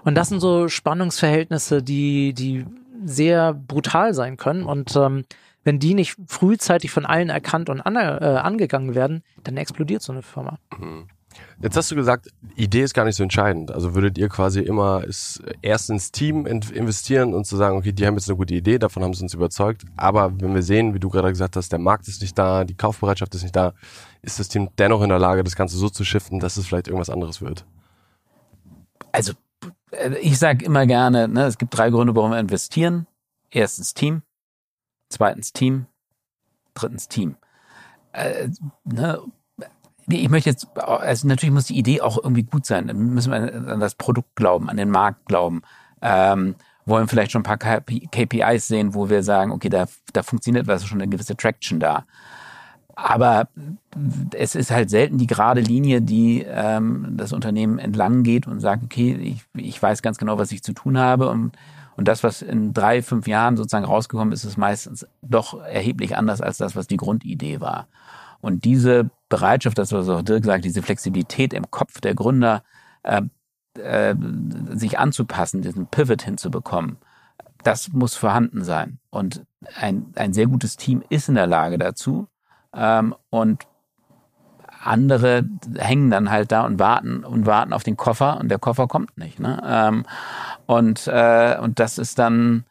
und 0.04 0.14
das 0.14 0.28
sind 0.28 0.40
so 0.40 0.68
Spannungsverhältnisse, 0.68 1.82
die, 1.82 2.32
die 2.32 2.66
sehr 3.04 3.54
brutal 3.54 4.14
sein 4.14 4.36
können. 4.36 4.64
Und 4.64 4.96
ähm, 4.96 5.24
wenn 5.64 5.78
die 5.78 5.94
nicht 5.94 6.16
frühzeitig 6.26 6.90
von 6.90 7.06
allen 7.06 7.28
erkannt 7.28 7.68
und 7.68 7.80
an, 7.80 7.96
äh, 7.96 7.98
angegangen 7.98 8.94
werden, 8.94 9.22
dann 9.44 9.56
explodiert 9.56 10.02
so 10.02 10.12
eine 10.12 10.22
Firma. 10.22 10.58
Mhm. 10.78 11.08
Jetzt 11.60 11.76
hast 11.76 11.90
du 11.90 11.96
gesagt, 11.96 12.28
Idee 12.54 12.82
ist 12.82 12.94
gar 12.94 13.04
nicht 13.04 13.16
so 13.16 13.22
entscheidend. 13.22 13.72
Also 13.72 13.94
würdet 13.94 14.16
ihr 14.16 14.28
quasi 14.28 14.60
immer 14.60 15.02
erst 15.60 15.90
ins 15.90 16.12
Team 16.12 16.46
investieren 16.46 17.34
und 17.34 17.46
zu 17.46 17.56
sagen, 17.56 17.76
okay, 17.76 17.92
die 17.92 18.06
haben 18.06 18.14
jetzt 18.14 18.28
eine 18.28 18.36
gute 18.36 18.54
Idee, 18.54 18.78
davon 18.78 19.02
haben 19.02 19.12
sie 19.14 19.24
uns 19.24 19.34
überzeugt. 19.34 19.82
Aber 19.96 20.32
wenn 20.40 20.54
wir 20.54 20.62
sehen, 20.62 20.94
wie 20.94 21.00
du 21.00 21.08
gerade 21.08 21.30
gesagt 21.30 21.56
hast, 21.56 21.72
der 21.72 21.80
Markt 21.80 22.06
ist 22.06 22.22
nicht 22.22 22.38
da, 22.38 22.64
die 22.64 22.76
Kaufbereitschaft 22.76 23.34
ist 23.34 23.42
nicht 23.42 23.56
da, 23.56 23.74
ist 24.22 24.38
das 24.38 24.48
Team 24.48 24.68
dennoch 24.78 25.02
in 25.02 25.08
der 25.08 25.18
Lage, 25.18 25.42
das 25.42 25.56
Ganze 25.56 25.76
so 25.76 25.88
zu 25.88 26.04
shiften, 26.04 26.38
dass 26.38 26.56
es 26.56 26.66
vielleicht 26.66 26.86
irgendwas 26.86 27.10
anderes 27.10 27.40
wird? 27.40 27.64
Also 29.10 29.32
ich 30.20 30.38
sage 30.38 30.64
immer 30.64 30.86
gerne, 30.86 31.28
ne, 31.28 31.44
es 31.44 31.58
gibt 31.58 31.76
drei 31.76 31.90
Gründe, 31.90 32.14
warum 32.14 32.30
wir 32.30 32.38
investieren. 32.38 33.06
Erstens 33.50 33.94
Team, 33.94 34.22
zweitens 35.08 35.52
Team, 35.52 35.86
drittens 36.74 37.08
Team. 37.08 37.36
Äh, 38.12 38.48
ne, 38.84 39.20
Nee, 40.08 40.20
ich 40.20 40.30
möchte 40.30 40.48
jetzt, 40.48 40.66
also 40.78 41.28
natürlich 41.28 41.52
muss 41.52 41.66
die 41.66 41.78
Idee 41.78 42.00
auch 42.00 42.16
irgendwie 42.16 42.42
gut 42.42 42.64
sein. 42.64 42.86
Dann 42.86 42.96
müssen 43.10 43.30
wir 43.30 43.54
an 43.70 43.78
das 43.78 43.94
Produkt 43.94 44.36
glauben, 44.36 44.70
an 44.70 44.78
den 44.78 44.90
Markt 44.90 45.26
glauben. 45.26 45.60
Ähm, 46.00 46.54
wollen 46.86 47.08
vielleicht 47.08 47.30
schon 47.30 47.42
ein 47.42 47.58
paar 47.58 47.58
KPIs 47.58 48.68
sehen, 48.68 48.94
wo 48.94 49.10
wir 49.10 49.22
sagen, 49.22 49.52
okay, 49.52 49.68
da, 49.68 49.84
da 50.14 50.22
funktioniert 50.22 50.66
was, 50.66 50.86
schon 50.86 51.02
eine 51.02 51.10
gewisse 51.10 51.36
Traction 51.36 51.78
da. 51.78 52.06
Aber 52.96 53.48
es 54.34 54.54
ist 54.54 54.70
halt 54.70 54.88
selten 54.88 55.18
die 55.18 55.26
gerade 55.26 55.60
Linie, 55.60 56.00
die 56.00 56.42
ähm, 56.48 57.12
das 57.18 57.34
Unternehmen 57.34 57.78
entlang 57.78 58.22
geht 58.22 58.46
und 58.46 58.60
sagt, 58.60 58.84
okay, 58.84 59.14
ich, 59.14 59.44
ich 59.54 59.80
weiß 59.80 60.00
ganz 60.00 60.16
genau, 60.16 60.38
was 60.38 60.52
ich 60.52 60.62
zu 60.62 60.72
tun 60.72 60.96
habe. 60.96 61.28
Und, 61.28 61.52
und 61.96 62.08
das, 62.08 62.24
was 62.24 62.40
in 62.40 62.72
drei, 62.72 63.02
fünf 63.02 63.28
Jahren 63.28 63.58
sozusagen 63.58 63.84
rausgekommen 63.84 64.32
ist, 64.32 64.44
ist 64.44 64.56
meistens 64.56 65.06
doch 65.20 65.62
erheblich 65.62 66.16
anders 66.16 66.40
als 66.40 66.56
das, 66.56 66.74
was 66.74 66.86
die 66.86 66.96
Grundidee 66.96 67.60
war. 67.60 67.88
Und 68.40 68.64
diese 68.64 69.10
Bereitschaft, 69.28 69.78
das 69.78 69.92
was 69.92 70.08
auch 70.08 70.22
Dirk 70.22 70.44
sagt, 70.44 70.64
diese 70.64 70.82
Flexibilität 70.82 71.52
im 71.52 71.70
Kopf 71.70 72.00
der 72.00 72.14
Gründer, 72.14 72.62
äh, 73.02 73.22
äh, 73.78 74.14
sich 74.70 74.98
anzupassen, 74.98 75.62
diesen 75.62 75.86
Pivot 75.86 76.22
hinzubekommen, 76.22 76.98
das 77.62 77.92
muss 77.92 78.14
vorhanden 78.14 78.64
sein. 78.64 78.98
Und 79.10 79.44
ein, 79.76 80.12
ein 80.16 80.32
sehr 80.32 80.46
gutes 80.46 80.76
Team 80.76 81.02
ist 81.08 81.28
in 81.28 81.34
der 81.34 81.46
Lage 81.46 81.78
dazu. 81.78 82.28
Ähm, 82.74 83.14
und 83.30 83.66
andere 84.82 85.44
hängen 85.76 86.10
dann 86.10 86.30
halt 86.30 86.52
da 86.52 86.64
und 86.64 86.78
warten 86.78 87.24
und 87.24 87.46
warten 87.46 87.72
auf 87.72 87.82
den 87.82 87.96
Koffer 87.96 88.38
und 88.38 88.48
der 88.48 88.58
Koffer 88.58 88.86
kommt 88.86 89.16
nicht. 89.18 89.40
Ne? 89.40 89.60
Ähm, 89.64 90.04
und, 90.66 91.06
äh, 91.08 91.58
und 91.60 91.80
das 91.80 91.98
ist 91.98 92.18
dann, 92.18 92.64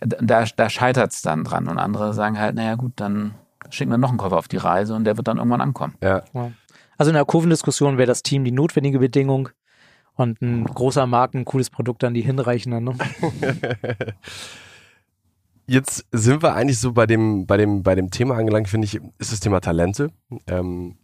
da, 0.00 0.44
da 0.44 0.68
scheitert 0.68 1.12
es 1.12 1.22
dann 1.22 1.44
dran. 1.44 1.68
Und 1.68 1.78
andere 1.78 2.14
sagen 2.14 2.38
halt, 2.38 2.56
naja 2.56 2.74
gut, 2.74 2.92
dann 2.96 3.34
schicken 3.70 3.90
wir 3.90 3.98
noch 3.98 4.10
einen 4.10 4.18
Koffer 4.18 4.38
auf 4.38 4.48
die 4.48 4.56
Reise 4.56 4.94
und 4.94 5.04
der 5.04 5.16
wird 5.16 5.28
dann 5.28 5.38
irgendwann 5.38 5.60
ankommen. 5.60 5.94
Ja. 6.02 6.24
Also 6.98 7.10
in 7.10 7.14
der 7.14 7.24
Kurvendiskussion 7.24 7.98
wäre 7.98 8.06
das 8.06 8.22
Team 8.22 8.44
die 8.44 8.52
notwendige 8.52 8.98
Bedingung 8.98 9.50
und 10.14 10.40
ein 10.40 10.64
großer 10.64 11.06
Markt, 11.06 11.34
ein 11.34 11.44
cooles 11.44 11.70
Produkt 11.70 12.02
dann 12.02 12.14
die 12.14 12.22
hinreichenden. 12.22 12.84
Ne? 12.84 12.94
Jetzt 15.66 16.06
sind 16.12 16.42
wir 16.42 16.54
eigentlich 16.54 16.78
so 16.78 16.92
bei 16.92 17.06
dem, 17.06 17.46
bei 17.46 17.56
dem, 17.56 17.82
bei 17.82 17.94
dem 17.94 18.10
Thema 18.10 18.36
angelangt, 18.36 18.68
finde 18.68 18.86
ich, 18.86 19.00
ist 19.18 19.32
das 19.32 19.40
Thema 19.40 19.60
Talente. 19.60 20.10
Ähm, 20.46 20.96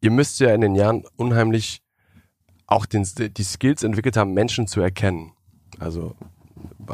ihr 0.00 0.10
müsst 0.10 0.40
ja 0.40 0.54
in 0.54 0.62
den 0.62 0.74
Jahren 0.74 1.04
unheimlich 1.16 1.82
auch 2.66 2.86
den, 2.86 3.06
die 3.18 3.44
Skills 3.44 3.82
entwickelt 3.82 4.16
haben, 4.16 4.32
Menschen 4.32 4.66
zu 4.66 4.80
erkennen. 4.80 5.32
Also, 5.78 6.16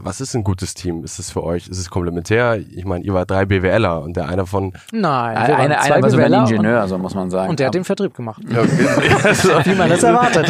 was 0.03 0.21
ist 0.21 0.35
ein 0.35 0.45
gutes 0.45 0.75
Team? 0.75 1.05
Ist 1.05 1.19
es 1.19 1.31
für 1.31 1.43
euch, 1.45 1.69
ist 1.69 1.79
es 1.79 1.91
komplementär? 1.91 2.57
Ich 2.59 2.85
meine, 2.85 3.05
ihr 3.05 3.15
wart 3.15 3.31
drei 3.31 3.45
BWLer 3.47 4.03
und 4.03 4.17
der 4.17 4.29
eine 4.29 4.47
von, 4.47 4.73
Nein, 4.93 5.37
Einer, 5.37 5.53
waren 5.55 5.61
einer 5.73 5.81
zwei 5.81 6.03
war 6.03 6.11
sogar 6.11 6.27
ein 6.27 6.31
BWLer 6.33 6.51
Ingenieur, 6.51 6.89
so 6.89 6.99
muss 6.99 7.15
man 7.15 7.31
sagen. 7.31 7.45
Und, 7.45 7.51
und 7.51 7.61
der 7.61 7.67
hat 7.69 7.75
den 7.75 7.85
Vertrieb 7.85 8.15
gemacht. 8.15 8.43
Ja. 8.49 8.65
Wie 9.67 9.75
man 9.75 9.89
das 9.91 10.03
erwartet. 10.03 10.47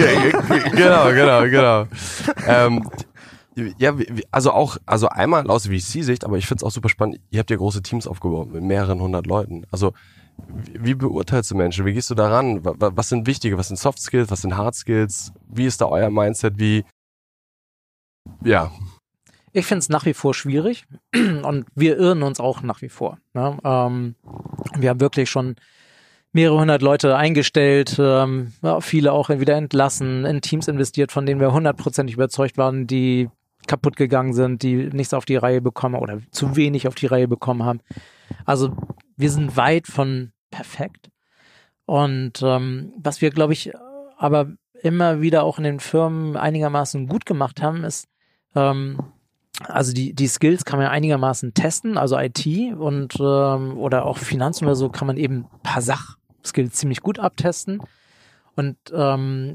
genau, 0.73 1.11
genau, 1.13 1.43
genau. 1.45 1.87
Ähm, 2.47 2.89
ja, 3.79 3.93
also 4.31 4.53
auch, 4.53 4.79
also 4.87 5.09
einmal 5.09 5.47
aus 5.51 5.67
VC-Sicht, 5.67 6.25
aber 6.25 6.39
ich 6.39 6.47
finde 6.47 6.63
es 6.63 6.67
auch 6.67 6.71
super 6.73 6.89
spannend. 6.89 7.19
Ihr 7.31 7.41
habt 7.41 7.51
ja 7.51 7.57
große 7.57 7.83
Teams 7.83 8.07
aufgebaut 8.07 8.51
mit 8.53 8.63
mehreren 8.63 9.01
hundert 9.01 9.27
Leuten. 9.27 9.65
Also 9.71 9.93
wie, 10.57 10.95
beurteilst 10.95 11.51
du 11.51 11.55
Menschen? 11.57 11.85
Wie 11.85 11.93
gehst 11.93 12.09
du 12.09 12.15
daran? 12.15 12.65
Wa- 12.65 12.75
wa- 12.79 12.93
Was 12.95 13.11
sind 13.11 13.27
wichtige? 13.27 13.59
Was 13.59 13.69
sind 13.69 13.77
Soft 13.77 14.01
Skills? 14.01 14.31
Was 14.31 14.41
sind 14.41 14.57
Hard 14.57 14.75
Skills? 14.75 15.33
Wie 15.49 15.67
ist 15.67 15.83
da 15.83 15.87
euer 15.87 16.09
Mindset? 16.09 16.59
Wie, 16.59 16.85
ja, 18.43 18.71
Ich 19.53 19.67
finde 19.67 19.81
es 19.81 19.89
nach 19.89 20.07
wie 20.07 20.15
vor 20.15 20.35
schwierig 20.35 20.87
und 21.15 21.67
wir 21.75 21.99
irren 21.99 22.23
uns 22.23 22.41
auch 22.41 22.63
nach 22.63 22.81
wie 22.83 22.89
vor. 22.89 23.19
Ne? 23.35 23.59
Ähm, 23.65 24.15
wir 24.77 24.91
haben 24.91 25.01
wirklich 25.01 25.31
schon 25.31 25.57
mehrere 26.33 26.59
hundert 26.59 26.81
Leute 26.81 27.17
eingestellt, 27.17 27.97
ähm, 27.99 28.53
ja, 28.63 28.81
viele 28.81 29.13
auch 29.13 29.29
wieder 29.29 29.57
entlassen, 29.57 30.25
in 30.25 30.41
Teams 30.41 30.69
investiert, 30.69 31.13
von 31.13 31.27
denen 31.27 31.41
wir 31.41 31.53
hundertprozentig 31.53 32.15
überzeugt 32.15 32.57
waren, 32.57 32.87
die 32.87 33.29
kaputt 33.67 33.97
gegangen 33.97 34.33
sind, 34.33 34.63
die 34.63 34.89
nichts 34.89 35.15
auf 35.15 35.27
die 35.27 35.37
Reihe 35.37 35.61
bekommen 35.61 35.95
oder 35.95 36.21
zu 36.31 36.57
wenig 36.57 36.89
auf 36.89 36.95
die 36.95 37.07
Reihe 37.07 37.29
bekommen 37.29 37.65
haben. 37.65 37.81
Also 38.45 38.75
wir 39.17 39.31
sind 39.31 39.57
weit 39.57 39.87
von 39.87 40.33
perfekt. 40.51 41.11
Und 41.85 42.43
ähm, 42.43 42.93
was 42.97 43.21
wir, 43.21 43.31
glaube 43.31 43.53
ich, 43.53 43.73
aber 44.17 44.53
immer 44.83 45.21
wieder 45.21 45.45
auch 45.45 45.59
in 45.59 45.65
den 45.65 45.81
Firmen 45.81 46.37
einigermaßen 46.37 47.07
gut 47.07 47.27
gemacht 47.27 47.63
haben, 47.63 47.85
ist, 47.85 48.09
ähm, 48.55 48.99
also 49.69 49.93
die, 49.93 50.15
die 50.15 50.29
Skills 50.29 50.65
kann 50.65 50.79
man 50.79 50.89
einigermaßen 50.89 51.55
testen, 51.55 51.99
also 51.99 52.19
IT 52.19 52.47
und 52.47 53.15
ähm, 53.21 53.79
oder 53.79 54.07
auch 54.07 54.19
Finanzen 54.19 54.65
oder 54.65 54.75
so 54.75 54.89
kann 54.89 55.07
man 55.07 55.17
eben 55.17 55.47
ein 55.53 55.63
paar 55.63 55.83
Sachskills 55.83 56.75
ziemlich 56.75 57.01
gut 57.01 57.19
abtesten. 57.19 57.81
Und 58.55 58.77
ähm, 58.93 59.55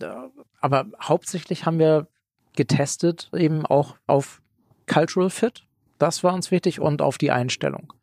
aber 0.60 0.86
hauptsächlich 1.02 1.66
haben 1.66 1.80
wir 1.80 2.08
getestet 2.56 3.30
eben 3.34 3.66
auch 3.66 3.96
auf 4.08 4.42
Cultural 4.88 5.30
Fit. 5.30 5.64
Das 6.00 6.24
war 6.24 6.34
uns 6.34 6.52
wichtig 6.52 6.80
und 6.80 7.02
auf 7.02 7.18
die 7.18 7.32
Einstellung. 7.32 7.94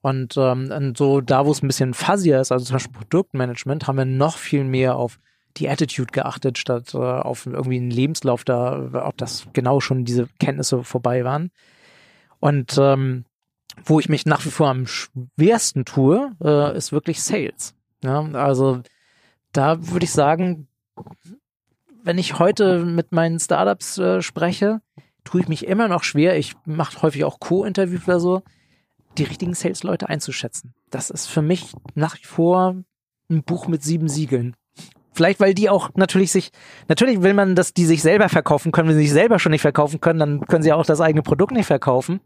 Und, 0.00 0.36
ähm, 0.36 0.70
und 0.70 0.98
so 0.98 1.20
da, 1.20 1.46
wo 1.46 1.50
es 1.50 1.62
ein 1.62 1.66
bisschen 1.66 1.94
fuzzier 1.94 2.40
ist, 2.40 2.52
also 2.52 2.64
zum 2.64 2.74
Beispiel 2.74 2.92
Produktmanagement, 2.92 3.86
haben 3.86 3.96
wir 3.96 4.04
noch 4.04 4.36
viel 4.36 4.64
mehr 4.64 4.96
auf 4.96 5.18
die 5.56 5.68
Attitude 5.68 6.12
geachtet, 6.12 6.58
statt 6.58 6.94
äh, 6.94 6.98
auf 6.98 7.46
irgendwie 7.46 7.76
einen 7.76 7.90
Lebenslauf 7.90 8.44
da, 8.44 8.90
ob 9.06 9.16
das 9.16 9.46
genau 9.52 9.80
schon 9.80 10.04
diese 10.04 10.28
Kenntnisse 10.38 10.82
vorbei 10.82 11.24
waren. 11.24 11.50
Und 12.40 12.76
ähm, 12.78 13.24
wo 13.84 14.00
ich 14.00 14.08
mich 14.08 14.26
nach 14.26 14.44
wie 14.44 14.50
vor 14.50 14.68
am 14.68 14.86
schwersten 14.86 15.84
tue, 15.84 16.32
äh, 16.42 16.76
ist 16.76 16.92
wirklich 16.92 17.22
Sales. 17.22 17.74
Ja, 18.02 18.20
also 18.32 18.82
da 19.52 19.90
würde 19.90 20.04
ich 20.04 20.12
sagen, 20.12 20.68
wenn 22.02 22.18
ich 22.18 22.38
heute 22.38 22.84
mit 22.84 23.12
meinen 23.12 23.38
Startups 23.38 23.98
äh, 23.98 24.20
spreche, 24.20 24.80
tue 25.24 25.40
ich 25.40 25.48
mich 25.48 25.66
immer 25.66 25.88
noch 25.88 26.02
schwer. 26.02 26.36
Ich 26.38 26.54
mache 26.66 27.02
häufig 27.02 27.24
auch 27.24 27.40
Co-Interviews 27.40 28.04
oder 28.04 28.20
so, 28.20 28.42
die 29.16 29.24
richtigen 29.24 29.54
Sales-Leute 29.54 30.08
einzuschätzen. 30.08 30.74
Das 30.90 31.10
ist 31.10 31.26
für 31.26 31.42
mich 31.42 31.72
nach 31.94 32.16
wie 32.18 32.26
vor 32.26 32.76
ein 33.30 33.42
Buch 33.42 33.68
mit 33.68 33.82
sieben 33.82 34.08
Siegeln. 34.08 34.54
Vielleicht, 35.14 35.40
weil 35.40 35.54
die 35.54 35.70
auch 35.70 35.90
natürlich 35.94 36.32
sich, 36.32 36.50
natürlich 36.88 37.22
will 37.22 37.34
man, 37.34 37.54
dass 37.54 37.72
die 37.72 37.86
sich 37.86 38.02
selber 38.02 38.28
verkaufen 38.28 38.72
können. 38.72 38.88
Wenn 38.88 38.96
sie 38.96 39.04
sich 39.04 39.12
selber 39.12 39.38
schon 39.38 39.52
nicht 39.52 39.62
verkaufen 39.62 40.00
können, 40.00 40.18
dann 40.18 40.40
können 40.46 40.62
sie 40.62 40.72
auch 40.72 40.84
das 40.84 41.00
eigene 41.00 41.22
Produkt 41.22 41.52
nicht 41.52 41.66
verkaufen. 41.66 42.20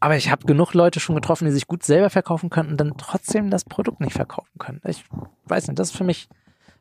Aber 0.00 0.16
ich 0.16 0.30
habe 0.30 0.46
genug 0.46 0.74
Leute 0.74 0.98
schon 1.00 1.14
getroffen, 1.14 1.44
die 1.44 1.50
sich 1.50 1.66
gut 1.66 1.82
selber 1.82 2.08
verkaufen 2.08 2.50
können 2.50 2.70
und 2.70 2.76
dann 2.78 2.94
trotzdem 2.96 3.50
das 3.50 3.64
Produkt 3.64 4.00
nicht 4.00 4.14
verkaufen 4.14 4.58
können. 4.58 4.80
Ich 4.84 5.04
weiß 5.46 5.68
nicht, 5.68 5.78
das 5.78 5.90
ist 5.90 5.96
für 5.96 6.04
mich, 6.04 6.28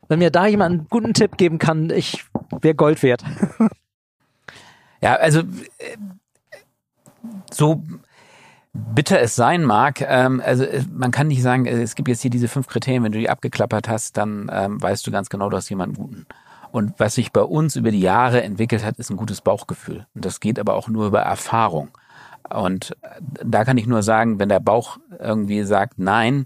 wenn 0.08 0.20
mir 0.20 0.32
da 0.32 0.48
jemand 0.48 0.80
einen 0.80 0.88
guten 0.88 1.14
Tipp 1.14 1.38
geben 1.38 1.58
kann, 1.58 1.90
ich 1.90 2.24
wäre 2.62 2.76
Gold 2.76 3.04
wert. 3.04 3.24
Ja, 5.00 5.14
also 5.14 5.42
äh, 5.42 5.98
so 7.52 7.84
bitter 8.78 9.20
es 9.20 9.36
sein 9.36 9.64
mag, 9.64 10.02
ähm, 10.02 10.42
also 10.44 10.64
äh, 10.64 10.84
man 10.94 11.12
kann 11.12 11.28
nicht 11.28 11.42
sagen, 11.42 11.66
äh, 11.66 11.82
es 11.82 11.96
gibt 11.96 12.08
jetzt 12.08 12.22
hier 12.22 12.32
diese 12.32 12.48
fünf 12.48 12.68
Kriterien, 12.68 13.04
wenn 13.04 13.12
du 13.12 13.20
die 13.20 13.30
abgeklappert 13.30 13.90
hast, 13.90 14.18
dann 14.18 14.50
ähm, 14.52 14.82
weißt 14.82 15.06
du 15.06 15.12
ganz 15.12 15.30
genau, 15.30 15.50
du 15.50 15.58
hast 15.58 15.70
jemanden 15.70 15.96
guten. 15.96 16.26
Und 16.72 16.94
was 16.98 17.16
sich 17.16 17.32
bei 17.32 17.42
uns 17.42 17.76
über 17.76 17.92
die 17.92 18.02
Jahre 18.02 18.44
entwickelt 18.44 18.84
hat, 18.84 18.98
ist 18.98 19.10
ein 19.10 19.18
gutes 19.18 19.42
Bauchgefühl. 19.42 20.06
Und 20.14 20.26
das 20.26 20.40
geht 20.40 20.60
aber 20.60 20.76
auch 20.76 20.90
nur 20.90 21.08
über 21.08 21.22
Erfahrung. 21.22 21.90
Und 22.50 22.96
äh, 23.02 23.22
da 23.44 23.66
kann 23.66 23.78
ich 23.78 23.88
nur 23.88 24.04
sagen, 24.04 24.40
wenn 24.40 24.50
der 24.50 24.60
Bauch 24.60 24.98
irgendwie 25.20 25.64
sagt, 25.64 25.98
nein, 25.98 26.46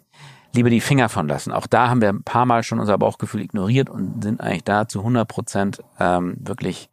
lieber 0.54 0.70
die 0.70 0.82
Finger 0.82 1.10
von 1.10 1.28
lassen. 1.28 1.52
Auch 1.52 1.67
da 1.67 1.89
haben 1.89 2.02
wir 2.02 2.10
ein 2.10 2.24
paar 2.24 2.46
Mal 2.46 2.63
schon 2.63 2.80
unser 2.80 2.98
Bauchgefühl 2.98 3.41
ignoriert 3.41 3.89
und 3.89 4.24
sind 4.24 4.41
eigentlich 4.41 4.63
da 4.63 4.88
zu 4.88 5.00
100 5.00 5.28
Prozent 5.28 5.84
ähm, 6.00 6.36
wirklich 6.39 6.89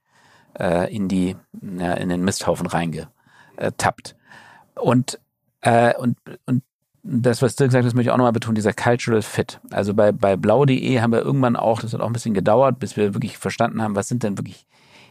äh, 0.59 0.95
in 0.95 1.09
die 1.09 1.37
ja, 1.61 1.95
in 1.95 2.09
den 2.09 2.23
Misthaufen 2.23 2.67
reingetappt. 2.67 4.17
Und 4.75 5.19
äh, 5.61 5.95
und 5.97 6.17
und 6.47 6.63
das, 7.03 7.41
was 7.43 7.57
Dirk 7.57 7.73
sagt, 7.73 7.87
das 7.87 7.95
möchte 7.95 8.09
ich 8.09 8.13
auch 8.13 8.19
nochmal 8.19 8.33
betonen, 8.33 8.57
dieser 8.57 8.73
Cultural 8.73 9.23
Fit. 9.23 9.61
Also 9.71 9.95
bei, 9.95 10.13
bei 10.13 10.37
blau.de 10.37 11.01
haben 11.01 11.13
wir 11.13 11.23
irgendwann 11.23 11.57
auch, 11.57 11.81
das 11.81 11.95
hat 11.95 12.01
auch 12.01 12.07
ein 12.07 12.13
bisschen 12.13 12.35
gedauert, 12.35 12.79
bis 12.79 12.97
wir 12.97 13.15
wirklich 13.15 13.39
verstanden 13.39 13.83
haben, 13.83 13.97
was 13.97 14.09
sind 14.09 14.23
denn 14.23 14.37
wirklich 14.37 14.67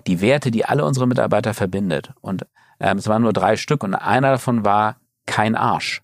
die 0.05 0.21
Werte, 0.21 0.51
die 0.51 0.65
alle 0.65 0.85
unsere 0.85 1.07
Mitarbeiter 1.07 1.53
verbindet. 1.53 2.11
Und 2.21 2.45
ähm, 2.79 2.97
es 2.97 3.07
waren 3.07 3.23
nur 3.23 3.33
drei 3.33 3.57
Stück 3.57 3.83
und 3.83 3.95
einer 3.95 4.31
davon 4.31 4.63
war 4.63 4.97
kein 5.25 5.55
Arsch. 5.55 6.03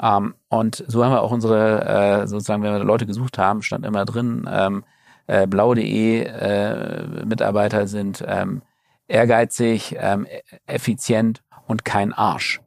Ähm, 0.00 0.34
und 0.48 0.84
so 0.86 1.04
haben 1.04 1.12
wir 1.12 1.22
auch 1.22 1.32
unsere, 1.32 2.22
äh, 2.22 2.26
sozusagen, 2.26 2.62
wenn 2.62 2.72
wir 2.72 2.84
Leute 2.84 3.06
gesucht 3.06 3.38
haben, 3.38 3.62
stand 3.62 3.84
immer 3.84 4.04
drin, 4.04 4.48
ähm, 4.50 4.84
äh, 5.26 5.46
blau.de 5.46 6.22
äh, 6.22 7.24
Mitarbeiter 7.24 7.86
sind 7.86 8.22
ähm, 8.26 8.62
ehrgeizig, 9.08 9.96
ähm, 9.98 10.26
effizient 10.66 11.42
und 11.66 11.84
kein 11.84 12.12
Arsch. 12.12 12.60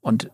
Und 0.00 0.30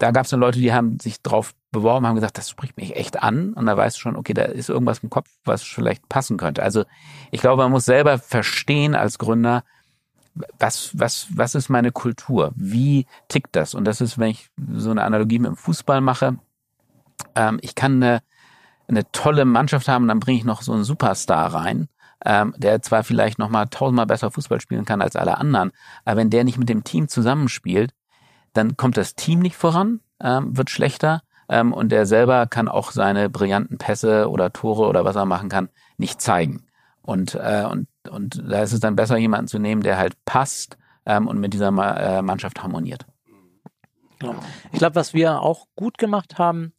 da 0.00 0.12
gab 0.12 0.24
es 0.24 0.30
dann 0.30 0.40
Leute, 0.40 0.58
die 0.58 0.72
haben 0.72 0.98
sich 0.98 1.20
drauf 1.20 1.54
beworben, 1.72 2.06
haben 2.06 2.14
gesagt, 2.14 2.38
das 2.38 2.48
spricht 2.48 2.78
mich 2.78 2.96
echt 2.96 3.22
an. 3.22 3.52
Und 3.52 3.66
da 3.66 3.76
weißt 3.76 3.96
du 3.96 4.00
schon, 4.00 4.16
okay, 4.16 4.32
da 4.32 4.44
ist 4.44 4.70
irgendwas 4.70 5.00
im 5.00 5.10
Kopf, 5.10 5.28
was 5.44 5.62
vielleicht 5.62 6.08
passen 6.08 6.38
könnte. 6.38 6.62
Also 6.62 6.84
ich 7.30 7.42
glaube, 7.42 7.62
man 7.62 7.70
muss 7.70 7.84
selber 7.84 8.18
verstehen 8.18 8.94
als 8.94 9.18
Gründer, 9.18 9.62
was, 10.58 10.98
was, 10.98 11.26
was 11.34 11.54
ist 11.54 11.68
meine 11.68 11.92
Kultur? 11.92 12.52
Wie 12.56 13.06
tickt 13.28 13.54
das? 13.54 13.74
Und 13.74 13.84
das 13.84 14.00
ist, 14.00 14.18
wenn 14.18 14.30
ich 14.30 14.48
so 14.72 14.90
eine 14.90 15.02
Analogie 15.02 15.38
mit 15.38 15.50
dem 15.50 15.56
Fußball 15.56 16.00
mache, 16.00 16.38
ähm, 17.34 17.58
ich 17.60 17.74
kann 17.74 18.02
eine, 18.02 18.22
eine 18.88 19.10
tolle 19.12 19.44
Mannschaft 19.44 19.86
haben, 19.86 20.08
dann 20.08 20.20
bringe 20.20 20.38
ich 20.38 20.44
noch 20.44 20.62
so 20.62 20.72
einen 20.72 20.84
Superstar 20.84 21.52
rein, 21.52 21.88
ähm, 22.24 22.54
der 22.56 22.80
zwar 22.80 23.04
vielleicht 23.04 23.38
noch 23.38 23.50
mal 23.50 23.66
tausendmal 23.66 24.06
besser 24.06 24.30
Fußball 24.30 24.62
spielen 24.62 24.86
kann 24.86 25.02
als 25.02 25.14
alle 25.14 25.36
anderen, 25.36 25.72
aber 26.06 26.16
wenn 26.16 26.30
der 26.30 26.44
nicht 26.44 26.58
mit 26.58 26.70
dem 26.70 26.84
Team 26.84 27.08
zusammenspielt, 27.08 27.92
dann 28.52 28.76
kommt 28.76 28.96
das 28.96 29.14
Team 29.14 29.40
nicht 29.40 29.56
voran, 29.56 30.00
ähm, 30.20 30.56
wird 30.56 30.70
schlechter 30.70 31.22
ähm, 31.48 31.72
und 31.72 31.90
der 31.90 32.06
selber 32.06 32.46
kann 32.46 32.68
auch 32.68 32.92
seine 32.92 33.28
brillanten 33.28 33.78
Pässe 33.78 34.28
oder 34.28 34.52
Tore 34.52 34.86
oder 34.86 35.04
was 35.04 35.16
er 35.16 35.24
machen 35.24 35.48
kann, 35.48 35.68
nicht 35.98 36.20
zeigen. 36.20 36.66
Und, 37.02 37.34
äh, 37.34 37.66
und, 37.68 37.88
und 38.08 38.42
da 38.48 38.62
ist 38.62 38.72
es 38.72 38.80
dann 38.80 38.96
besser, 38.96 39.16
jemanden 39.16 39.48
zu 39.48 39.58
nehmen, 39.58 39.82
der 39.82 39.98
halt 39.98 40.14
passt 40.24 40.76
ähm, 41.06 41.26
und 41.26 41.40
mit 41.40 41.54
dieser 41.54 41.70
Ma 41.70 41.96
äh, 41.96 42.22
Mannschaft 42.22 42.62
harmoniert. 42.62 43.06
Ja. 44.22 44.34
Ich 44.70 44.78
glaube, 44.78 44.96
was 44.96 45.14
wir 45.14 45.40
auch 45.40 45.66
gut 45.74 45.98
gemacht 45.98 46.38
haben, 46.38 46.72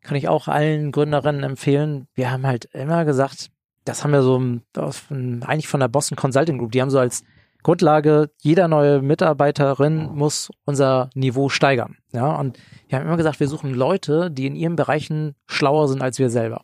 kann 0.00 0.16
ich 0.16 0.28
auch 0.28 0.48
allen 0.48 0.92
Gründerinnen 0.92 1.42
empfehlen. 1.42 2.08
Wir 2.14 2.30
haben 2.30 2.46
halt 2.46 2.64
immer 2.66 3.04
gesagt, 3.04 3.50
das 3.84 4.02
haben 4.02 4.12
wir 4.12 4.22
so 4.22 4.42
aus, 4.76 5.04
eigentlich 5.10 5.68
von 5.68 5.80
der 5.80 5.88
Boston 5.88 6.16
Consulting 6.16 6.58
Group, 6.58 6.72
die 6.72 6.80
haben 6.80 6.90
so 6.90 6.98
als 6.98 7.22
Grundlage, 7.62 8.30
jeder 8.40 8.68
neue 8.68 9.02
Mitarbeiterin 9.02 10.10
muss 10.14 10.50
unser 10.64 11.10
Niveau 11.14 11.48
steigern. 11.48 11.96
Ja, 12.12 12.36
und 12.36 12.58
wir 12.88 12.98
haben 12.98 13.06
immer 13.06 13.16
gesagt, 13.16 13.40
wir 13.40 13.48
suchen 13.48 13.74
Leute, 13.74 14.30
die 14.30 14.46
in 14.46 14.56
ihren 14.56 14.76
Bereichen 14.76 15.34
schlauer 15.46 15.88
sind 15.88 16.02
als 16.02 16.18
wir 16.18 16.30
selber. 16.30 16.62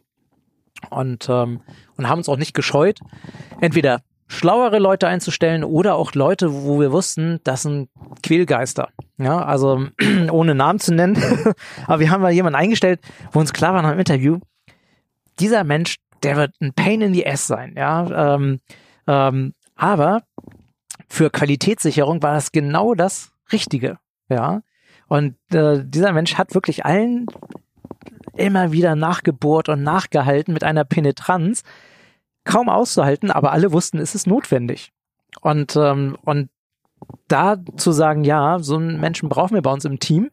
Und, 0.90 1.28
ähm, 1.28 1.61
und 1.97 2.09
haben 2.09 2.18
uns 2.18 2.28
auch 2.28 2.36
nicht 2.36 2.55
gescheut, 2.55 3.01
entweder 3.61 4.03
schlauere 4.32 4.78
Leute 4.78 5.09
einzustellen 5.09 5.62
oder 5.62 5.95
auch 5.95 6.14
Leute, 6.14 6.64
wo 6.64 6.80
wir 6.80 6.90
wussten, 6.90 7.40
das 7.45 7.62
sind 7.62 7.90
Quälgeister. 8.22 8.88
Ja, 9.18 9.45
also 9.45 9.86
ohne 10.30 10.55
Namen 10.55 10.80
zu 10.80 10.95
nennen. 10.95 11.16
Aber 11.86 12.01
wir 12.01 12.11
haben 12.11 12.22
mal 12.22 12.32
jemanden 12.32 12.59
eingestellt, 12.59 13.01
wo 13.30 13.40
uns 13.40 13.53
klar 13.53 13.74
war 13.74 13.82
nach 13.82 13.90
dem 13.90 13.99
Interview, 13.99 14.38
dieser 15.38 15.64
Mensch, 15.64 15.97
der 16.22 16.36
wird 16.36 16.55
ein 16.61 16.72
Pain 16.72 17.03
in 17.03 17.14
the 17.14 17.26
Ass 17.26 17.47
sein. 17.47 17.74
Ja, 17.76 18.34
ähm, 18.34 18.61
ähm, 19.07 19.55
aber 19.76 20.22
für 21.13 21.29
Qualitätssicherung 21.29 22.23
war 22.23 22.33
das 22.33 22.53
genau 22.53 22.95
das 22.95 23.33
Richtige. 23.53 23.99
Ja, 24.31 24.63
und 25.09 25.37
äh, 25.53 25.85
dieser 25.85 26.13
Mensch 26.13 26.37
hat 26.37 26.55
wirklich 26.55 26.87
allen 26.87 27.27
immer 28.35 28.73
wieder 28.73 28.97
nachgebohrt 28.97 29.69
und 29.69 29.83
nachgehalten 29.83 30.55
mit 30.55 30.65
einer 30.65 30.85
Penetranz, 30.85 31.65
kaum 32.45 32.71
auszuhalten, 32.71 33.31
aber 33.31 33.53
alle 33.53 33.73
wussten, 33.73 33.99
es 33.99 34.15
ist 34.15 34.27
notwendig. 34.27 34.91
Und, 35.43 35.77
ähm, 35.77 36.17
und 36.25 36.49
da 37.29 37.57
zu 37.77 37.93
sagen, 37.93 38.25
ja, 38.25 38.59
so 38.61 38.77
einen 38.77 38.99
Menschen 38.99 39.29
brauchen 39.29 39.53
wir 39.53 39.63
bei 39.63 39.73
uns 39.73 39.85
im 39.85 39.99
Team, 39.99 40.31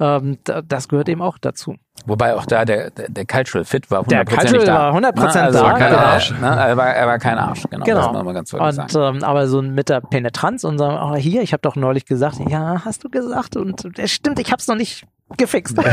ähm, 0.00 0.38
das 0.66 0.88
gehört 0.88 1.08
eben 1.08 1.22
auch 1.22 1.38
dazu. 1.38 1.76
Wobei 2.06 2.34
auch 2.34 2.46
da 2.46 2.64
der, 2.64 2.90
der, 2.90 3.10
der 3.10 3.26
Cultural 3.26 3.64
Fit 3.66 3.90
war 3.90 4.00
100% 4.02 4.08
Der 4.08 4.24
Cultural 4.24 4.64
da. 4.64 4.74
war 4.74 4.94
100% 4.94 5.00
Ne? 5.34 5.42
also 5.42 5.58
da, 5.58 5.64
war 5.64 5.78
kein. 5.78 5.94
Arsch. 5.94 6.30
Ne? 6.30 6.46
Er, 6.46 6.76
war, 6.76 6.86
er 6.88 7.06
war 7.06 7.18
kein 7.18 7.38
Arsch, 7.38 7.62
genau. 7.70 7.84
Genau. 7.84 7.98
Das 8.00 8.12
muss 8.12 8.24
man 8.24 8.34
ganz 8.34 8.50
deutlich 8.50 8.68
Und 8.80 8.90
sagen. 8.90 9.16
ähm, 9.18 9.24
aber 9.24 9.46
so 9.48 9.60
mit 9.60 9.88
der 9.90 10.00
Penetranz 10.00 10.64
und 10.64 10.78
sagen, 10.78 10.96
oh, 11.00 11.14
hier, 11.16 11.42
ich 11.42 11.52
habe 11.52 11.60
doch 11.60 11.76
neulich 11.76 12.06
gesagt, 12.06 12.38
ja, 12.48 12.82
hast 12.84 13.04
du 13.04 13.10
gesagt 13.10 13.56
und 13.56 13.98
es 13.98 14.10
stimmt, 14.10 14.38
ich 14.38 14.50
habe 14.50 14.60
es 14.60 14.66
noch 14.66 14.76
nicht 14.76 15.04
gefixt. 15.36 15.76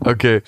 Okay. 0.00 0.42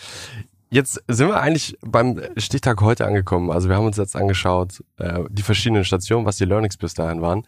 Jetzt 0.73 1.03
sind 1.09 1.27
wir 1.29 1.41
eigentlich 1.41 1.77
beim 1.81 2.21
Stichtag 2.37 2.81
heute 2.81 3.05
angekommen. 3.05 3.51
Also 3.51 3.69
wir 3.69 3.75
haben 3.77 3.87
uns 3.87 3.97
jetzt 3.97 4.15
angeschaut, 4.15 4.85
äh, 4.99 5.25
die 5.29 5.43
verschiedenen 5.43 5.85
Stationen, 5.85 6.27
was 6.27 6.37
die 6.37 6.45
Learnings 6.45 6.77
bis 6.77 6.95
dahin 6.95 7.23
waren. 7.23 7.43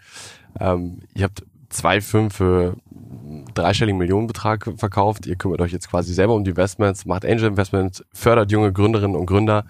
Ähm, 0.59 1.03
ihr 1.15 1.25
habt 1.25 1.45
zwei 1.69 2.01
Firmen 2.01 2.31
für 2.31 2.75
dreistelligen 3.55 3.99
Millionenbetrag 3.99 4.73
verkauft. 4.77 5.27
Ihr 5.27 5.37
kümmert 5.37 5.61
euch 5.61 5.73
jetzt 5.73 5.91
quasi 5.91 6.15
selber 6.15 6.35
um 6.35 6.45
die 6.45 6.51
Investments, 6.51 7.05
macht 7.05 7.25
Angel 7.25 7.45
Investments, 7.45 8.05
fördert 8.13 8.51
junge 8.53 8.73
Gründerinnen 8.73 9.17
und 9.17 9.27
Gründer. 9.27 9.65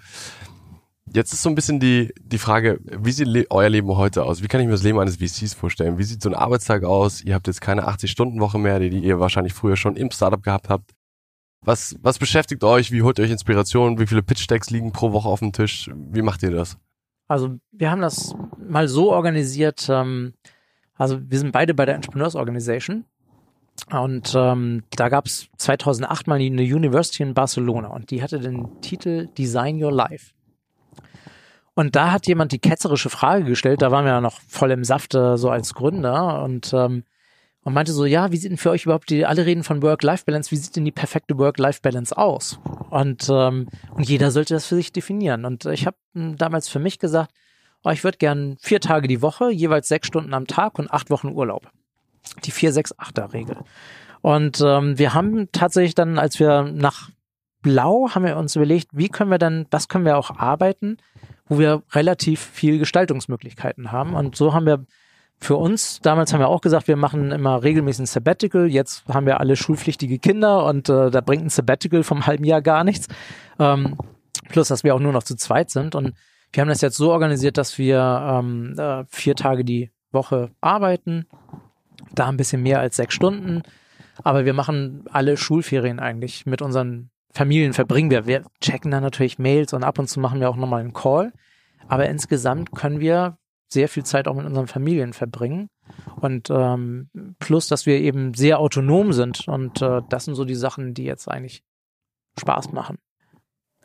Jetzt 1.13 1.33
ist 1.33 1.43
so 1.43 1.49
ein 1.49 1.55
bisschen 1.55 1.79
die, 1.79 2.13
die 2.21 2.37
Frage, 2.37 2.79
wie 2.83 3.11
sieht 3.11 3.27
le 3.27 3.45
euer 3.49 3.69
Leben 3.69 3.89
heute 3.89 4.23
aus? 4.23 4.41
Wie 4.41 4.47
kann 4.47 4.61
ich 4.61 4.67
mir 4.67 4.73
das 4.73 4.83
Leben 4.83 4.99
eines 4.99 5.17
VCs 5.17 5.53
vorstellen? 5.53 5.97
Wie 5.97 6.03
sieht 6.03 6.21
so 6.21 6.29
ein 6.29 6.35
Arbeitstag 6.35 6.83
aus? 6.83 7.21
Ihr 7.21 7.35
habt 7.35 7.47
jetzt 7.47 7.61
keine 7.61 7.87
80-Stunden-Woche 7.87 8.57
mehr, 8.57 8.79
die, 8.79 8.89
die 8.89 8.99
ihr 8.99 9.19
wahrscheinlich 9.19 9.53
früher 9.53 9.75
schon 9.75 9.95
im 9.95 10.11
Startup 10.11 10.41
gehabt 10.41 10.69
habt. 10.69 10.91
Was, 11.61 11.95
was 12.01 12.19
beschäftigt 12.19 12.63
euch? 12.63 12.91
Wie 12.91 13.03
holt 13.03 13.19
ihr 13.19 13.25
euch 13.25 13.31
Inspiration? 13.31 13.99
Wie 13.99 14.07
viele 14.07 14.23
Pitch-Decks 14.23 14.69
liegen 14.69 14.91
pro 14.91 15.11
Woche 15.11 15.29
auf 15.29 15.39
dem 15.39 15.53
Tisch? 15.53 15.89
Wie 15.93 16.21
macht 16.21 16.41
ihr 16.43 16.51
das? 16.51 16.77
Also 17.27 17.57
wir 17.71 17.89
haben 17.89 18.01
das 18.01 18.35
mal 18.57 18.87
so 18.87 19.11
organisiert, 19.11 19.87
ähm, 19.89 20.33
also 20.95 21.19
wir 21.21 21.39
sind 21.39 21.51
beide 21.51 21.73
bei 21.73 21.85
der 21.85 21.95
Entrepreneurs 21.95 22.35
Organization 22.35 23.05
und 23.91 24.33
ähm, 24.35 24.83
da 24.95 25.09
gab 25.09 25.25
es 25.25 25.47
2008 25.57 26.27
mal 26.27 26.39
eine 26.39 26.61
University 26.61 27.23
in 27.23 27.33
Barcelona 27.33 27.89
und 27.89 28.11
die 28.11 28.23
hatte 28.23 28.39
den 28.39 28.81
Titel 28.81 29.27
Design 29.37 29.83
Your 29.83 29.91
Life. 29.91 30.31
Und 31.75 31.95
da 31.95 32.11
hat 32.11 32.27
jemand 32.27 32.51
die 32.51 32.59
ketzerische 32.59 33.09
Frage 33.09 33.45
gestellt, 33.45 33.81
da 33.81 33.91
waren 33.91 34.05
wir 34.05 34.11
ja 34.11 34.21
noch 34.21 34.39
voll 34.47 34.71
im 34.71 34.83
Safte 34.83 35.37
so 35.37 35.49
als 35.49 35.73
Gründer 35.73 36.43
und, 36.43 36.71
ähm, 36.73 37.03
und 37.63 37.73
meinte 37.73 37.93
so, 37.93 38.05
ja, 38.05 38.31
wie 38.31 38.37
sieht 38.37 38.51
denn 38.51 38.57
für 38.57 38.69
euch 38.69 38.85
überhaupt 38.85 39.09
die, 39.09 39.25
alle 39.25 39.45
reden 39.45 39.63
von 39.63 39.81
Work-Life-Balance, 39.81 40.51
wie 40.51 40.57
sieht 40.57 40.75
denn 40.75 40.85
die 40.85 40.91
perfekte 40.91 41.37
Work-Life-Balance 41.37 42.15
aus? 42.15 42.59
Und, 42.89 43.27
ähm, 43.29 43.67
und 43.95 44.07
jeder 44.07 44.29
sollte 44.31 44.53
das 44.53 44.67
für 44.67 44.75
sich 44.75 44.91
definieren. 44.91 45.45
Und 45.45 45.65
ich 45.65 45.87
habe 45.87 45.97
damals 46.13 46.69
für 46.69 46.79
mich 46.79 46.99
gesagt, 46.99 47.31
oh, 47.83 47.89
ich 47.89 48.03
würde 48.03 48.19
gern 48.19 48.57
vier 48.59 48.79
Tage 48.79 49.07
die 49.07 49.21
Woche, 49.23 49.49
jeweils 49.49 49.87
sechs 49.87 50.07
Stunden 50.07 50.33
am 50.33 50.45
Tag 50.45 50.77
und 50.77 50.91
acht 50.91 51.09
Wochen 51.09 51.29
Urlaub. 51.29 51.71
Die 52.45 52.51
4-6-8er-Regel. 52.51 53.57
Und 54.21 54.61
ähm, 54.65 54.97
wir 54.97 55.13
haben 55.13 55.51
tatsächlich 55.51 55.95
dann, 55.95 56.17
als 56.17 56.39
wir 56.39 56.63
nach 56.63 57.09
Blau, 57.61 58.09
haben 58.11 58.25
wir 58.25 58.37
uns 58.37 58.55
überlegt, 58.55 58.89
wie 58.93 59.09
können 59.09 59.31
wir 59.31 59.37
dann, 59.37 59.65
was 59.71 59.87
können 59.87 60.05
wir 60.05 60.17
auch 60.17 60.31
arbeiten, 60.31 60.97
wo 61.47 61.59
wir 61.59 61.83
relativ 61.91 62.41
viel 62.41 62.79
Gestaltungsmöglichkeiten 62.79 63.91
haben. 63.91 64.13
Und 64.13 64.35
so 64.35 64.53
haben 64.53 64.65
wir 64.65 64.85
für 65.39 65.57
uns, 65.57 65.99
damals 66.01 66.31
haben 66.31 66.39
wir 66.39 66.47
auch 66.47 66.61
gesagt, 66.61 66.87
wir 66.87 66.95
machen 66.95 67.31
immer 67.31 67.63
regelmäßig 67.63 68.03
ein 68.03 68.05
Sabbatical. 68.05 68.67
Jetzt 68.67 69.05
haben 69.07 69.25
wir 69.25 69.39
alle 69.39 69.55
schulpflichtige 69.55 70.19
Kinder 70.19 70.65
und 70.65 70.89
äh, 70.89 71.11
da 71.11 71.21
bringt 71.21 71.43
ein 71.43 71.49
Sabbatical 71.49 72.03
vom 72.03 72.25
halben 72.25 72.45
Jahr 72.45 72.61
gar 72.61 72.83
nichts. 72.83 73.07
Ähm, 73.59 73.97
plus, 74.49 74.69
dass 74.69 74.83
wir 74.83 74.95
auch 74.95 74.99
nur 74.99 75.11
noch 75.11 75.23
zu 75.23 75.35
zweit 75.35 75.69
sind. 75.69 75.95
Und 75.95 76.13
wir 76.53 76.61
haben 76.61 76.69
das 76.69 76.81
jetzt 76.81 76.97
so 76.97 77.11
organisiert, 77.11 77.57
dass 77.57 77.77
wir 77.77 77.99
ähm, 77.99 78.77
äh, 78.77 79.03
vier 79.09 79.35
Tage 79.35 79.65
die 79.65 79.91
Woche 80.11 80.51
arbeiten, 80.61 81.25
da 82.13 82.27
ein 82.27 82.37
bisschen 82.37 82.61
mehr 82.61 82.79
als 82.79 82.95
sechs 82.95 83.13
Stunden. 83.13 83.63
Aber 84.23 84.45
wir 84.45 84.53
machen 84.53 85.05
alle 85.11 85.37
Schulferien 85.37 85.99
eigentlich 85.99 86.45
mit 86.45 86.61
unseren 86.61 87.09
Familien 87.31 87.73
verbringen 87.73 88.11
wir. 88.11 88.27
Wir 88.27 88.43
checken 88.61 88.91
dann 88.91 89.01
natürlich 89.01 89.39
Mails 89.39 89.73
und 89.73 89.83
ab 89.83 89.97
und 89.97 90.07
zu 90.07 90.19
machen 90.19 90.39
wir 90.39 90.49
auch 90.49 90.55
nochmal 90.55 90.81
einen 90.81 90.93
Call. 90.93 91.33
Aber 91.87 92.07
insgesamt 92.07 92.71
können 92.71 92.99
wir 92.99 93.37
sehr 93.67 93.89
viel 93.89 94.03
Zeit 94.03 94.27
auch 94.27 94.35
mit 94.35 94.45
unseren 94.45 94.67
Familien 94.67 95.13
verbringen. 95.13 95.69
Und 96.21 96.49
ähm, 96.51 97.09
plus, 97.39 97.67
dass 97.67 97.85
wir 97.87 97.99
eben 97.99 98.35
sehr 98.35 98.59
autonom 98.59 99.13
sind. 99.13 99.47
Und 99.47 99.81
äh, 99.81 100.01
das 100.09 100.25
sind 100.25 100.35
so 100.35 100.45
die 100.45 100.55
Sachen, 100.55 100.93
die 100.93 101.03
jetzt 101.03 101.27
eigentlich 101.27 101.63
Spaß 102.39 102.71
machen. 102.71 102.99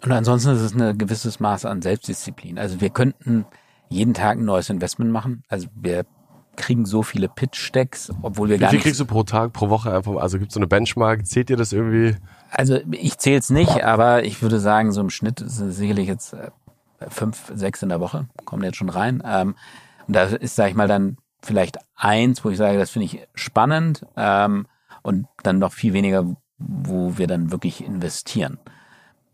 Und 0.02 0.12
ansonsten 0.12 0.50
ist 0.50 0.60
es 0.60 0.74
ein 0.74 0.98
gewisses 0.98 1.40
Maß 1.40 1.64
an 1.64 1.82
Selbstdisziplin. 1.82 2.58
Also 2.58 2.80
wir 2.80 2.90
könnten 2.90 3.46
jeden 3.88 4.14
Tag 4.14 4.38
ein 4.38 4.44
neues 4.44 4.70
Investment 4.70 5.10
machen. 5.10 5.42
Also 5.48 5.68
wir 5.74 6.04
kriegen 6.58 6.84
so 6.84 7.02
viele 7.02 7.28
Pitch-Decks, 7.28 8.10
obwohl 8.20 8.48
wir 8.50 8.56
Wie 8.56 8.60
gar 8.60 8.70
viel 8.70 8.80
kriegst 8.80 9.00
du 9.00 9.06
pro 9.06 9.22
Tag, 9.22 9.54
pro 9.54 9.70
Woche 9.70 9.92
einfach? 9.92 10.16
Also 10.16 10.38
gibt 10.38 10.50
es 10.50 10.54
so 10.54 10.60
eine 10.60 10.66
Benchmark? 10.66 11.26
Zählt 11.26 11.48
ihr 11.48 11.56
das 11.56 11.72
irgendwie? 11.72 12.16
Also 12.50 12.78
ich 12.90 13.16
zähle 13.16 13.38
es 13.38 13.48
nicht, 13.48 13.84
aber 13.84 14.24
ich 14.24 14.42
würde 14.42 14.60
sagen, 14.60 14.92
so 14.92 15.00
im 15.00 15.10
Schnitt 15.10 15.38
sind 15.38 15.68
es 15.68 15.76
sicherlich 15.76 16.08
jetzt 16.08 16.34
äh, 16.34 16.50
fünf, 17.08 17.52
sechs 17.54 17.82
in 17.82 17.88
der 17.88 18.00
Woche, 18.00 18.26
kommen 18.44 18.64
jetzt 18.64 18.76
schon 18.76 18.90
rein. 18.90 19.22
Ähm, 19.24 19.54
und 20.06 20.14
da 20.14 20.24
ist, 20.24 20.56
sage 20.56 20.70
ich 20.70 20.76
mal, 20.76 20.88
dann 20.88 21.16
vielleicht 21.42 21.78
eins, 21.96 22.44
wo 22.44 22.50
ich 22.50 22.58
sage, 22.58 22.78
das 22.78 22.90
finde 22.90 23.06
ich 23.06 23.26
spannend 23.34 24.04
ähm, 24.16 24.66
und 25.02 25.26
dann 25.42 25.58
noch 25.58 25.72
viel 25.72 25.92
weniger, 25.92 26.36
wo 26.58 27.16
wir 27.16 27.26
dann 27.26 27.52
wirklich 27.52 27.84
investieren. 27.84 28.58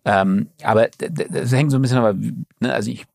Ähm, 0.04 0.50
aber 0.62 0.88
das 0.98 1.52
hängt 1.52 1.70
so 1.70 1.78
ein 1.78 1.82
bisschen, 1.82 1.98
aber 1.98 2.12
ne, 2.12 2.72
also 2.72 2.90
ich 2.90 3.06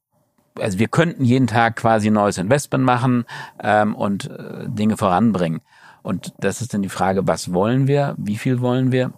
also 0.58 0.80
wir 0.80 0.88
könnten 0.88 1.24
jeden 1.24 1.48
Tag 1.48 1.76
quasi 1.76 2.10
ein 2.10 2.14
neues 2.14 2.38
Investment 2.38 2.84
machen 2.84 3.26
ähm, 3.62 3.96
und 3.96 4.30
äh, 4.30 4.68
Dinge 4.68 4.98
voranbringen. 4.98 5.62
Und 6.02 6.34
das 6.40 6.62
ist 6.62 6.74
dann 6.74 6.82
die 6.82 6.90
Frage, 6.90 7.28
was 7.28 7.54
wollen 7.54 7.88
wir, 7.88 8.16
wie 8.18 8.38
viel 8.38 8.62
wollen 8.62 8.92
wir? 8.92 9.12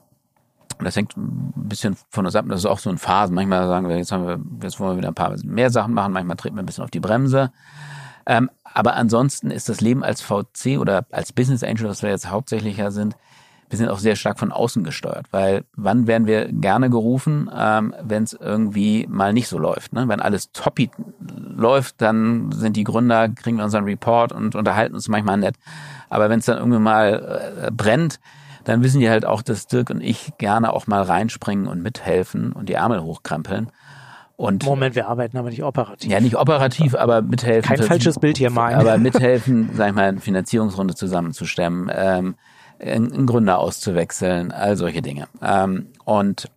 Und 0.79 0.85
das 0.85 0.95
hängt 0.95 1.15
ein 1.15 1.53
bisschen 1.55 1.95
von 2.09 2.25
uns 2.25 2.35
ab. 2.35 2.45
Das 2.49 2.61
ist 2.61 2.65
auch 2.65 2.79
so 2.79 2.89
in 2.89 2.97
Phasen. 2.97 3.35
Manchmal 3.35 3.67
sagen 3.67 3.87
wir, 3.87 3.97
jetzt 3.97 4.11
haben 4.11 4.25
wir, 4.25 4.39
jetzt 4.63 4.79
wollen 4.79 4.93
wir 4.93 4.97
wieder 4.97 5.09
ein 5.09 5.15
paar 5.15 5.35
mehr 5.43 5.69
Sachen 5.69 5.93
machen. 5.93 6.11
Manchmal 6.11 6.37
treten 6.37 6.55
wir 6.55 6.63
ein 6.63 6.65
bisschen 6.65 6.83
auf 6.83 6.89
die 6.89 6.99
Bremse. 6.99 7.51
Ähm, 8.25 8.49
aber 8.63 8.95
ansonsten 8.95 9.51
ist 9.51 9.69
das 9.69 9.81
Leben 9.81 10.03
als 10.03 10.21
VC 10.21 10.79
oder 10.79 11.05
als 11.11 11.33
Business 11.33 11.63
Angel, 11.63 11.87
was 11.87 12.01
wir 12.01 12.09
jetzt 12.09 12.29
hauptsächlich 12.29 12.77
ja 12.77 12.89
sind, 12.89 13.15
wir 13.71 13.77
sind 13.77 13.87
auch 13.87 13.99
sehr 13.99 14.17
stark 14.17 14.37
von 14.37 14.51
außen 14.51 14.83
gesteuert, 14.83 15.27
weil 15.31 15.63
wann 15.77 16.05
werden 16.05 16.27
wir 16.27 16.51
gerne 16.51 16.89
gerufen, 16.89 17.49
ähm, 17.55 17.95
wenn 18.03 18.23
es 18.23 18.33
irgendwie 18.33 19.07
mal 19.09 19.31
nicht 19.31 19.47
so 19.47 19.57
läuft. 19.57 19.93
Ne? 19.93 20.09
Wenn 20.09 20.19
alles 20.19 20.51
toppi 20.51 20.91
läuft, 21.55 22.01
dann 22.01 22.51
sind 22.51 22.75
die 22.75 22.83
Gründer, 22.83 23.29
kriegen 23.29 23.55
wir 23.55 23.63
unseren 23.63 23.85
Report 23.85 24.33
und 24.33 24.55
unterhalten 24.55 24.93
uns 24.93 25.07
manchmal 25.07 25.37
nett. 25.37 25.55
Aber 26.09 26.29
wenn 26.29 26.39
es 26.39 26.45
dann 26.45 26.57
irgendwie 26.57 26.79
mal 26.79 27.61
äh, 27.67 27.71
brennt, 27.71 28.19
dann 28.65 28.83
wissen 28.83 28.99
die 28.99 29.09
halt 29.09 29.25
auch, 29.25 29.41
dass 29.41 29.67
Dirk 29.67 29.89
und 29.89 30.01
ich 30.01 30.33
gerne 30.37 30.73
auch 30.73 30.87
mal 30.87 31.01
reinspringen 31.01 31.67
und 31.67 31.81
mithelfen 31.81 32.51
und 32.51 32.67
die 32.67 32.73
Ärmel 32.73 33.01
hochkrempeln. 33.01 33.71
Und 34.35 34.65
Moment, 34.65 34.95
wir 34.95 35.07
arbeiten 35.07 35.37
aber 35.37 35.49
nicht 35.49 35.63
operativ. 35.63 36.11
ja, 36.11 36.19
nicht 36.19 36.35
operativ, 36.35 36.95
aber 36.95 37.21
mithelfen. 37.21 37.73
Kein 37.75 37.87
falsches 37.87 38.19
Bild 38.19 38.37
hier 38.37 38.49
malen. 38.49 38.77
aber 38.77 38.97
mithelfen, 38.97 39.69
sag 39.75 39.89
ich 39.89 39.95
mal, 39.95 40.09
eine 40.09 40.19
Finanzierungsrunde 40.19 40.93
zusammenzustemmen, 40.93 41.89
ähm, 41.95 42.35
einen 42.81 43.25
Gründer 43.25 43.59
auszuwechseln, 43.59 44.51
all 44.51 44.75
solche 44.75 45.01
Dinge. 45.01 45.27
Ähm, 45.41 45.87
und, 46.03 46.49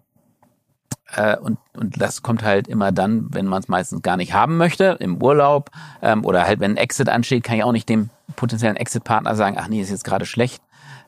äh, 1.15 1.37
und, 1.37 1.59
und 1.77 2.01
das 2.01 2.23
kommt 2.23 2.43
halt 2.43 2.67
immer 2.69 2.93
dann, 2.93 3.33
wenn 3.33 3.47
man 3.47 3.61
es 3.61 3.69
meistens 3.69 4.03
gar 4.03 4.17
nicht 4.17 4.33
haben 4.33 4.57
möchte, 4.57 4.97
im 5.01 5.23
Urlaub 5.23 5.71
ähm, 6.03 6.25
oder 6.25 6.45
halt, 6.45 6.61
wenn 6.61 6.73
ein 6.73 6.77
Exit 6.77 7.09
ansteht, 7.09 7.45
kann 7.45 7.57
ich 7.57 7.65
auch 7.65 7.73
nicht 7.73 7.89
dem 7.89 8.11
potenziellen 8.37 8.77
Exit-Partner 8.77 9.37
sagen, 9.37 9.57
ach 9.59 9.69
nee, 9.69 9.81
ist 9.81 9.91
jetzt 9.91 10.05
gerade 10.05 10.27
schlecht. 10.27 10.63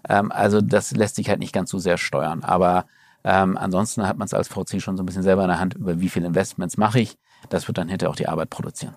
Ähm, 0.08 0.30
also 0.32 0.60
das 0.60 0.92
lässt 0.92 1.16
sich 1.16 1.28
halt 1.28 1.40
nicht 1.40 1.52
ganz 1.52 1.70
so 1.70 1.78
sehr 1.78 1.98
steuern. 1.98 2.42
Aber 2.42 2.84
ähm, 3.24 3.56
ansonsten 3.56 4.06
hat 4.06 4.18
man 4.18 4.26
es 4.26 4.34
als 4.34 4.48
VC 4.48 4.80
schon 4.80 4.96
so 4.96 5.02
ein 5.02 5.06
bisschen 5.06 5.22
selber 5.22 5.42
in 5.42 5.48
der 5.48 5.58
Hand, 5.58 5.74
über 5.74 6.00
wie 6.00 6.08
viele 6.08 6.26
Investments 6.26 6.76
mache 6.76 7.00
ich. 7.00 7.18
Das 7.48 7.66
wird 7.68 7.78
dann 7.78 7.88
hinterher 7.88 8.10
auch 8.10 8.16
die 8.16 8.28
Arbeit 8.28 8.50
produzieren. 8.50 8.94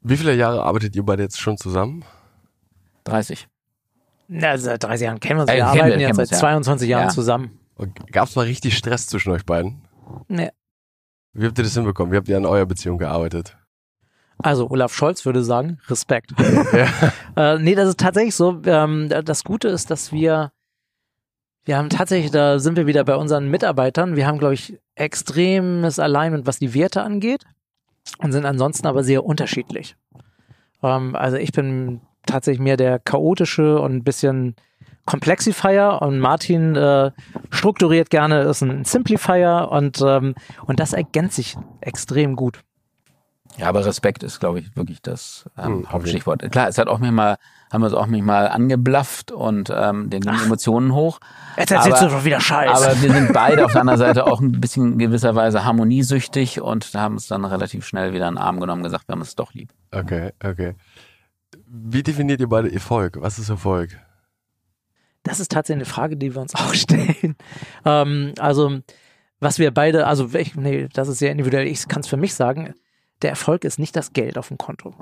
Wie 0.00 0.16
viele 0.16 0.34
Jahre 0.34 0.62
arbeitet 0.62 0.94
ihr 0.94 1.02
beide 1.02 1.22
jetzt 1.22 1.40
schon 1.40 1.56
zusammen? 1.56 2.04
30. 3.04 3.48
Na, 4.28 4.58
seit 4.58 4.82
30 4.82 5.04
Jahren 5.06 5.20
kennen 5.20 5.38
wir 5.38 5.42
uns. 5.42 5.50
Äh, 5.50 5.56
Wir 5.56 5.64
kennen 5.64 5.74
wir- 5.76 5.82
arbeiten 5.84 6.00
jetzt 6.00 6.06
kennen 6.08 6.14
seit 6.16 6.22
uns, 6.24 6.30
ja. 6.32 6.38
22 6.38 6.88
Jahren 6.88 7.02
Ja. 7.04 7.08
zusammen. 7.10 7.58
Gab 8.10 8.28
es 8.28 8.36
mal 8.36 8.42
richtig 8.46 8.76
Stress 8.76 9.06
zwischen 9.06 9.30
euch 9.32 9.44
beiden? 9.44 9.82
Nee. 10.28 10.50
Wie 11.34 11.46
habt 11.46 11.58
ihr 11.58 11.64
das 11.64 11.74
hinbekommen? 11.74 12.12
Wie 12.12 12.16
habt 12.16 12.28
ihr 12.28 12.36
an 12.36 12.46
eurer 12.46 12.64
Beziehung 12.66 12.96
gearbeitet? 12.98 13.56
Also 14.38 14.68
Olaf 14.70 14.94
Scholz 14.94 15.24
würde 15.24 15.42
sagen, 15.44 15.78
Respekt. 15.88 16.32
äh, 17.36 17.58
nee, 17.58 17.74
das 17.74 17.88
ist 17.90 18.00
tatsächlich 18.00 18.34
so. 18.34 18.60
Ähm, 18.64 19.08
das 19.08 19.44
Gute 19.44 19.68
ist, 19.68 19.90
dass 19.90 20.12
wir, 20.12 20.52
wir 21.64 21.76
haben 21.76 21.88
tatsächlich, 21.90 22.30
da 22.30 22.58
sind 22.58 22.76
wir 22.76 22.86
wieder 22.86 23.04
bei 23.04 23.16
unseren 23.16 23.48
Mitarbeitern. 23.50 24.16
Wir 24.16 24.26
haben, 24.26 24.38
glaube 24.38 24.54
ich, 24.54 24.78
extremes 24.94 25.98
Alignment, 25.98 26.46
was 26.46 26.58
die 26.58 26.74
Werte 26.74 27.02
angeht 27.02 27.44
und 28.18 28.32
sind 28.32 28.44
ansonsten 28.46 28.86
aber 28.86 29.04
sehr 29.04 29.24
unterschiedlich. 29.24 29.96
Ähm, 30.82 31.14
also 31.16 31.36
ich 31.36 31.52
bin 31.52 32.00
tatsächlich 32.26 32.60
mehr 32.60 32.76
der 32.76 32.98
chaotische 32.98 33.78
und 33.80 33.94
ein 33.94 34.04
bisschen 34.04 34.56
Complexifier 35.06 35.98
und 36.02 36.18
Martin 36.18 36.74
äh, 36.74 37.12
strukturiert 37.50 38.10
gerne, 38.10 38.40
ist 38.42 38.62
ein 38.62 38.84
Simplifier 38.84 39.68
und, 39.70 40.02
ähm, 40.04 40.34
und 40.66 40.80
das 40.80 40.92
ergänzt 40.92 41.36
sich 41.36 41.56
extrem 41.80 42.34
gut. 42.34 42.60
Ja, 43.56 43.68
aber 43.68 43.86
Respekt 43.86 44.22
ist, 44.22 44.40
glaube 44.40 44.58
ich, 44.58 44.76
wirklich 44.76 45.00
das 45.00 45.48
Hm, 45.54 45.64
ähm, 45.64 45.78
okay. 45.78 45.88
Hauptstichwort. 45.92 46.50
Klar, 46.50 46.68
es 46.68 46.76
hat 46.76 46.88
auch 46.88 46.98
mich 46.98 47.12
mal, 47.12 47.36
haben 47.72 47.80
wir 47.82 47.86
es 47.86 47.94
auch 47.94 48.06
mich 48.06 48.22
mal 48.22 48.48
angeblafft 48.48 49.30
und 49.32 49.72
ähm, 49.74 50.10
den 50.10 50.20
gingen 50.20 50.42
Emotionen 50.44 50.92
hoch. 50.92 51.20
Jetzt 51.56 51.70
erzählst 51.70 52.02
Aber- 52.02 52.08
du 52.10 52.16
doch 52.16 52.24
wieder 52.24 52.40
Scheiß. 52.40 52.68
Aber 52.84 53.00
wir 53.00 53.12
sind 53.12 53.32
beide 53.32 53.64
auf 53.64 53.72
der 53.72 53.80
anderen 53.82 53.98
Seite 54.00 54.26
auch 54.26 54.40
ein 54.40 54.60
bisschen 54.60 54.92
in 54.94 54.98
gewisser 54.98 55.34
Weise 55.36 55.64
harmoniesüchtig 55.64 56.60
und 56.60 56.92
haben 56.94 57.14
es 57.14 57.28
dann 57.28 57.44
relativ 57.46 57.86
schnell 57.86 58.12
wieder 58.12 58.28
in 58.28 58.34
den 58.34 58.42
Arm 58.42 58.60
genommen 58.60 58.80
und 58.82 58.84
gesagt, 58.88 59.08
wir 59.08 59.12
haben 59.14 59.22
es 59.22 59.36
doch 59.36 59.54
lieb. 59.54 59.70
Okay, 59.92 60.32
okay. 60.44 60.74
Wie 61.84 62.02
definiert 62.02 62.40
ihr 62.40 62.48
beide 62.48 62.72
Erfolg? 62.72 63.18
Was 63.20 63.38
ist 63.38 63.48
Erfolg? 63.48 63.98
Das 65.22 65.40
ist 65.40 65.50
tatsächlich 65.50 65.86
eine 65.86 65.92
Frage, 65.92 66.16
die 66.16 66.34
wir 66.34 66.40
uns 66.40 66.54
auch 66.54 66.74
stellen. 66.74 67.36
Ähm, 67.84 68.32
also, 68.38 68.78
was 69.40 69.58
wir 69.58 69.72
beide, 69.72 70.06
also, 70.06 70.32
ich, 70.34 70.54
nee, 70.54 70.88
das 70.92 71.08
ist 71.08 71.18
sehr 71.18 71.32
individuell. 71.32 71.66
Ich 71.66 71.88
kann 71.88 72.00
es 72.00 72.08
für 72.08 72.16
mich 72.16 72.34
sagen. 72.34 72.74
Der 73.22 73.30
Erfolg 73.30 73.64
ist 73.64 73.78
nicht 73.78 73.96
das 73.96 74.12
Geld 74.12 74.38
auf 74.38 74.48
dem 74.48 74.58
Konto. 74.58 74.94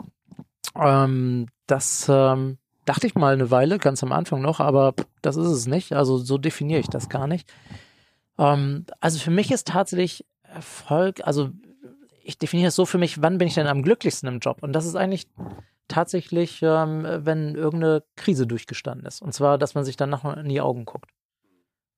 Ähm, 0.76 1.46
das 1.66 2.06
ähm, 2.08 2.58
dachte 2.84 3.06
ich 3.06 3.14
mal 3.14 3.34
eine 3.34 3.50
Weile, 3.50 3.78
ganz 3.78 4.02
am 4.02 4.12
Anfang 4.12 4.40
noch, 4.40 4.60
aber 4.60 4.94
das 5.20 5.36
ist 5.36 5.48
es 5.48 5.66
nicht. 5.66 5.92
Also, 5.92 6.18
so 6.18 6.38
definiere 6.38 6.80
ich 6.80 6.88
das 6.88 7.08
gar 7.08 7.26
nicht. 7.26 7.52
Ähm, 8.38 8.86
also, 9.00 9.18
für 9.18 9.30
mich 9.30 9.50
ist 9.50 9.68
tatsächlich 9.68 10.24
Erfolg, 10.42 11.20
also, 11.24 11.50
ich 12.22 12.38
definiere 12.38 12.68
es 12.68 12.76
so 12.76 12.86
für 12.86 12.98
mich, 12.98 13.20
wann 13.20 13.38
bin 13.38 13.48
ich 13.48 13.54
denn 13.54 13.66
am 13.66 13.82
glücklichsten 13.82 14.28
im 14.28 14.38
Job? 14.38 14.62
Und 14.62 14.72
das 14.72 14.86
ist 14.86 14.96
eigentlich 14.96 15.26
tatsächlich, 15.88 16.60
ähm, 16.62 17.04
wenn 17.04 17.54
irgendeine 17.54 18.02
Krise 18.16 18.46
durchgestanden 18.46 19.06
ist. 19.06 19.22
Und 19.22 19.32
zwar, 19.32 19.58
dass 19.58 19.74
man 19.74 19.84
sich 19.84 19.96
dann 19.96 20.10
nachher 20.10 20.36
in 20.38 20.48
die 20.48 20.60
Augen 20.60 20.84
guckt. 20.84 21.10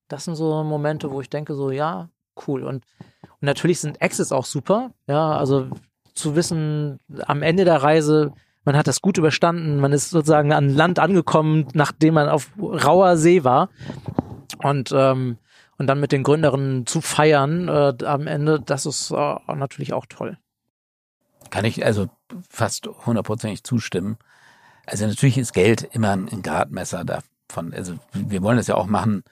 Das 0.09 0.25
sind 0.25 0.37
so 0.37 0.63
Momente, 0.63 1.11
wo 1.11 1.21
ich 1.21 1.31
denke, 1.31 1.55
so, 1.55 1.71
ja, 1.71 2.11
cool. 2.47 2.63
Und, 2.63 2.85
und 3.23 3.43
natürlich 3.43 3.81
sind 3.81 4.01
Exits 4.01 4.33
auch 4.33 4.45
super. 4.45 4.93
Ja, 5.07 5.37
also 5.37 5.69
zu 6.15 6.37
wissen, 6.37 6.99
am 7.27 7.43
Ende 7.43 7.65
der 7.65 7.83
Reise, 7.83 8.33
man 8.65 8.77
hat 8.77 8.87
das 8.87 9.03
gut 9.03 9.19
überstanden, 9.19 9.79
man 9.79 9.93
ist 9.93 10.11
sozusagen 10.11 10.53
an 10.53 10.69
Land 10.71 10.99
angekommen, 10.99 11.69
nachdem 11.75 12.15
man 12.15 12.29
auf 12.29 12.51
rauer 12.59 13.17
See 13.17 13.45
war. 13.45 13.69
Und, 14.63 14.93
ähm, 14.95 15.39
und 15.79 15.87
dann 15.87 16.01
mit 16.01 16.13
den 16.13 16.23
Gründerinnen 16.23 16.87
zu 16.87 17.01
feiern 17.01 17.69
äh, 17.69 17.95
am 18.05 18.27
Ende, 18.27 18.61
das 18.61 18.87
ist 18.87 19.11
äh, 19.11 19.37
natürlich 19.55 19.93
auch 19.93 20.07
toll. 20.07 20.39
Kann 21.51 21.65
ich 21.65 21.85
also 21.85 22.09
fast 22.49 22.89
hundertprozentig 23.07 23.65
zustimmen. 23.65 24.19
Also 24.87 25.07
natürlich 25.07 25.39
ist 25.39 25.53
Geld 25.53 25.83
immer 25.93 26.13
ein 26.13 26.43
Gradmesser 26.43 27.05
davon. 27.05 27.75
Also 27.75 27.95
wir 28.13 28.43
wollen 28.43 28.57
das 28.57 28.69
ja 28.69 28.77
auch 28.77 28.87
machen. 28.87 29.25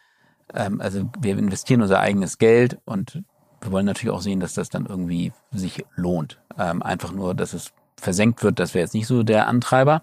Ähm, 0.53 0.81
also 0.81 1.11
wir 1.21 1.39
investieren 1.39 1.83
unser 1.83 2.01
eigenes 2.01 2.39
Geld 2.39 2.79
und 2.85 3.23
wir 3.61 3.73
wollen 3.73 3.87
natürlich 3.87 4.15
auch 4.15 4.21
sehen, 4.21 4.41
dass 4.41 4.55
das 4.55 4.69
dann 4.69 4.87
irgendwie 4.87 5.33
sich 5.53 5.85
lohnt. 5.97 6.41
Ähm, 6.59 6.83
einfach 6.83 7.13
nur, 7.13 7.35
dass 7.35 7.55
es 7.55 7.73
versenkt 7.97 8.43
wird, 8.43 8.59
das 8.59 8.75
wäre 8.75 8.85
jetzt 8.85 8.95
nicht 8.95 9.07
so 9.07 9.23
der 9.23 9.47
Antreiber. 9.47 10.03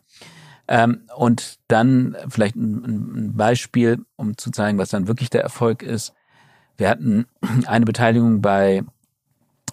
Ähm, 0.67 1.01
und 1.15 1.59
dann 1.67 2.15
vielleicht 2.29 2.55
ein, 2.55 3.25
ein 3.25 3.35
Beispiel, 3.35 4.05
um 4.15 4.37
zu 4.37 4.51
zeigen, 4.51 4.77
was 4.77 4.89
dann 4.89 5.07
wirklich 5.07 5.29
der 5.29 5.43
Erfolg 5.43 5.83
ist. 5.83 6.13
Wir 6.77 6.89
hatten 6.89 7.25
eine 7.65 7.85
Beteiligung 7.85 8.41
bei 8.41 8.83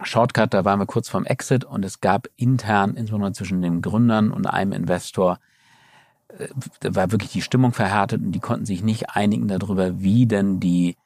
Shortcut, 0.03 0.55
da 0.55 0.65
waren 0.65 0.79
wir 0.81 0.87
kurz 0.87 1.09
vorm 1.09 1.25
Exit 1.25 1.65
und 1.65 1.85
es 1.85 2.01
gab 2.01 2.29
intern, 2.37 2.95
insbesondere 2.95 3.33
zwischen 3.33 3.63
den 3.63 3.83
Gründern 3.83 4.31
und 4.31 4.47
einem 4.47 4.73
Investor, 4.73 5.39
äh, 6.29 6.49
da 6.81 6.95
war 6.95 7.13
wirklich 7.13 7.33
die 7.33 7.43
Stimmung 7.43 7.73
verhärtet 7.73 8.23
und 8.23 8.33
die 8.33 8.41
konnten 8.41 8.67
sich 8.67 8.83
nicht 8.83 9.11
einigen 9.11 9.49
darüber, 9.49 10.01
wie 10.01 10.27
denn 10.27 10.61
die 10.61 10.97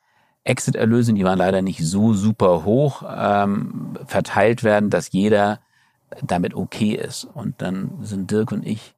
Exit-Erlöse, 0.44 1.12
die 1.12 1.24
waren 1.24 1.38
leider 1.38 1.62
nicht 1.62 1.84
so 1.84 2.14
super 2.14 2.64
hoch, 2.64 3.04
ähm, 3.08 3.98
verteilt 4.06 4.64
werden, 4.64 4.90
dass 4.90 5.12
jeder 5.12 5.60
damit 6.22 6.54
okay 6.54 6.94
ist. 6.94 7.24
Und 7.24 7.62
dann 7.62 7.98
sind 8.02 8.30
Dirk 8.30 8.52
und 8.52 8.66
ich 8.66 8.94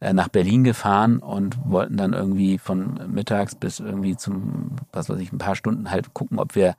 äh, 0.00 0.12
nach 0.12 0.28
Berlin 0.28 0.64
gefahren 0.64 1.18
und 1.18 1.58
wollten 1.64 1.96
dann 1.96 2.12
irgendwie 2.12 2.58
von 2.58 3.00
mittags 3.12 3.54
bis 3.54 3.80
irgendwie 3.80 4.16
zum, 4.16 4.76
was 4.92 5.08
weiß 5.08 5.18
ich, 5.20 5.32
ein 5.32 5.38
paar 5.38 5.56
Stunden 5.56 5.90
halt 5.90 6.14
gucken, 6.14 6.38
ob 6.38 6.54
wir 6.54 6.74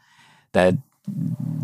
da 0.52 0.72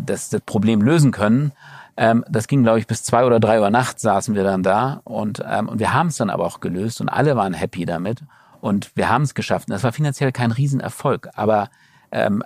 das, 0.04 0.30
das 0.30 0.40
Problem 0.42 0.80
lösen 0.82 1.10
können. 1.10 1.52
Ähm, 1.96 2.24
das 2.28 2.46
ging, 2.46 2.62
glaube 2.62 2.78
ich, 2.78 2.86
bis 2.86 3.02
zwei 3.02 3.24
oder 3.24 3.40
drei 3.40 3.60
Uhr 3.60 3.70
nachts 3.70 4.02
saßen 4.02 4.34
wir 4.34 4.44
dann 4.44 4.62
da 4.62 5.00
und, 5.04 5.42
ähm, 5.46 5.68
und 5.68 5.78
wir 5.78 5.94
haben 5.94 6.08
es 6.08 6.16
dann 6.16 6.30
aber 6.30 6.44
auch 6.44 6.60
gelöst 6.60 7.00
und 7.00 7.08
alle 7.08 7.36
waren 7.36 7.54
happy 7.54 7.86
damit 7.86 8.22
und 8.60 8.90
wir 8.94 9.08
haben 9.08 9.22
es 9.22 9.34
geschafft. 9.34 9.68
Und 9.68 9.72
das 9.72 9.82
war 9.82 9.92
finanziell 9.92 10.32
kein 10.32 10.52
Riesenerfolg, 10.52 11.30
aber 11.34 11.70
ähm, 12.10 12.42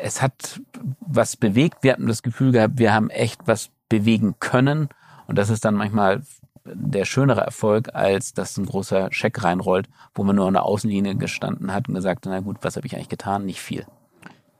es 0.00 0.22
hat 0.22 0.60
was 1.00 1.36
bewegt. 1.36 1.78
Wir 1.82 1.92
hatten 1.92 2.06
das 2.06 2.22
Gefühl 2.22 2.52
gehabt, 2.52 2.78
wir 2.78 2.94
haben 2.94 3.10
echt 3.10 3.40
was 3.46 3.70
bewegen 3.88 4.36
können 4.38 4.88
und 5.26 5.36
das 5.36 5.50
ist 5.50 5.64
dann 5.64 5.74
manchmal 5.74 6.22
der 6.64 7.04
schönere 7.04 7.40
Erfolg, 7.40 7.94
als 7.94 8.34
dass 8.34 8.56
ein 8.56 8.66
großer 8.66 9.08
Scheck 9.10 9.42
reinrollt, 9.42 9.88
wo 10.14 10.22
man 10.22 10.36
nur 10.36 10.46
an 10.46 10.54
der 10.54 10.62
Außenlinie 10.62 11.16
gestanden 11.16 11.72
hat 11.72 11.88
und 11.88 11.94
gesagt, 11.94 12.24
na 12.26 12.40
gut, 12.40 12.58
was 12.62 12.76
habe 12.76 12.86
ich 12.86 12.94
eigentlich 12.94 13.08
getan? 13.08 13.44
Nicht 13.44 13.60
viel. 13.60 13.84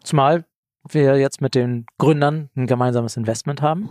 Zumal 0.03 0.45
wir 0.89 1.19
jetzt 1.19 1.41
mit 1.41 1.55
den 1.55 1.87
Gründern 1.99 2.51
ein 2.57 2.67
gemeinsames 2.67 3.17
Investment 3.17 3.63
haben. 3.63 3.91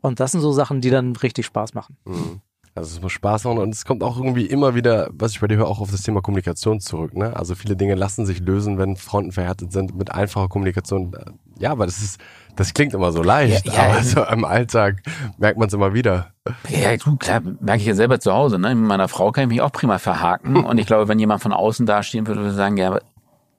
Und 0.00 0.20
das 0.20 0.32
sind 0.32 0.40
so 0.40 0.52
Sachen, 0.52 0.80
die 0.80 0.90
dann 0.90 1.14
richtig 1.16 1.46
Spaß 1.46 1.74
machen. 1.74 1.96
Mhm. 2.04 2.40
Also 2.74 2.96
es 2.96 3.02
muss 3.02 3.12
Spaß 3.12 3.44
machen 3.44 3.58
und 3.58 3.74
es 3.74 3.84
kommt 3.84 4.02
auch 4.02 4.16
irgendwie 4.16 4.46
immer 4.46 4.74
wieder, 4.74 5.10
was 5.12 5.32
ich 5.32 5.40
bei 5.40 5.46
dir 5.46 5.58
höre, 5.58 5.68
auch 5.68 5.80
auf 5.80 5.90
das 5.90 6.00
Thema 6.02 6.22
Kommunikation 6.22 6.80
zurück. 6.80 7.14
Ne? 7.14 7.36
Also 7.36 7.54
viele 7.54 7.76
Dinge 7.76 7.94
lassen 7.94 8.24
sich 8.24 8.40
lösen, 8.40 8.78
wenn 8.78 8.96
Fronten 8.96 9.30
verhärtet 9.30 9.72
sind 9.72 9.94
mit 9.94 10.10
einfacher 10.10 10.48
Kommunikation. 10.48 11.14
Ja, 11.58 11.72
aber 11.72 11.84
das 11.84 11.98
ist, 11.98 12.18
das 12.56 12.72
klingt 12.72 12.94
immer 12.94 13.12
so 13.12 13.22
leicht, 13.22 13.66
Ja, 13.66 13.74
ja. 13.74 13.90
aber 13.90 14.02
so 14.02 14.24
im 14.24 14.46
Alltag 14.46 15.02
merkt 15.36 15.58
man 15.58 15.68
es 15.68 15.74
immer 15.74 15.92
wieder. 15.92 16.32
Ja, 16.70 16.96
du, 16.96 17.16
klar, 17.16 17.42
merke 17.60 17.82
ich 17.82 17.86
ja 17.86 17.94
selber 17.94 18.20
zu 18.20 18.32
Hause. 18.32 18.58
Ne? 18.58 18.74
Mit 18.74 18.88
meiner 18.88 19.08
Frau 19.08 19.32
kann 19.32 19.44
ich 19.44 19.48
mich 19.48 19.60
auch 19.60 19.72
prima 19.72 19.98
verhaken. 19.98 20.56
Und 20.64 20.78
ich 20.78 20.86
glaube, 20.86 21.08
wenn 21.08 21.18
jemand 21.18 21.42
von 21.42 21.52
außen 21.52 21.84
dastehen 21.84 22.26
würde, 22.26 22.40
würde 22.40 22.54
sagen, 22.54 22.78
ja, 22.78 22.88
aber 22.88 23.02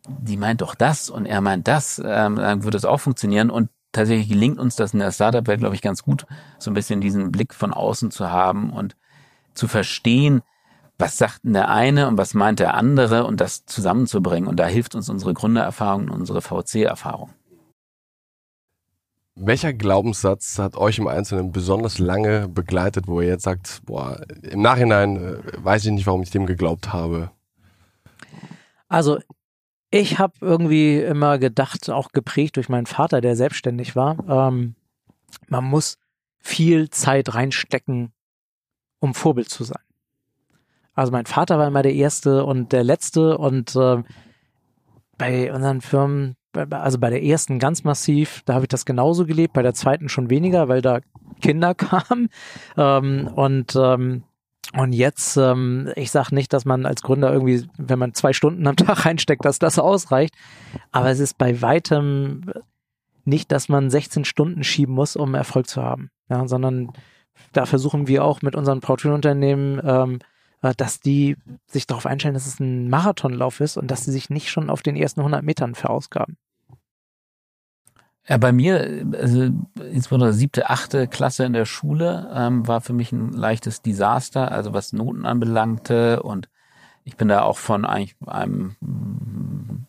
die 0.08 0.38
meint 0.38 0.62
doch 0.62 0.76
das 0.76 1.10
und 1.10 1.26
er 1.26 1.42
meint 1.42 1.68
das, 1.68 2.00
ähm, 2.00 2.36
dann 2.36 2.64
würde 2.64 2.78
es 2.78 2.86
auch 2.86 3.00
funktionieren. 3.00 3.50
Und 3.50 3.70
tatsächlich 3.92 4.30
gelingt 4.30 4.60
uns 4.60 4.76
das 4.76 4.94
in 4.94 5.00
der 5.00 5.12
Startup-Welt, 5.12 5.60
glaube 5.60 5.76
ich, 5.76 5.82
ganz 5.82 6.04
gut, 6.04 6.26
so 6.60 6.72
ein 6.72 6.74
bisschen 6.74 7.02
diesen 7.02 7.32
Blick 7.32 7.54
von 7.54 7.74
außen 7.74 8.12
zu 8.12 8.30
haben 8.30 8.72
und 8.72 8.96
zu 9.54 9.68
verstehen, 9.68 10.42
was 10.98 11.18
sagt 11.18 11.44
denn 11.44 11.54
der 11.54 11.70
eine 11.70 12.08
und 12.08 12.18
was 12.18 12.34
meint 12.34 12.60
der 12.60 12.76
andere 12.76 13.26
und 13.26 13.40
das 13.40 13.66
zusammenzubringen. 13.66 14.48
Und 14.48 14.58
da 14.58 14.66
hilft 14.66 14.96
uns 14.96 15.10
unsere 15.10 15.34
Gründererfahrung 15.34 16.10
und 16.10 16.12
unsere 16.12 16.42
VC-Erfahrung. 16.42 17.32
Welcher 19.36 19.74
Glaubenssatz 19.74 20.60
hat 20.60 20.76
euch 20.76 21.00
im 21.00 21.08
Einzelnen 21.08 21.52
besonders 21.52 21.98
lange 21.98 22.48
begleitet, 22.48 23.08
wo 23.08 23.20
ihr 23.20 23.30
jetzt 23.30 23.44
sagt, 23.44 23.82
boah, 23.84 24.22
im 24.44 24.62
Nachhinein 24.62 25.18
äh, 25.18 25.38
weiß 25.58 25.86
ich 25.86 25.92
nicht, 25.92 26.06
warum 26.06 26.22
ich 26.22 26.30
dem 26.30 26.46
geglaubt 26.46 26.94
habe? 26.94 27.32
Also 28.90 29.18
ich 29.94 30.18
habe 30.18 30.34
irgendwie 30.42 30.98
immer 30.98 31.38
gedacht, 31.38 31.88
auch 31.92 32.14
geprägt 32.14 32.56
durch 32.56 32.68
meinen 32.68 32.88
Vater, 32.88 33.22
der 33.22 33.36
selbstständig 33.36 33.96
war, 33.96 34.18
ähm, 34.28 34.74
man 35.50 35.64
muss 35.66 36.00
viel 36.40 36.90
Zeit 36.90 37.36
reinstecken, 37.36 38.12
um 39.00 39.14
Vorbild 39.14 39.50
zu 39.50 39.64
sein. 39.64 39.84
Also 40.96 41.12
mein 41.12 41.28
Vater 41.28 41.60
war 41.60 41.68
immer 41.68 41.84
der 41.84 41.94
Erste 41.94 42.44
und 42.44 42.72
der 42.72 42.84
Letzte 42.84 43.38
und 43.38 43.76
äh, 43.76 44.02
bei 45.20 45.54
unseren 45.54 45.82
Firmen, 45.82 46.38
also 46.72 46.98
bei 46.98 47.12
der 47.12 47.24
ersten 47.24 47.60
ganz 47.60 47.84
massiv, 47.84 48.42
da 48.46 48.56
habe 48.56 48.66
ich 48.66 48.70
das 48.70 48.86
genauso 48.86 49.28
gelebt, 49.28 49.54
bei 49.54 49.62
der 49.62 49.76
zweiten 49.76 50.10
schon 50.10 50.32
weniger, 50.32 50.70
weil 50.70 50.82
da 50.82 51.02
Kinder 51.40 51.76
kamen. 51.76 52.30
Ähm, 52.78 53.28
und 53.36 53.76
ähm, 53.76 54.24
und 54.76 54.94
jetzt, 54.94 55.38
ähm, 55.38 55.92
ich 55.96 56.12
sage 56.12 56.34
nicht, 56.34 56.52
dass 56.52 56.66
man 56.66 56.86
als 56.86 57.02
Gründer 57.04 57.32
irgendwie, 57.32 57.68
wenn 57.78 58.00
man 58.00 58.14
zwei 58.14 58.34
Stunden 58.34 58.66
am 58.66 58.76
Tag 58.78 59.06
reinsteckt, 59.06 59.46
dass 59.46 59.60
das 59.60 59.80
ausreicht. 59.80 60.34
Aber 60.92 61.10
es 61.10 61.20
ist 61.20 61.38
bei 61.38 61.62
weitem 61.62 62.52
nicht, 63.26 63.52
dass 63.52 63.70
man 63.70 63.90
16 63.90 64.26
Stunden 64.26 64.64
schieben 64.64 64.96
muss, 64.96 65.16
um 65.16 65.36
Erfolg 65.36 65.68
zu 65.68 65.82
haben. 65.82 66.10
Ja, 66.30 66.48
sondern 66.48 66.92
da 67.52 67.66
versuchen 67.66 68.08
wir 68.08 68.24
auch 68.24 68.42
mit 68.42 68.56
unseren 68.56 68.82
Portfoliounternehmen, 68.82 69.82
ähm, 69.84 70.20
äh, 70.62 70.74
dass 70.76 71.00
die 71.00 71.38
sich 71.68 71.86
darauf 71.86 72.06
einstellen, 72.06 72.34
dass 72.34 72.48
es 72.48 72.60
ein 72.60 72.90
Marathonlauf 72.90 73.60
ist 73.60 73.78
und 73.78 73.92
dass 73.92 74.06
sie 74.06 74.12
sich 74.12 74.30
nicht 74.30 74.50
schon 74.50 74.70
auf 74.70 74.82
den 74.82 74.96
ersten 74.96 75.22
100 75.22 75.44
Metern 75.44 75.76
verausgaben. 75.76 76.38
Ja, 78.28 78.38
bei 78.38 78.54
mir, 78.54 79.06
also 79.20 79.50
insbesondere 79.92 80.34
siebte, 80.34 80.70
achte 80.70 81.08
Klasse 81.08 81.44
in 81.44 81.54
der 81.54 81.66
Schule, 81.66 82.32
ähm, 82.34 82.68
war 82.68 82.80
für 82.80 82.94
mich 82.94 83.12
ein 83.12 83.34
leichtes 83.34 83.82
Desaster, 83.82 84.52
also 84.52 84.74
was 84.74 84.94
Noten 84.94 85.26
anbelangte. 85.26 86.24
Und 86.24 86.48
ich 87.04 87.18
bin 87.18 87.28
da 87.28 87.42
auch 87.42 87.58
von 87.58 87.86
eigentlich 87.86 88.16
einem 88.26 88.76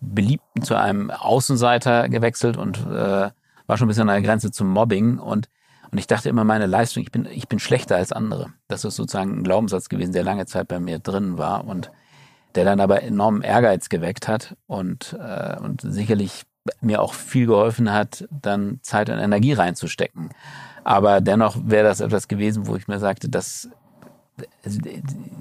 Beliebten 0.00 0.62
zu 0.62 0.74
einem 0.74 1.10
Außenseiter 1.10 2.08
gewechselt 2.08 2.56
und 2.56 2.78
äh, 2.86 3.30
war 3.66 3.76
schon 3.76 3.86
ein 3.86 3.88
bisschen 3.88 4.08
an 4.08 4.20
der 4.20 4.22
Grenze 4.22 4.50
zum 4.50 4.68
Mobbing. 4.68 5.18
Und 5.18 5.48
und 5.94 5.98
ich 5.98 6.08
dachte 6.08 6.28
immer, 6.28 6.42
meine 6.42 6.66
Leistung, 6.66 7.04
ich 7.04 7.12
bin, 7.12 7.24
ich 7.30 7.46
bin 7.46 7.60
schlechter 7.60 7.94
als 7.94 8.10
andere. 8.10 8.52
Das 8.66 8.84
ist 8.84 8.96
sozusagen 8.96 9.38
ein 9.38 9.44
Glaubenssatz 9.44 9.88
gewesen, 9.88 10.12
der 10.12 10.24
lange 10.24 10.44
Zeit 10.44 10.66
bei 10.66 10.80
mir 10.80 10.98
drin 10.98 11.38
war 11.38 11.64
und 11.68 11.92
der 12.56 12.64
dann 12.64 12.80
aber 12.80 13.04
enormen 13.04 13.42
Ehrgeiz 13.42 13.88
geweckt 13.88 14.26
hat. 14.26 14.56
Und, 14.66 15.16
äh, 15.20 15.56
und 15.60 15.82
sicherlich 15.82 16.46
mir 16.80 17.02
auch 17.02 17.14
viel 17.14 17.46
geholfen 17.46 17.92
hat, 17.92 18.26
dann 18.30 18.78
Zeit 18.82 19.10
und 19.10 19.18
Energie 19.18 19.52
reinzustecken. 19.52 20.30
Aber 20.82 21.20
dennoch 21.20 21.56
wäre 21.64 21.84
das 21.84 22.00
etwas 22.00 22.28
gewesen, 22.28 22.66
wo 22.66 22.76
ich 22.76 22.88
mir 22.88 22.98
sagte, 22.98 23.28
das, 23.28 23.68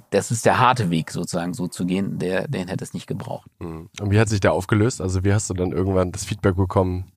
das 0.09 0.31
ist 0.31 0.45
der 0.45 0.59
harte 0.59 0.89
Weg 0.89 1.11
sozusagen 1.11 1.53
so 1.53 1.67
zu 1.67 1.85
gehen, 1.85 2.19
der, 2.19 2.47
den 2.47 2.67
hätte 2.67 2.83
es 2.83 2.93
nicht 2.93 3.07
gebraucht. 3.07 3.49
Mhm. 3.59 3.89
Und 3.99 4.11
wie 4.11 4.19
hat 4.19 4.29
sich 4.29 4.39
der 4.39 4.53
aufgelöst? 4.53 5.01
Also 5.01 5.23
wie 5.23 5.33
hast 5.33 5.49
du 5.49 5.53
dann 5.53 5.71
irgendwann 5.71 6.11
das 6.11 6.25
Feedback 6.25 6.55
bekommen? 6.55 7.11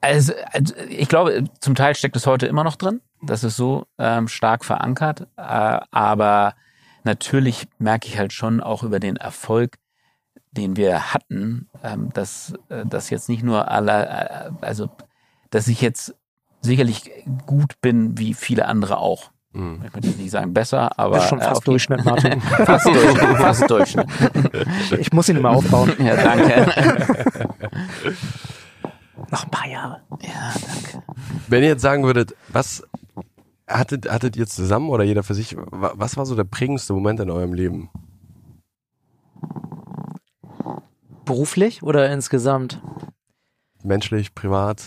Also, 0.00 0.32
also 0.52 0.74
ich 0.88 1.08
glaube, 1.08 1.44
zum 1.60 1.76
Teil 1.76 1.94
steckt 1.94 2.16
es 2.16 2.26
heute 2.26 2.46
immer 2.46 2.64
noch 2.64 2.76
drin. 2.76 3.00
Das 3.22 3.44
ist 3.44 3.56
so 3.56 3.86
ähm, 3.98 4.26
stark 4.26 4.64
verankert. 4.64 5.28
Äh, 5.36 5.78
aber 5.90 6.54
natürlich 7.04 7.68
merke 7.78 8.08
ich 8.08 8.18
halt 8.18 8.32
schon 8.32 8.60
auch 8.60 8.82
über 8.82 8.98
den 8.98 9.16
Erfolg, 9.16 9.78
den 10.52 10.76
wir 10.76 11.12
hatten, 11.12 11.68
ähm, 11.82 12.10
dass 12.12 12.54
äh, 12.68 12.84
das 12.86 13.10
jetzt 13.10 13.28
nicht 13.28 13.42
nur 13.42 13.70
alle, 13.70 14.06
äh, 14.06 14.50
also 14.60 14.90
dass 15.50 15.66
ich 15.68 15.80
jetzt 15.80 16.14
sicherlich 16.60 17.10
gut 17.46 17.80
bin 17.80 18.18
wie 18.18 18.34
viele 18.34 18.66
andere 18.66 18.98
auch. 18.98 19.30
Mhm. 19.52 19.82
Ich 19.86 19.92
möchte 19.92 20.20
nicht 20.20 20.30
sagen 20.30 20.54
besser, 20.54 20.98
aber. 20.98 21.16
Das 21.16 21.24
ist 21.24 21.30
schon 21.30 21.40
fast 21.40 21.62
äh, 21.62 21.64
Durchschnitt, 21.64 22.04
Martin. 22.06 22.40
fast 22.40 22.86
Durchschnitt, 22.86 23.36
fast 23.36 23.70
Durchschnitt. 23.70 24.06
Ich 24.98 25.12
muss 25.12 25.28
ihn 25.28 25.36
immer 25.36 25.50
aufbauen. 25.50 25.92
Ja, 25.98 26.16
danke. 26.16 26.66
Noch 29.30 29.44
ein 29.44 29.50
paar 29.50 29.68
Jahre. 29.68 30.00
Ja, 30.22 30.52
danke. 30.54 31.02
Wenn 31.48 31.62
ihr 31.62 31.70
jetzt 31.70 31.82
sagen 31.82 32.04
würdet, 32.04 32.34
was 32.48 32.82
hattet, 33.66 34.10
hattet 34.10 34.36
ihr 34.36 34.46
zusammen 34.46 34.88
oder 34.90 35.04
jeder 35.04 35.22
für 35.22 35.34
sich, 35.34 35.56
was 35.70 36.16
war 36.16 36.26
so 36.26 36.34
der 36.34 36.44
prägendste 36.44 36.92
Moment 36.92 37.20
in 37.20 37.30
eurem 37.30 37.52
Leben? 37.52 37.90
Beruflich 41.32 41.82
oder 41.82 42.12
insgesamt? 42.12 42.78
Menschlich, 43.82 44.34
privat, 44.34 44.82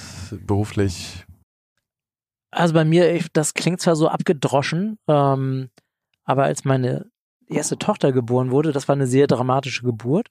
beruflich? 0.46 1.26
Also 2.52 2.76
bei 2.76 2.86
mir, 2.86 3.20
das 3.34 3.56
klingt 3.56 3.82
zwar 3.82 3.96
so 3.96 4.10
abgedroschen, 4.10 5.00
ähm, 5.08 5.72
aber 6.24 6.44
als 6.44 6.64
meine 6.64 7.10
erste 7.48 7.80
Tochter 7.80 8.12
geboren 8.12 8.52
wurde, 8.52 8.74
das 8.74 8.88
war 8.88 8.94
eine 8.94 9.08
sehr 9.08 9.26
dramatische 9.26 9.82
Geburt. 9.82 10.28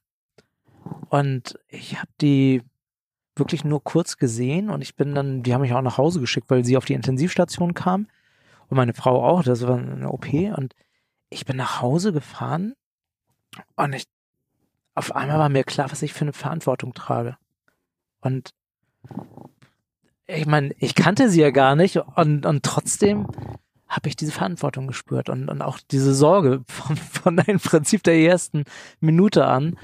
Und 1.09 1.59
ich 1.67 1.97
habe 1.99 2.12
die 2.21 2.62
wirklich 3.35 3.65
nur 3.65 3.83
kurz 3.83 4.17
gesehen 4.17 4.71
und 4.71 4.83
ich 4.83 4.95
bin 4.95 5.17
dann, 5.17 5.43
die 5.43 5.53
haben 5.53 5.62
mich 5.62 5.73
auch 5.73 5.83
nach 5.83 5.99
Hause 5.99 6.21
geschickt, 6.21 6.49
weil 6.49 6.65
sie 6.65 6.77
auf 6.77 6.85
die 6.85 6.95
Intensivstation 6.95 7.75
kam 7.75 8.07
und 8.69 8.77
meine 8.77 8.95
Frau 8.95 9.21
auch, 9.25 9.43
das 9.43 9.67
war 9.67 9.79
eine 9.79 10.12
OP 10.12 10.33
und 10.33 10.77
ich 11.29 11.45
bin 11.45 11.57
nach 11.57 11.83
Hause 11.83 12.12
gefahren 12.12 12.75
und 13.75 13.95
ich, 13.95 14.05
auf 14.95 15.15
einmal 15.15 15.39
war 15.39 15.49
mir 15.49 15.65
klar, 15.65 15.91
was 15.91 16.03
ich 16.03 16.13
für 16.13 16.23
eine 16.23 16.33
Verantwortung 16.33 16.95
trage. 16.95 17.37
Und 18.21 18.55
ich 20.27 20.47
meine, 20.47 20.75
ich 20.79 20.95
kannte 20.95 21.29
sie 21.29 21.41
ja 21.41 21.51
gar 21.51 21.77
nicht 21.77 21.97
und, 21.97 22.47
und 22.47 22.63
trotzdem 22.63 23.29
habe 23.89 24.09
ich 24.09 24.17
diese 24.17 24.33
Verantwortung 24.33 24.87
gespürt 24.87 25.29
und, 25.29 25.49
und 25.49 25.63
auch 25.63 25.79
diese 25.91 26.15
Sorge 26.15 26.63
von, 26.69 26.97
von 26.97 27.39
im 27.39 27.61
Prinzip 27.61 28.03
der 28.03 28.17
ersten 28.17 28.65
Minute 29.01 29.47
an. 29.47 29.77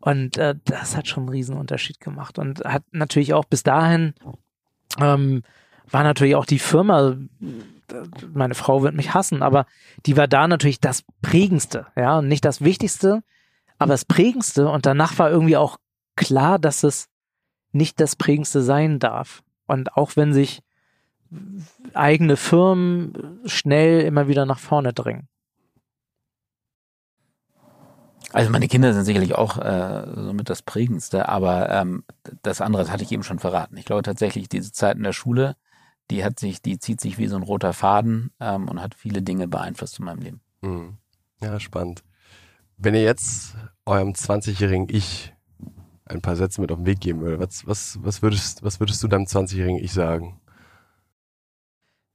Und 0.00 0.38
äh, 0.38 0.54
das 0.64 0.96
hat 0.96 1.08
schon 1.08 1.24
einen 1.24 1.30
Riesenunterschied 1.30 2.00
gemacht 2.00 2.38
und 2.38 2.60
hat 2.64 2.84
natürlich 2.92 3.34
auch 3.34 3.44
bis 3.44 3.62
dahin 3.62 4.14
ähm, 4.98 5.42
war 5.90 6.02
natürlich 6.02 6.36
auch 6.36 6.46
die 6.46 6.58
Firma, 6.58 7.16
meine 8.32 8.54
Frau 8.54 8.82
wird 8.82 8.94
mich 8.94 9.14
hassen, 9.14 9.42
aber 9.42 9.66
die 10.06 10.16
war 10.16 10.28
da 10.28 10.46
natürlich 10.46 10.80
das 10.80 11.04
Prägendste, 11.22 11.86
ja, 11.96 12.22
nicht 12.22 12.44
das 12.44 12.62
Wichtigste, 12.62 13.22
aber 13.78 13.92
das 13.92 14.04
Prägendste 14.04 14.68
und 14.68 14.86
danach 14.86 15.18
war 15.18 15.30
irgendwie 15.30 15.56
auch 15.56 15.78
klar, 16.16 16.58
dass 16.58 16.82
es 16.82 17.08
nicht 17.72 18.00
das 18.00 18.16
Prägendste 18.16 18.62
sein 18.62 18.98
darf. 18.98 19.42
Und 19.66 19.96
auch 19.96 20.16
wenn 20.16 20.32
sich 20.32 20.62
eigene 21.94 22.36
Firmen 22.36 23.40
schnell 23.44 24.00
immer 24.00 24.28
wieder 24.28 24.46
nach 24.46 24.58
vorne 24.58 24.92
drängen. 24.92 25.28
Also 28.32 28.50
meine 28.50 28.68
Kinder 28.68 28.92
sind 28.92 29.04
sicherlich 29.04 29.34
auch 29.34 29.58
äh, 29.58 30.06
somit 30.14 30.50
das 30.50 30.62
Prägendste, 30.62 31.28
aber 31.28 31.70
ähm, 31.70 32.04
das 32.42 32.60
andere 32.60 32.82
das 32.82 32.92
hatte 32.92 33.02
ich 33.02 33.12
eben 33.12 33.22
schon 33.22 33.38
verraten. 33.38 33.76
Ich 33.76 33.86
glaube 33.86 34.02
tatsächlich, 34.02 34.48
diese 34.48 34.72
Zeit 34.72 34.96
in 34.96 35.02
der 35.02 35.14
Schule, 35.14 35.56
die 36.10 36.24
hat 36.24 36.38
sich, 36.38 36.60
die 36.60 36.78
zieht 36.78 37.00
sich 37.00 37.16
wie 37.18 37.26
so 37.26 37.36
ein 37.36 37.42
roter 37.42 37.72
Faden 37.72 38.32
ähm, 38.40 38.68
und 38.68 38.82
hat 38.82 38.94
viele 38.94 39.22
Dinge 39.22 39.48
beeinflusst 39.48 39.98
in 39.98 40.04
meinem 40.04 40.20
Leben. 40.20 40.40
Mhm. 40.60 40.98
Ja, 41.40 41.58
spannend. 41.60 42.02
Wenn 42.80 42.94
ihr 42.94 43.02
jetzt 43.02 43.56
eurem 43.86 44.12
20-jährigen 44.12 44.86
Ich 44.88 45.34
ein 46.04 46.22
paar 46.22 46.36
Sätze 46.36 46.60
mit 46.60 46.70
auf 46.70 46.78
den 46.78 46.86
Weg 46.86 47.00
geben 47.00 47.20
würdet, 47.20 47.40
was, 47.40 47.66
was, 47.66 47.98
was, 48.02 48.22
würdest, 48.22 48.62
was 48.62 48.78
würdest 48.78 49.02
du 49.02 49.08
deinem 49.08 49.24
20-jährigen 49.24 49.82
Ich 49.82 49.92
sagen? 49.92 50.40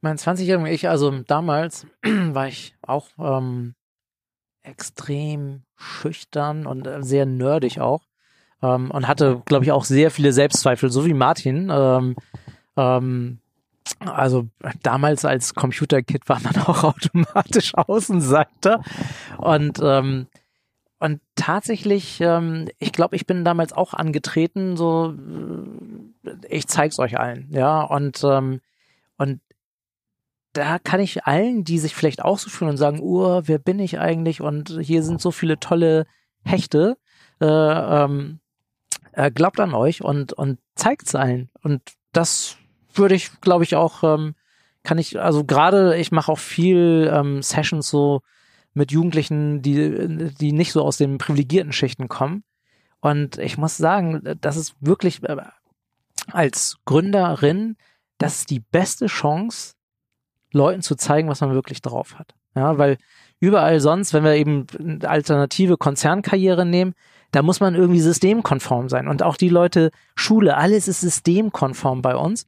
Mein 0.00 0.16
20-jähriger 0.16 0.70
Ich, 0.70 0.88
also 0.88 1.10
damals 1.26 1.86
war 2.02 2.48
ich 2.48 2.74
auch 2.80 3.08
ähm, 3.18 3.74
extrem 4.62 5.64
schüchtern 5.76 6.66
und 6.66 6.86
äh, 6.86 7.02
sehr 7.02 7.26
nerdig 7.26 7.80
auch. 7.80 8.02
Ähm, 8.62 8.90
und 8.90 9.06
hatte, 9.06 9.42
glaube 9.44 9.66
ich, 9.66 9.72
auch 9.72 9.84
sehr 9.84 10.10
viele 10.10 10.32
Selbstzweifel, 10.32 10.90
so 10.90 11.04
wie 11.04 11.14
Martin. 11.14 11.70
Ähm, 11.70 12.16
ähm, 12.78 13.38
also 14.00 14.48
damals 14.82 15.26
als 15.26 15.54
Computerkid 15.54 16.26
war 16.26 16.40
man 16.40 16.56
auch 16.64 16.84
automatisch 16.84 17.74
Außenseiter. 17.74 18.82
Und, 19.36 19.78
ähm, 19.82 20.26
und 21.04 21.20
tatsächlich, 21.34 22.18
ähm, 22.22 22.66
ich 22.78 22.90
glaube, 22.90 23.14
ich 23.14 23.26
bin 23.26 23.44
damals 23.44 23.74
auch 23.74 23.92
angetreten, 23.92 24.74
so 24.74 25.14
äh, 26.24 26.30
ich 26.48 26.66
zeig's 26.66 26.98
euch 26.98 27.18
allen, 27.18 27.46
ja. 27.50 27.82
Und, 27.82 28.24
ähm, 28.24 28.62
und 29.18 29.42
da 30.54 30.78
kann 30.78 31.00
ich 31.00 31.26
allen, 31.26 31.62
die 31.62 31.78
sich 31.78 31.94
vielleicht 31.94 32.24
auch 32.24 32.38
so 32.38 32.48
fühlen 32.48 32.70
und 32.70 32.76
sagen, 32.78 33.00
uh, 33.02 33.42
wer 33.44 33.58
bin 33.58 33.80
ich 33.80 33.98
eigentlich? 33.98 34.40
Und 34.40 34.78
hier 34.80 35.02
sind 35.02 35.20
so 35.20 35.30
viele 35.30 35.60
tolle 35.60 36.06
Hechte. 36.42 36.96
Äh, 37.38 37.44
ähm, 37.44 38.40
äh, 39.12 39.30
glaubt 39.30 39.60
an 39.60 39.74
euch 39.74 40.02
und, 40.02 40.32
und 40.32 40.58
zeigt's 40.74 41.14
allen. 41.14 41.50
Und 41.62 41.82
das 42.12 42.56
würde 42.94 43.14
ich, 43.14 43.42
glaube 43.42 43.64
ich, 43.64 43.76
auch, 43.76 44.04
ähm, 44.04 44.36
kann 44.82 44.96
ich, 44.96 45.20
also 45.20 45.44
gerade, 45.44 45.98
ich 45.98 46.12
mache 46.12 46.32
auch 46.32 46.38
viel 46.38 47.12
ähm, 47.12 47.42
Sessions 47.42 47.90
so 47.90 48.22
mit 48.74 48.92
Jugendlichen, 48.92 49.62
die, 49.62 50.30
die 50.38 50.52
nicht 50.52 50.72
so 50.72 50.82
aus 50.82 50.96
den 50.96 51.18
privilegierten 51.18 51.72
Schichten 51.72 52.08
kommen. 52.08 52.44
Und 53.00 53.38
ich 53.38 53.56
muss 53.56 53.76
sagen, 53.76 54.22
das 54.40 54.56
ist 54.56 54.74
wirklich 54.80 55.22
äh, 55.22 55.36
als 56.30 56.78
Gründerin, 56.84 57.76
das 58.18 58.40
ist 58.40 58.50
die 58.50 58.60
beste 58.60 59.06
Chance, 59.06 59.74
Leuten 60.52 60.82
zu 60.82 60.96
zeigen, 60.96 61.28
was 61.28 61.40
man 61.40 61.52
wirklich 61.52 61.82
drauf 61.82 62.18
hat. 62.18 62.34
Ja, 62.56 62.78
weil 62.78 62.98
überall 63.40 63.80
sonst, 63.80 64.14
wenn 64.14 64.24
wir 64.24 64.34
eben 64.34 64.66
eine 64.78 65.08
alternative 65.08 65.76
Konzernkarriere 65.76 66.64
nehmen, 66.64 66.94
da 67.32 67.42
muss 67.42 67.58
man 67.60 67.74
irgendwie 67.74 68.00
systemkonform 68.00 68.88
sein. 68.88 69.08
Und 69.08 69.22
auch 69.22 69.36
die 69.36 69.48
Leute, 69.48 69.90
Schule, 70.14 70.56
alles 70.56 70.86
ist 70.86 71.00
systemkonform 71.00 72.00
bei 72.00 72.14
uns. 72.14 72.46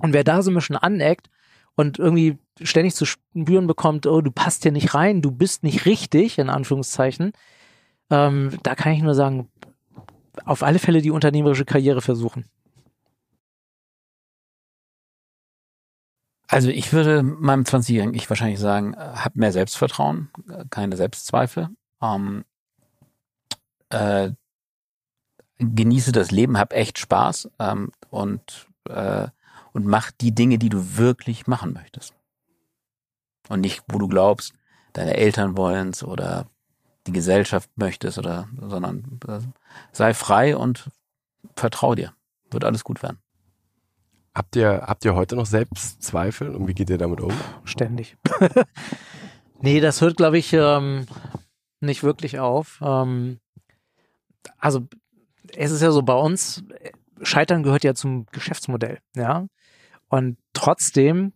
Und 0.00 0.12
wer 0.12 0.24
da 0.24 0.42
so 0.42 0.50
ein 0.50 0.54
bisschen 0.54 0.76
aneckt 0.76 1.30
und 1.76 1.98
irgendwie 2.00 2.36
ständig 2.62 2.94
zu 2.94 3.04
spüren 3.04 3.66
bekommt, 3.66 4.06
oh, 4.06 4.20
du 4.20 4.30
passt 4.30 4.62
hier 4.62 4.72
nicht 4.72 4.94
rein, 4.94 5.22
du 5.22 5.30
bist 5.30 5.62
nicht 5.62 5.86
richtig, 5.86 6.38
in 6.38 6.50
Anführungszeichen, 6.50 7.32
ähm, 8.10 8.58
da 8.62 8.74
kann 8.74 8.92
ich 8.92 9.02
nur 9.02 9.14
sagen, 9.14 9.48
auf 10.44 10.62
alle 10.62 10.78
Fälle 10.78 11.02
die 11.02 11.10
unternehmerische 11.10 11.64
Karriere 11.64 12.00
versuchen. 12.00 12.44
Also 16.50 16.70
ich 16.70 16.92
würde 16.92 17.22
meinem 17.22 17.64
20-Jährigen 17.64 18.14
ich 18.14 18.28
wahrscheinlich 18.30 18.58
sagen, 18.58 18.96
hab 18.96 19.36
mehr 19.36 19.52
Selbstvertrauen, 19.52 20.30
keine 20.70 20.96
Selbstzweifel. 20.96 21.68
Ähm, 22.00 22.44
äh, 23.90 24.30
genieße 25.58 26.12
das 26.12 26.30
Leben, 26.30 26.58
hab 26.58 26.72
echt 26.72 26.98
Spaß 26.98 27.50
ähm, 27.58 27.92
und, 28.08 28.68
äh, 28.88 29.28
und 29.72 29.84
mach 29.84 30.10
die 30.10 30.34
Dinge, 30.34 30.58
die 30.58 30.70
du 30.70 30.96
wirklich 30.96 31.46
machen 31.46 31.74
möchtest. 31.74 32.14
Und 33.48 33.60
nicht, 33.60 33.82
wo 33.88 33.98
du 33.98 34.08
glaubst, 34.08 34.52
deine 34.92 35.16
Eltern 35.16 35.56
wollen's 35.56 36.02
oder 36.02 36.46
die 37.06 37.12
Gesellschaft 37.12 37.70
möchtest 37.76 38.18
oder, 38.18 38.48
sondern 38.60 39.18
äh, 39.26 39.40
sei 39.92 40.14
frei 40.14 40.56
und 40.56 40.90
vertrau 41.56 41.94
dir. 41.94 42.14
Wird 42.50 42.64
alles 42.64 42.84
gut 42.84 43.02
werden. 43.02 43.18
Habt 44.34 44.56
ihr, 44.56 44.84
habt 44.86 45.04
ihr 45.04 45.14
heute 45.14 45.36
noch 45.36 45.46
Selbstzweifel 45.46 46.54
und 46.54 46.68
wie 46.68 46.74
geht 46.74 46.90
ihr 46.90 46.98
damit 46.98 47.20
um? 47.20 47.32
Ständig. 47.64 48.16
nee, 49.60 49.80
das 49.80 50.00
hört, 50.00 50.16
glaube 50.16 50.38
ich, 50.38 50.52
ähm, 50.52 51.06
nicht 51.80 52.02
wirklich 52.02 52.38
auf. 52.38 52.80
Ähm, 52.82 53.40
also 54.58 54.86
es 55.56 55.70
ist 55.70 55.82
ja 55.82 55.90
so 55.90 56.02
bei 56.02 56.14
uns, 56.14 56.62
Scheitern 57.22 57.62
gehört 57.62 57.84
ja 57.84 57.94
zum 57.94 58.26
Geschäftsmodell, 58.26 58.98
ja. 59.16 59.46
Und 60.08 60.38
trotzdem, 60.52 61.32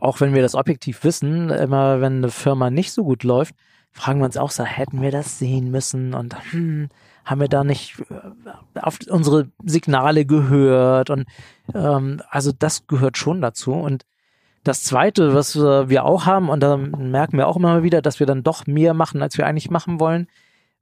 auch 0.00 0.20
wenn 0.20 0.34
wir 0.34 0.42
das 0.42 0.54
objektiv 0.54 1.04
wissen, 1.04 1.50
immer 1.50 2.00
wenn 2.00 2.18
eine 2.18 2.30
Firma 2.30 2.70
nicht 2.70 2.92
so 2.92 3.04
gut 3.04 3.24
läuft, 3.24 3.54
fragen 3.92 4.20
wir 4.20 4.26
uns 4.26 4.36
auch 4.36 4.50
so, 4.50 4.64
hätten 4.64 5.02
wir 5.02 5.10
das 5.10 5.38
sehen 5.38 5.70
müssen? 5.70 6.14
Und 6.14 6.36
hm, 6.52 6.88
haben 7.24 7.40
wir 7.40 7.48
da 7.48 7.64
nicht 7.64 8.00
äh, 8.10 8.80
auf 8.80 8.98
unsere 9.08 9.48
Signale 9.64 10.24
gehört? 10.24 11.10
Und 11.10 11.26
ähm, 11.74 12.22
also 12.30 12.52
das 12.56 12.86
gehört 12.86 13.18
schon 13.18 13.40
dazu. 13.40 13.72
Und 13.72 14.04
das 14.64 14.82
zweite, 14.82 15.34
was 15.34 15.56
wir 15.56 16.04
auch 16.04 16.26
haben, 16.26 16.50
und 16.50 16.60
da 16.60 16.76
merken 16.76 17.38
wir 17.38 17.46
auch 17.46 17.56
immer 17.56 17.82
wieder, 17.82 18.02
dass 18.02 18.20
wir 18.20 18.26
dann 18.26 18.42
doch 18.42 18.66
mehr 18.66 18.92
machen, 18.92 19.22
als 19.22 19.38
wir 19.38 19.46
eigentlich 19.46 19.70
machen 19.70 19.98
wollen, 20.00 20.26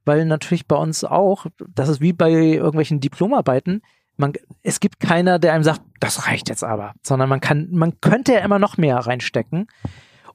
weil 0.03 0.25
natürlich 0.25 0.67
bei 0.67 0.75
uns 0.75 1.03
auch, 1.03 1.45
das 1.73 1.87
ist 1.87 2.01
wie 2.01 2.11
bei 2.11 2.31
irgendwelchen 2.31 2.99
Diplomarbeiten, 2.99 3.81
man, 4.17 4.33
es 4.63 4.79
gibt 4.79 4.99
keiner, 4.99 5.39
der 5.39 5.53
einem 5.53 5.63
sagt, 5.63 5.81
das 5.99 6.27
reicht 6.27 6.49
jetzt 6.49 6.63
aber, 6.63 6.93
sondern 7.03 7.29
man 7.29 7.39
kann, 7.39 7.69
man 7.71 8.01
könnte 8.01 8.33
ja 8.33 8.39
immer 8.39 8.59
noch 8.59 8.77
mehr 8.77 8.97
reinstecken. 8.97 9.67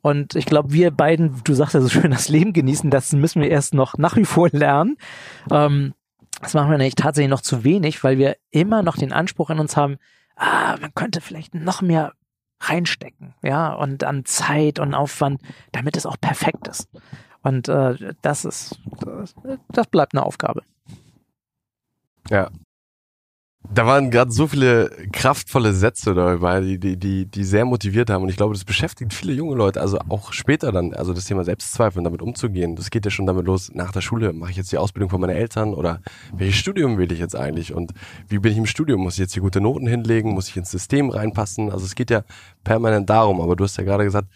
Und 0.01 0.35
ich 0.35 0.47
glaube, 0.47 0.73
wir 0.73 0.91
beiden, 0.91 1.43
du 1.45 1.55
sagst 1.55 1.75
ja 1.75 1.81
so 1.81 1.89
schön, 1.89 2.11
das 2.11 2.29
Leben 2.29 2.53
genießen, 2.53 2.91
das 2.91 3.13
müssen 3.13 3.43
wir 3.43 3.51
erst 3.51 3.75
noch 3.75 3.99
nach 3.99 4.17
wie 4.17 4.25
vor 4.25 4.49
lernen. 4.51 4.97
Ähm, 5.51 5.95
das 6.41 6.55
machen 6.55 6.71
wir 6.71 6.79
nämlich 6.79 6.97
tatsächlich 6.97 7.31
noch 7.31 7.41
zu 7.41 7.63
wenig, 7.63 8.03
weil 8.03 8.19
wir 8.19 8.37
immer 8.51 8.83
noch 8.83 8.97
den 8.97 9.13
Anspruch 9.13 9.51
in 9.51 9.61
uns 9.61 9.77
haben, 9.77 9.99
ah, 10.37 10.77
man 10.81 10.93
könnte 10.95 11.21
vielleicht 11.21 11.55
noch 11.55 11.83
mehr 11.83 12.15
reinstecken, 12.61 13.35
ja, 13.43 13.73
und 13.75 14.05
an 14.05 14.25
Zeit 14.25 14.79
und 14.79 14.95
Aufwand, 14.95 15.41
damit 15.73 15.97
es 15.97 16.07
auch 16.07 16.17
perfekt 16.21 16.69
ist. 16.69 16.89
Und 17.43 17.69
äh, 17.69 18.15
das 18.23 18.45
ist, 18.45 18.81
das, 19.01 19.35
das 19.69 19.87
bleibt 19.89 20.15
eine 20.15 20.25
Aufgabe. 20.25 20.63
Ja, 22.31 22.51
da 23.75 23.87
waren 23.87 24.11
gerade 24.11 24.31
so 24.31 24.47
viele 24.47 24.91
kraftvolle 25.13 25.73
Sätze 25.73 26.15
dabei, 26.15 26.61
die, 26.61 26.79
die, 26.79 26.97
die, 26.97 27.27
die 27.27 27.45
sehr 27.45 27.65
motiviert 27.65 28.11
haben. 28.11 28.23
Und 28.23 28.29
ich 28.29 28.37
glaube, 28.37 28.55
das 28.55 28.65
beschäftigt 28.65 29.15
viele 29.15 29.33
junge 29.33 29.57
Leute, 29.57 29.81
also 29.81 29.99
auch 30.09 30.33
später 30.33 30.73
dann, 30.73 30.93
also 30.95 31.15
das 31.15 31.25
Thema 31.25 31.45
Selbstzweifel 31.45 32.03
damit 32.03 32.21
umzugehen. 32.21 32.77
Das 32.77 32.91
geht 32.91 33.05
ja 33.05 33.11
schon 33.11 33.27
damit 33.27 33.47
los, 33.47 33.71
nach 33.73 33.93
der 33.93 34.03
Schule 34.03 34.33
mache 34.33 34.51
ich 34.51 34.57
jetzt 34.57 34.73
die 34.73 34.79
Ausbildung 34.79 35.11
von 35.11 35.21
meinen 35.21 35.37
Eltern 35.37 35.75
oder 35.75 36.01
welches 36.35 36.57
Studium 36.57 36.99
will 36.99 37.11
ich 37.13 37.19
jetzt 37.19 37.37
eigentlich? 37.37 37.73
Und 37.73 37.93
wie 38.29 38.39
bin 38.39 38.53
ich 38.53 38.59
im 38.59 38.67
Studium? 38.67 39.01
Muss 39.01 39.15
ich 39.15 39.21
jetzt 39.21 39.33
hier 39.33 39.43
gute 39.43 39.61
Noten 39.61 39.87
hinlegen? 39.87 40.33
Muss 40.33 40.49
ich 40.49 40.57
ins 40.57 40.71
System 40.71 41.11
reinpassen? 41.11 41.71
Also 41.71 41.87
es 41.87 41.95
geht 41.95 42.11
ja 42.11 42.25
permanent 42.65 43.09
darum. 43.09 43.41
Aber 43.41 43.57
du 43.57 43.65
hast 43.65 43.79
ja 43.79 43.85
gerade 43.85 44.05
gesagt, 44.05 44.29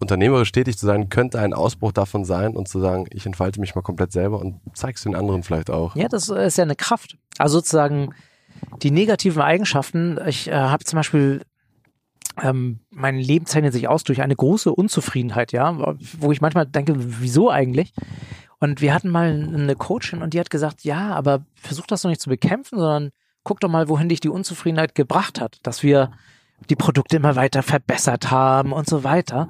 unternehmerisch 0.00 0.52
tätig 0.52 0.78
zu 0.78 0.86
sein, 0.86 1.08
könnte 1.08 1.38
ein 1.38 1.52
Ausbruch 1.52 1.92
davon 1.92 2.24
sein 2.24 2.56
und 2.56 2.68
zu 2.68 2.80
sagen, 2.80 3.06
ich 3.10 3.26
entfalte 3.26 3.60
mich 3.60 3.74
mal 3.74 3.82
komplett 3.82 4.12
selber 4.12 4.38
und 4.38 4.60
zeig's 4.74 5.02
den 5.02 5.14
anderen 5.14 5.42
vielleicht 5.42 5.70
auch. 5.70 5.94
Ja, 5.96 6.08
das 6.08 6.28
ist 6.28 6.58
ja 6.58 6.64
eine 6.64 6.76
Kraft. 6.76 7.16
Also 7.38 7.58
sozusagen, 7.58 8.14
die 8.82 8.90
negativen 8.90 9.42
Eigenschaften, 9.42 10.18
ich 10.26 10.48
äh, 10.48 10.54
habe 10.54 10.84
zum 10.84 10.98
Beispiel 10.98 11.42
ähm, 12.42 12.80
mein 12.90 13.16
Leben 13.16 13.46
zeichnet 13.46 13.72
sich 13.72 13.88
aus 13.88 14.04
durch 14.04 14.20
eine 14.20 14.34
große 14.34 14.72
Unzufriedenheit, 14.72 15.52
ja, 15.52 15.94
wo 16.18 16.32
ich 16.32 16.40
manchmal 16.40 16.66
denke, 16.66 16.94
wieso 16.96 17.50
eigentlich? 17.50 17.92
Und 18.58 18.80
wir 18.80 18.94
hatten 18.94 19.10
mal 19.10 19.30
eine 19.30 19.76
Coachin 19.76 20.22
und 20.22 20.34
die 20.34 20.40
hat 20.40 20.50
gesagt, 20.50 20.84
ja, 20.84 21.14
aber 21.14 21.44
versuch 21.54 21.86
das 21.86 22.02
doch 22.02 22.08
nicht 22.08 22.20
zu 22.20 22.30
bekämpfen, 22.30 22.78
sondern 22.78 23.10
guck 23.44 23.60
doch 23.60 23.68
mal, 23.68 23.88
wohin 23.88 24.08
dich 24.08 24.20
die 24.20 24.30
Unzufriedenheit 24.30 24.94
gebracht 24.94 25.40
hat, 25.40 25.58
dass 25.62 25.82
wir 25.82 26.10
die 26.70 26.76
Produkte 26.76 27.16
immer 27.16 27.36
weiter 27.36 27.62
verbessert 27.62 28.30
haben 28.30 28.72
und 28.72 28.88
so 28.88 29.04
weiter. 29.04 29.48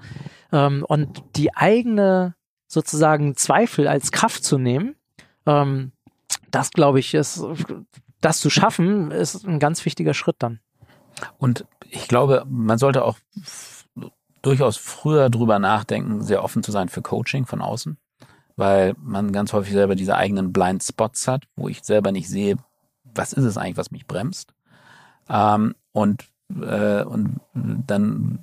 Ähm, 0.53 0.85
und 0.87 1.23
die 1.37 1.55
eigene 1.55 2.35
sozusagen 2.67 3.37
Zweifel 3.37 3.87
als 3.87 4.11
Kraft 4.11 4.45
zu 4.45 4.59
nehmen, 4.59 4.97
ähm, 5.47 5.93
das 6.51 6.71
glaube 6.71 6.99
ich 6.99 7.15
ist 7.15 7.45
das 8.25 8.41
zu 8.41 8.51
schaffen, 8.51 9.11
ist 9.11 9.47
ein 9.47 9.59
ganz 9.59 9.85
wichtiger 9.85 10.15
Schritt 10.15 10.37
dann. 10.39 10.61
Und 11.39 11.67
ich 11.91 12.09
glaube, 12.09 12.45
man 12.49 12.79
sollte 12.79 13.05
auch 13.05 13.19
durchaus 14.43 14.77
früher 14.77 15.31
drüber 15.31 15.59
nachdenken, 15.59 16.23
sehr 16.23 16.43
offen 16.43 16.63
zu 16.63 16.73
sein 16.73 16.89
für 16.89 17.03
Coaching 17.03 17.47
von 17.47 17.61
außen, 17.61 17.99
weil 18.57 18.95
man 18.99 19.33
ganz 19.33 19.53
häufig 19.53 19.73
selber 19.73 19.95
diese 19.95 20.17
eigenen 20.17 20.53
Blind 20.53 20.83
Spots 20.83 21.29
hat, 21.29 21.45
wo 21.57 21.69
ich 21.69 21.83
selber 21.83 22.13
nicht 22.13 22.29
sehe, 22.29 22.57
was 23.05 23.33
ist 23.33 23.45
es 23.45 23.57
eigentlich, 23.57 23.77
was 23.77 23.91
mich 23.91 24.07
bremst. 24.07 24.55
Ähm, 25.29 25.75
und, 25.93 26.25
äh, 26.61 27.05
und 27.05 27.41
dann 27.55 28.41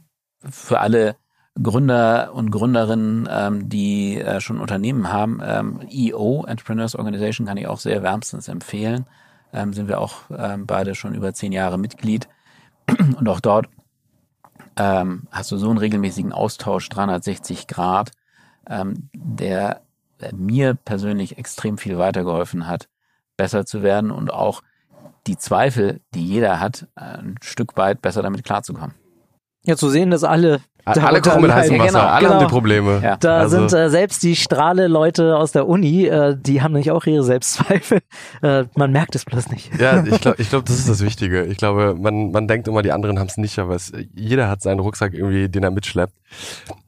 für 0.50 0.80
alle 0.80 1.18
Gründer 1.62 2.34
und 2.34 2.50
Gründerinnen, 2.50 3.28
ähm, 3.30 3.70
die 3.70 4.20
äh, 4.20 4.40
schon 4.40 4.60
Unternehmen 4.60 5.12
haben, 5.12 5.42
ähm, 5.44 5.82
EO, 5.92 6.46
Entrepreneurs 6.46 6.96
Organization, 6.96 7.46
kann 7.46 7.58
ich 7.58 7.68
auch 7.68 7.80
sehr 7.80 8.02
wärmstens 8.02 8.48
empfehlen 8.48 9.06
ähm, 9.54 9.74
sind 9.74 9.88
wir 9.88 10.00
auch 10.00 10.24
ähm, 10.36 10.66
beide 10.66 10.96
schon 10.96 11.14
über 11.14 11.34
zehn 11.34 11.52
Jahre 11.52 11.78
Mitglied. 11.78 12.28
Und 12.88 13.28
auch 13.28 13.40
dort 13.40 13.68
ähm, 14.78 15.24
hast 15.32 15.52
du 15.52 15.58
so 15.58 15.70
einen 15.70 15.78
regelmäßigen 15.78 16.32
Austausch, 16.32 16.90
360 16.90 17.68
Grad, 17.68 18.12
ähm, 18.68 19.10
der 19.14 19.82
mir 20.34 20.76
persönlich 20.76 21.38
extrem 21.38 21.78
viel 21.78 21.98
weitergeholfen 21.98 22.68
hat, 22.68 22.88
besser 23.38 23.66
zu 23.66 23.82
werden 23.82 24.12
und 24.12 24.32
auch 24.32 24.62
die 25.28 25.38
Zweifel, 25.38 26.02
die 26.14 26.26
jeder 26.26 26.60
hat, 26.60 26.88
ein 26.96 27.36
Stück 27.42 27.76
weit 27.78 28.02
besser 28.02 28.22
damit 28.22 28.44
klarzukommen. 28.44 28.96
Ja, 29.64 29.76
zu 29.76 29.90
sehen, 29.90 30.10
dass 30.10 30.24
alle 30.24 30.62
alle 30.86 31.22
kommen 31.22 31.44
mit 31.44 31.54
heißem 31.54 31.78
Wasser, 31.78 31.92
genau, 31.92 32.00
alle 32.06 32.22
genau. 32.22 32.34
haben 32.34 32.48
die 32.48 32.52
Probleme. 32.52 33.00
Ja. 33.04 33.18
Da 33.18 33.38
also. 33.40 33.68
sind 33.68 33.80
äh, 33.80 33.90
selbst 33.90 34.24
die 34.24 34.36
Strahle-Leute 34.36 35.38
aus 35.38 35.52
der 35.52 35.68
Uni, 35.68 36.06
äh, 36.06 36.36
die 36.40 36.62
haben 36.62 36.74
nämlich 36.74 36.92
auch 36.92 37.06
ihre 37.06 37.24
Selbstzweifel. 37.24 38.00
Äh, 38.42 38.66
man 38.76 38.92
merkt 38.92 39.14
es 39.16 39.26
bloß 39.26 39.50
nicht. 39.50 39.72
Ja, 39.80 40.04
ich 40.06 40.20
glaube, 40.20 40.42
ich 40.42 40.50
glaub, 40.50 40.66
das 40.66 40.80
ist 40.80 40.90
das 40.90 41.04
Wichtige. 41.04 41.44
Ich 41.46 41.58
glaube, 41.58 41.96
man, 41.96 42.32
man 42.32 42.48
denkt 42.48 42.68
immer, 42.68 42.82
die 42.82 42.92
anderen 42.92 43.20
haben 43.20 43.28
es 43.28 43.38
nicht, 43.38 43.60
aber 43.60 43.76
es, 43.76 43.92
jeder 44.16 44.50
hat 44.50 44.62
seinen 44.62 44.80
Rucksack 44.80 45.14
irgendwie, 45.14 45.48
den 45.48 45.64
er 45.64 45.70
mitschleppt. 45.70 46.14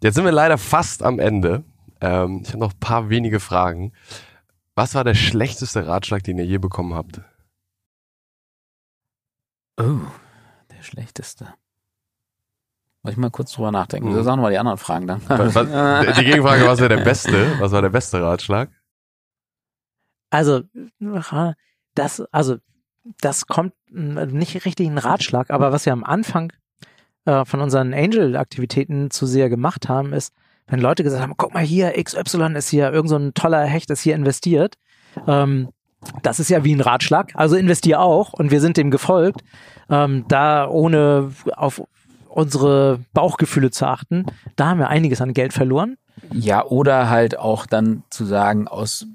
Jetzt 0.02 0.16
sind 0.16 0.26
wir 0.26 0.32
leider 0.32 0.58
fast 0.58 1.04
am 1.04 1.20
Ende. 1.20 1.64
Ähm, 2.02 2.42
ich 2.44 2.50
habe 2.50 2.60
noch 2.60 2.74
ein 2.74 2.80
paar 2.80 3.10
wenige 3.10 3.40
Fragen. 3.40 3.94
Was 4.74 4.96
war 4.96 5.04
der 5.04 5.14
schlechteste 5.14 5.86
Ratschlag, 5.86 6.24
den 6.24 6.40
ihr 6.40 6.46
je 6.46 6.58
bekommen 6.58 6.96
habt? 6.96 7.22
Oh, 9.80 10.00
der 10.76 10.82
schlechteste. 10.82 11.54
Muss 13.04 13.14
ich 13.14 13.18
mal 13.18 13.30
kurz 13.32 13.52
drüber 13.52 13.72
nachdenken. 13.72 14.10
Mhm. 14.10 14.24
Sagen 14.24 14.40
wir 14.40 14.44
mal 14.44 14.52
die 14.52 14.58
anderen 14.58 14.78
Fragen 14.78 15.08
dann. 15.08 15.22
Was, 15.28 15.56
was, 15.56 16.16
die 16.18 16.24
Gegenfrage, 16.26 16.66
was 16.66 16.80
war 16.80 16.88
der 16.88 17.04
beste? 17.04 17.60
Was 17.60 17.72
war 17.74 17.82
der 17.82 17.90
beste 17.90 18.22
Ratschlag? 18.22 18.70
Also, 20.30 20.62
das, 21.96 22.22
also, 22.32 22.58
das 23.20 23.46
kommt 23.46 23.74
nicht 23.92 24.66
richtig 24.66 24.88
ein 24.88 24.98
Ratschlag, 24.98 25.52
aber 25.52 25.72
was 25.74 25.86
wir 25.86 25.94
am 25.94 26.06
Anfang 26.06 26.54
äh, 27.26 27.44
von 27.44 27.60
unseren 27.60 27.94
Angel-Aktivitäten 27.94 29.12
zu 29.12 29.26
sehr 29.26 29.50
gemacht 29.50 29.90
haben, 29.90 30.14
ist, 30.14 30.34
wenn 30.68 30.80
Leute 30.80 31.04
gesagt 31.04 31.22
haben, 31.22 31.36
guck 31.36 31.54
mal 31.54 31.64
hier, 31.64 31.92
XY 32.02 32.56
ist 32.56 32.70
hier, 32.70 32.92
irgend 32.92 33.10
so 33.10 33.18
ein 33.18 33.34
toller 33.34 33.66
Hecht 33.66 33.92
ist 33.92 34.02
hier 34.02 34.16
investiert. 34.16 34.76
Ähm, 35.28 35.70
das 36.22 36.40
ist 36.40 36.50
ja 36.50 36.64
wie 36.64 36.74
ein 36.74 36.82
Ratschlag, 36.82 37.32
also 37.36 37.56
investier 37.56 38.00
auch 38.00 38.34
und 38.34 38.50
wir 38.50 38.62
sind 38.62 38.78
dem 38.78 38.92
gefolgt. 38.92 39.42
Ähm, 39.90 40.26
da 40.28 40.68
ohne 40.68 41.32
auf 41.56 41.84
unsere 42.34 43.00
Bauchgefühle 43.14 43.72
zu 43.72 43.86
achten. 43.86 44.26
Da 44.56 44.68
haben 44.68 44.80
wir 44.80 44.90
einiges 44.90 45.22
an 45.22 45.34
Geld 45.34 45.54
verloren. 45.54 45.98
Ja, 46.32 46.66
oder 46.66 47.10
halt 47.10 47.38
auch 47.38 47.66
dann 47.66 48.04
zu 48.10 48.26
sagen, 48.26 48.68
aus 48.68 49.06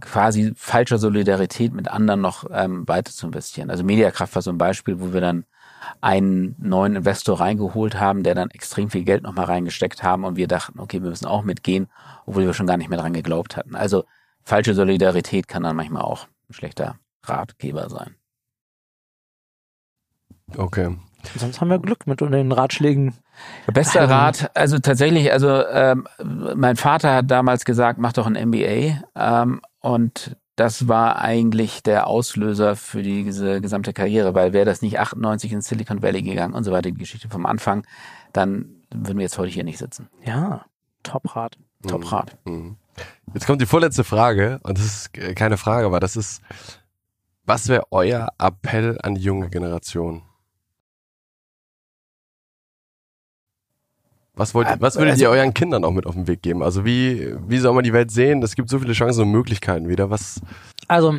quasi 0.00 0.52
falscher 0.56 0.98
Solidarität 0.98 1.72
mit 1.72 1.88
anderen 1.88 2.20
noch 2.20 2.44
ähm, 2.50 2.88
weiter 2.88 3.12
zu 3.12 3.26
investieren. 3.26 3.70
Also 3.70 3.84
Mediakraft 3.84 4.34
war 4.34 4.42
so 4.42 4.50
ein 4.50 4.58
Beispiel, 4.58 5.00
wo 5.00 5.12
wir 5.12 5.20
dann 5.20 5.44
einen 6.00 6.56
neuen 6.58 6.96
Investor 6.96 7.40
reingeholt 7.40 8.00
haben, 8.00 8.22
der 8.22 8.34
dann 8.34 8.50
extrem 8.50 8.90
viel 8.90 9.04
Geld 9.04 9.22
nochmal 9.22 9.44
reingesteckt 9.44 10.02
haben 10.02 10.24
und 10.24 10.36
wir 10.36 10.48
dachten, 10.48 10.80
okay, 10.80 11.02
wir 11.02 11.10
müssen 11.10 11.26
auch 11.26 11.42
mitgehen, 11.42 11.88
obwohl 12.26 12.44
wir 12.44 12.54
schon 12.54 12.66
gar 12.66 12.76
nicht 12.76 12.90
mehr 12.90 12.98
dran 12.98 13.12
geglaubt 13.12 13.56
hatten. 13.56 13.76
Also 13.76 14.04
falsche 14.42 14.74
Solidarität 14.74 15.46
kann 15.46 15.62
dann 15.62 15.76
manchmal 15.76 16.02
auch 16.02 16.26
ein 16.48 16.54
schlechter 16.54 16.96
Ratgeber 17.22 17.88
sein. 17.88 18.16
Okay. 20.56 20.96
Sonst 21.36 21.60
haben 21.60 21.70
wir 21.70 21.78
Glück 21.78 22.06
mit 22.06 22.20
den 22.20 22.52
Ratschlägen. 22.52 23.14
Bester 23.72 24.08
Rat, 24.08 24.50
also 24.54 24.78
tatsächlich, 24.78 25.32
also 25.32 25.64
ähm, 25.66 26.06
mein 26.54 26.76
Vater 26.76 27.14
hat 27.14 27.30
damals 27.30 27.64
gesagt, 27.64 27.98
mach 27.98 28.12
doch 28.12 28.26
ein 28.26 28.48
MBA. 28.48 29.02
Ähm, 29.14 29.60
und 29.80 30.36
das 30.56 30.88
war 30.88 31.20
eigentlich 31.20 31.82
der 31.82 32.08
Auslöser 32.08 32.74
für 32.74 33.02
diese 33.02 33.60
gesamte 33.60 33.92
Karriere, 33.92 34.34
weil 34.34 34.52
wäre 34.52 34.64
das 34.64 34.82
nicht 34.82 34.98
98 34.98 35.52
in 35.52 35.60
Silicon 35.60 36.02
Valley 36.02 36.22
gegangen 36.22 36.54
und 36.54 36.64
so 36.64 36.72
weiter, 36.72 36.90
die 36.90 36.98
Geschichte 36.98 37.28
vom 37.28 37.46
Anfang, 37.46 37.86
dann 38.32 38.82
würden 38.92 39.18
wir 39.18 39.24
jetzt 39.24 39.38
heute 39.38 39.52
hier 39.52 39.64
nicht 39.64 39.78
sitzen. 39.78 40.08
Ja, 40.24 40.64
Top-Rat. 41.04 41.58
Top-Rat. 41.86 42.36
Mhm. 42.44 42.76
Jetzt 43.34 43.46
kommt 43.46 43.60
die 43.60 43.66
vorletzte 43.66 44.02
Frage 44.02 44.58
und 44.64 44.78
das 44.78 44.84
ist 44.84 45.12
keine 45.36 45.56
Frage, 45.56 45.86
aber 45.86 46.00
das 46.00 46.16
ist, 46.16 46.42
was 47.44 47.68
wäre 47.68 47.84
euer 47.92 48.28
Appell 48.38 48.98
an 49.02 49.14
die 49.14 49.22
junge 49.22 49.50
Generation? 49.50 50.22
Was, 54.38 54.54
wollt, 54.54 54.68
was 54.80 54.96
würdet 54.96 55.12
Also- 55.12 55.24
ihr 55.24 55.30
euren 55.30 55.52
Kindern 55.52 55.84
auch 55.84 55.92
mit 55.92 56.06
auf 56.06 56.14
den 56.14 56.26
Weg 56.26 56.42
geben? 56.42 56.62
Also 56.62 56.84
wie, 56.84 57.34
wie 57.46 57.58
soll 57.58 57.74
man 57.74 57.84
die 57.84 57.92
Welt 57.92 58.10
sehen? 58.10 58.42
Es 58.42 58.54
gibt 58.56 58.68
so 58.70 58.78
viele 58.78 58.92
Chancen 58.92 59.22
und 59.24 59.30
Möglichkeiten 59.32 59.88
wieder. 59.88 60.10
Was, 60.10 60.40
Also, 60.86 61.18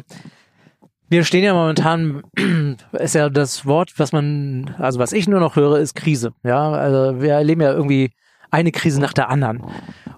wir 1.10 1.24
stehen 1.24 1.44
ja 1.44 1.54
momentan, 1.54 2.24
ist 2.94 3.16
ja 3.16 3.30
das 3.30 3.66
Wort, 3.66 3.94
was 3.98 4.12
man, 4.12 4.74
also 4.78 5.00
was 5.00 5.12
ich 5.12 5.28
nur 5.28 5.40
noch 5.40 5.56
höre, 5.56 5.80
ist 5.80 5.96
Krise. 5.96 6.34
Ja, 6.44 6.72
also 6.72 7.22
wir 7.22 7.34
erleben 7.34 7.62
ja 7.62 7.72
irgendwie 7.74 8.12
eine 8.52 8.72
Krise 8.72 9.00
nach 9.02 9.14
der 9.14 9.30
anderen. 9.30 9.64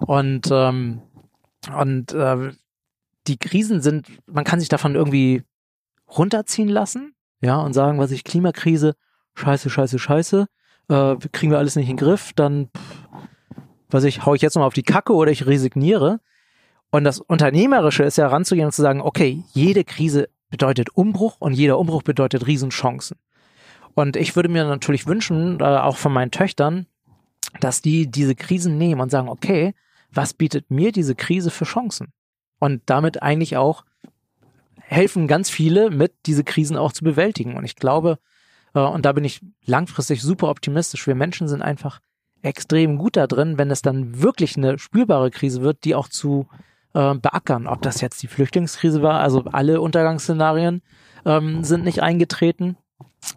Und, 0.00 0.48
ähm, 0.52 1.02
und 1.76 2.12
äh, 2.12 2.50
die 3.26 3.36
Krisen 3.38 3.80
sind, 3.80 4.06
man 4.26 4.44
kann 4.44 4.60
sich 4.60 4.68
davon 4.68 4.94
irgendwie 4.94 5.42
runterziehen 6.08 6.68
lassen, 6.68 7.14
ja, 7.40 7.56
und 7.60 7.72
sagen, 7.72 7.98
was 7.98 8.10
ich, 8.10 8.24
Klimakrise, 8.24 8.94
scheiße, 9.34 9.70
scheiße, 9.70 9.98
scheiße, 9.98 10.46
äh, 10.92 11.16
kriegen 11.32 11.50
wir 11.50 11.58
alles 11.58 11.76
nicht 11.76 11.88
in 11.88 11.96
den 11.96 12.04
Griff, 12.04 12.32
dann, 12.34 12.68
was 13.90 14.04
ich, 14.04 14.24
hau 14.24 14.34
ich 14.34 14.42
jetzt 14.42 14.54
noch 14.54 14.60
mal 14.60 14.66
auf 14.66 14.74
die 14.74 14.82
Kacke 14.82 15.14
oder 15.14 15.30
ich 15.30 15.46
resigniere. 15.46 16.20
Und 16.90 17.04
das 17.04 17.20
Unternehmerische 17.20 18.02
ist 18.02 18.18
ja 18.18 18.28
ranzugehen 18.28 18.66
und 18.66 18.72
zu 18.72 18.82
sagen, 18.82 19.00
okay, 19.00 19.42
jede 19.52 19.84
Krise 19.84 20.28
bedeutet 20.50 20.90
Umbruch 20.94 21.36
und 21.38 21.54
jeder 21.54 21.78
Umbruch 21.78 22.02
bedeutet 22.02 22.46
Riesenchancen. 22.46 23.16
Und 23.94 24.16
ich 24.16 24.36
würde 24.36 24.50
mir 24.50 24.64
natürlich 24.64 25.06
wünschen, 25.06 25.60
äh, 25.60 25.64
auch 25.64 25.96
von 25.96 26.12
meinen 26.12 26.30
Töchtern, 26.30 26.86
dass 27.60 27.82
die 27.82 28.10
diese 28.10 28.34
Krisen 28.34 28.76
nehmen 28.76 29.00
und 29.00 29.10
sagen, 29.10 29.28
okay, 29.28 29.74
was 30.10 30.34
bietet 30.34 30.70
mir 30.70 30.92
diese 30.92 31.14
Krise 31.14 31.50
für 31.50 31.64
Chancen? 31.64 32.12
Und 32.58 32.82
damit 32.86 33.22
eigentlich 33.22 33.56
auch 33.56 33.84
helfen 34.80 35.26
ganz 35.26 35.48
viele 35.48 35.90
mit, 35.90 36.12
diese 36.26 36.44
Krisen 36.44 36.76
auch 36.76 36.92
zu 36.92 37.02
bewältigen. 37.02 37.56
Und 37.56 37.64
ich 37.64 37.76
glaube, 37.76 38.18
und 38.80 39.04
da 39.04 39.12
bin 39.12 39.24
ich 39.24 39.40
langfristig 39.64 40.22
super 40.22 40.48
optimistisch, 40.48 41.06
wir 41.06 41.14
Menschen 41.14 41.48
sind 41.48 41.62
einfach 41.62 42.00
extrem 42.42 42.98
gut 42.98 43.16
da 43.16 43.26
drin, 43.26 43.58
wenn 43.58 43.70
es 43.70 43.82
dann 43.82 44.20
wirklich 44.20 44.56
eine 44.56 44.78
spürbare 44.78 45.30
Krise 45.30 45.62
wird, 45.62 45.84
die 45.84 45.94
auch 45.94 46.08
zu 46.08 46.46
äh, 46.94 47.14
beackern. 47.14 47.66
Ob 47.66 47.82
das 47.82 48.00
jetzt 48.00 48.22
die 48.22 48.26
Flüchtlingskrise 48.26 49.02
war, 49.02 49.20
also 49.20 49.44
alle 49.52 49.80
Untergangsszenarien 49.80 50.82
ähm, 51.24 51.64
sind 51.64 51.84
nicht 51.84 52.02
eingetreten. 52.02 52.76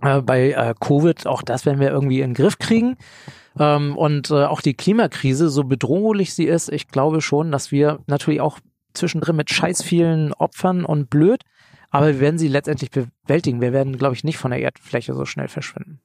Äh, 0.01 0.21
bei 0.21 0.51
äh, 0.51 0.73
Covid, 0.79 1.27
auch 1.27 1.43
das 1.43 1.65
werden 1.65 1.79
wir 1.79 1.89
irgendwie 1.89 2.21
in 2.21 2.31
den 2.31 2.35
Griff 2.35 2.57
kriegen. 2.57 2.97
Ähm, 3.59 3.95
und 3.95 4.31
äh, 4.31 4.45
auch 4.45 4.61
die 4.61 4.73
Klimakrise, 4.73 5.49
so 5.49 5.63
bedrohlich 5.63 6.33
sie 6.33 6.45
ist, 6.45 6.69
ich 6.69 6.87
glaube 6.87 7.21
schon, 7.21 7.51
dass 7.51 7.71
wir 7.71 7.99
natürlich 8.07 8.41
auch 8.41 8.59
zwischendrin 8.93 9.35
mit 9.35 9.49
scheiß 9.49 9.83
vielen 9.83 10.33
Opfern 10.33 10.85
und 10.85 11.09
blöd, 11.09 11.41
aber 11.95 12.07
wir 12.07 12.19
werden 12.19 12.37
sie 12.37 12.49
letztendlich 12.49 12.91
bewältigen. 12.91 13.61
Wir 13.61 13.71
werden, 13.71 13.97
glaube 13.97 14.15
ich, 14.15 14.25
nicht 14.25 14.37
von 14.37 14.51
der 14.51 14.59
Erdfläche 14.59 15.13
so 15.13 15.23
schnell 15.23 15.47
verschwinden. 15.47 16.01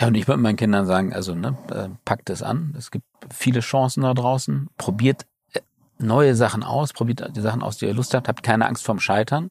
Ja, 0.00 0.06
und 0.06 0.14
ich 0.14 0.26
würde 0.26 0.40
meinen 0.40 0.56
Kindern 0.56 0.86
sagen, 0.86 1.12
also 1.12 1.34
ne, 1.34 1.54
äh, 1.70 1.88
packt 2.06 2.30
es 2.30 2.42
an. 2.42 2.74
Es 2.78 2.90
gibt 2.90 3.04
viele 3.30 3.60
Chancen 3.60 4.04
da 4.04 4.14
draußen. 4.14 4.70
Probiert 4.78 5.26
äh, 5.52 5.60
neue 5.98 6.34
Sachen 6.34 6.62
aus, 6.62 6.94
probiert 6.94 7.36
die 7.36 7.42
Sachen 7.42 7.62
aus, 7.62 7.76
die 7.76 7.84
ihr 7.84 7.92
Lust 7.92 8.14
habt. 8.14 8.26
Habt 8.26 8.42
keine 8.42 8.66
Angst 8.66 8.86
vorm 8.86 9.00
Scheitern, 9.00 9.50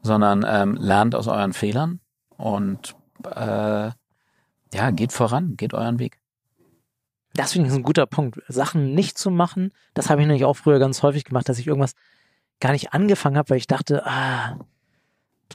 sondern 0.00 0.42
ähm, 0.48 0.76
lernt 0.76 1.14
aus 1.14 1.28
euren 1.28 1.52
Fehlern 1.52 2.00
und 2.38 2.96
äh, 3.24 3.90
ja, 4.72 4.90
geht 4.90 5.12
voran, 5.12 5.58
geht 5.58 5.74
euren 5.74 5.98
Weg. 5.98 6.18
Das 7.34 7.52
finde 7.52 7.66
ich 7.66 7.74
ist 7.74 7.78
ein 7.78 7.82
guter 7.82 8.06
Punkt. 8.06 8.40
Sachen 8.48 8.94
nicht 8.94 9.18
zu 9.18 9.30
machen, 9.30 9.72
das 9.92 10.08
habe 10.08 10.22
ich 10.22 10.26
nämlich 10.26 10.46
auch 10.46 10.56
früher 10.56 10.78
ganz 10.78 11.02
häufig 11.02 11.24
gemacht, 11.24 11.46
dass 11.46 11.58
ich 11.58 11.66
irgendwas 11.66 11.92
gar 12.60 12.72
nicht 12.72 12.92
angefangen 12.92 13.36
habe, 13.36 13.50
weil 13.50 13.58
ich 13.58 13.66
dachte, 13.66 14.06
ah, 14.06 14.58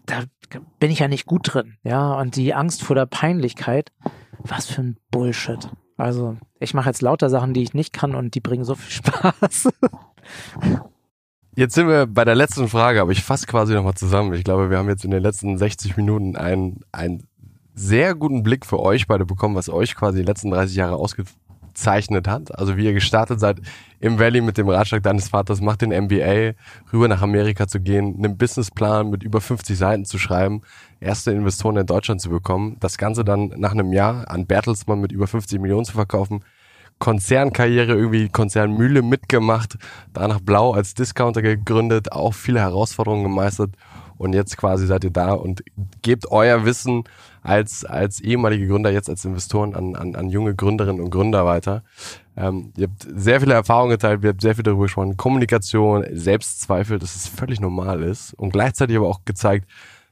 da 0.05 0.23
bin 0.79 0.91
ich 0.91 0.99
ja 0.99 1.07
nicht 1.07 1.25
gut 1.25 1.53
drin. 1.53 1.77
Ja, 1.83 2.13
und 2.13 2.35
die 2.35 2.53
Angst 2.53 2.83
vor 2.83 2.95
der 2.95 3.05
Peinlichkeit, 3.05 3.91
was 4.39 4.67
für 4.67 4.81
ein 4.81 4.97
Bullshit. 5.11 5.69
Also, 5.97 6.37
ich 6.59 6.73
mache 6.73 6.89
jetzt 6.89 7.01
lauter 7.01 7.29
Sachen, 7.29 7.53
die 7.53 7.63
ich 7.63 7.73
nicht 7.73 7.93
kann 7.93 8.15
und 8.15 8.35
die 8.35 8.39
bringen 8.39 8.63
so 8.63 8.75
viel 8.75 8.91
Spaß. 9.05 9.69
Jetzt 11.55 11.75
sind 11.75 11.87
wir 11.87 12.07
bei 12.07 12.25
der 12.25 12.35
letzten 12.35 12.67
Frage, 12.67 13.01
aber 13.01 13.11
ich 13.11 13.23
fasse 13.23 13.45
quasi 13.45 13.73
nochmal 13.73 13.95
zusammen. 13.95 14.33
Ich 14.33 14.43
glaube, 14.43 14.69
wir 14.69 14.77
haben 14.77 14.87
jetzt 14.87 15.03
in 15.03 15.11
den 15.11 15.21
letzten 15.21 15.57
60 15.57 15.97
Minuten 15.97 16.35
einen, 16.37 16.79
einen 16.91 17.27
sehr 17.73 18.15
guten 18.15 18.41
Blick 18.43 18.65
für 18.65 18.79
euch 18.79 19.07
beide 19.07 19.25
bekommen, 19.25 19.55
was 19.55 19.69
euch 19.69 19.95
quasi 19.95 20.19
die 20.19 20.25
letzten 20.25 20.49
30 20.49 20.75
Jahre 20.75 20.97
ausgezeichnet 21.81 22.27
hat. 22.27 22.57
Also 22.57 22.77
wie 22.77 22.85
ihr 22.85 22.93
gestartet 22.93 23.39
seid 23.39 23.59
im 23.99 24.19
Valley 24.19 24.41
mit 24.41 24.57
dem 24.57 24.69
Ratschlag 24.69 25.03
deines 25.03 25.29
Vaters, 25.29 25.61
macht 25.61 25.81
den 25.81 25.89
MBA, 25.89 26.53
rüber 26.91 27.07
nach 27.07 27.21
Amerika 27.21 27.67
zu 27.67 27.79
gehen, 27.79 28.15
einen 28.17 28.37
Businessplan 28.37 29.09
mit 29.09 29.23
über 29.23 29.41
50 29.41 29.77
Seiten 29.77 30.05
zu 30.05 30.17
schreiben, 30.17 30.61
erste 30.99 31.31
Investoren 31.31 31.77
in 31.77 31.85
Deutschland 31.85 32.21
zu 32.21 32.29
bekommen, 32.29 32.77
das 32.79 32.97
Ganze 32.97 33.23
dann 33.23 33.53
nach 33.57 33.71
einem 33.71 33.93
Jahr 33.93 34.29
an 34.29 34.45
Bertelsmann 34.45 35.01
mit 35.01 35.11
über 35.11 35.27
50 35.27 35.59
Millionen 35.59 35.85
zu 35.85 35.93
verkaufen, 35.93 36.43
Konzernkarriere, 36.99 37.93
irgendwie 37.93 38.29
Konzernmühle 38.29 39.01
mitgemacht, 39.01 39.77
danach 40.13 40.39
Blau 40.39 40.73
als 40.73 40.93
Discounter 40.93 41.41
gegründet, 41.41 42.11
auch 42.11 42.33
viele 42.33 42.59
Herausforderungen 42.59 43.23
gemeistert 43.23 43.71
und 44.17 44.33
jetzt 44.33 44.55
quasi 44.55 44.85
seid 44.85 45.03
ihr 45.03 45.09
da 45.09 45.33
und 45.33 45.63
gebt 46.03 46.29
euer 46.29 46.63
Wissen 46.63 47.05
als, 47.41 47.85
als 47.85 48.19
ehemalige 48.19 48.67
Gründer, 48.67 48.91
jetzt 48.91 49.09
als 49.09 49.25
Investoren 49.25 49.75
an, 49.75 49.95
an, 49.95 50.15
an 50.15 50.29
junge 50.29 50.55
Gründerinnen 50.55 51.01
und 51.01 51.09
Gründer 51.09 51.45
weiter. 51.45 51.83
Ähm, 52.37 52.71
ihr 52.77 52.87
habt 52.87 53.07
sehr 53.13 53.41
viele 53.41 53.53
Erfahrungen 53.53 53.91
geteilt, 53.91 54.21
wir 54.21 54.29
habt 54.29 54.41
sehr 54.41 54.55
viel 54.55 54.63
darüber 54.63 54.83
gesprochen, 54.83 55.17
Kommunikation, 55.17 56.05
Selbstzweifel, 56.11 56.99
dass 56.99 57.15
es 57.15 57.27
völlig 57.27 57.59
normal 57.59 58.03
ist 58.03 58.33
und 58.33 58.51
gleichzeitig 58.51 58.95
aber 58.95 59.07
auch 59.07 59.25
gezeigt, 59.25 59.67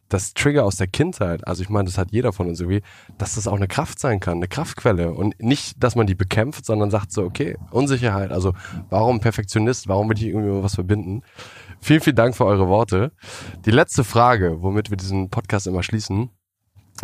dass 0.10 0.34
Trigger 0.34 0.66
aus 0.66 0.76
der 0.76 0.88
Kindheit, 0.88 1.48
also 1.48 1.62
ich 1.62 1.70
meine, 1.70 1.86
das 1.86 1.98
hat 1.98 2.12
jeder 2.12 2.34
von 2.34 2.48
uns 2.48 2.60
irgendwie, 2.60 2.82
dass 3.18 3.36
das 3.36 3.48
auch 3.48 3.56
eine 3.56 3.68
Kraft 3.68 4.00
sein 4.00 4.20
kann, 4.20 4.38
eine 4.38 4.48
Kraftquelle 4.48 5.14
und 5.14 5.40
nicht, 5.42 5.82
dass 5.82 5.96
man 5.96 6.08
die 6.08 6.16
bekämpft, 6.16 6.66
sondern 6.66 6.90
sagt 6.90 7.12
so, 7.12 7.24
okay, 7.24 7.58
Unsicherheit, 7.72 8.32
also 8.32 8.54
warum 8.90 9.20
Perfektionist, 9.20 9.88
warum 9.88 10.10
will 10.10 10.18
ich 10.18 10.26
irgendwie 10.26 10.64
was 10.64 10.76
verbinden? 10.76 11.22
Vielen, 11.80 12.02
vielen 12.02 12.16
Dank 12.16 12.36
für 12.36 12.46
eure 12.46 12.68
Worte. 12.68 13.12
Die 13.66 13.72
letzte 13.72 14.04
Frage, 14.04 14.62
womit 14.62 14.90
wir 14.90 14.98
diesen 14.98 15.30
Podcast 15.30 15.68
immer 15.68 15.84
schließen, 15.84 16.32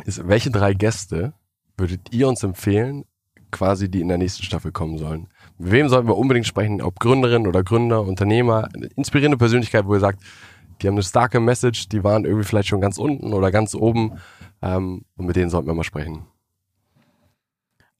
ist, 0.05 0.27
welche 0.27 0.51
drei 0.51 0.73
Gäste 0.73 1.33
würdet 1.77 2.13
ihr 2.13 2.27
uns 2.27 2.43
empfehlen, 2.43 3.05
quasi, 3.51 3.89
die 3.89 4.01
in 4.01 4.07
der 4.07 4.17
nächsten 4.17 4.43
Staffel 4.43 4.71
kommen 4.71 4.97
sollen? 4.97 5.27
Mit 5.57 5.71
wem 5.71 5.89
sollten 5.89 6.07
wir 6.07 6.17
unbedingt 6.17 6.47
sprechen, 6.47 6.81
ob 6.81 6.99
Gründerin 6.99 7.47
oder 7.47 7.63
Gründer, 7.63 8.01
Unternehmer, 8.01 8.67
eine 8.73 8.87
inspirierende 8.87 9.37
Persönlichkeit, 9.37 9.85
wo 9.85 9.93
ihr 9.93 9.99
sagt, 9.99 10.21
die 10.81 10.87
haben 10.87 10.95
eine 10.95 11.03
starke 11.03 11.39
Message, 11.39 11.87
die 11.89 12.03
waren 12.03 12.25
irgendwie 12.25 12.43
vielleicht 12.43 12.67
schon 12.67 12.81
ganz 12.81 12.97
unten 12.97 13.33
oder 13.33 13.51
ganz 13.51 13.75
oben 13.75 14.19
ähm, 14.61 15.05
und 15.15 15.25
mit 15.25 15.35
denen 15.35 15.49
sollten 15.49 15.67
wir 15.67 15.73
mal 15.73 15.83
sprechen. 15.83 16.25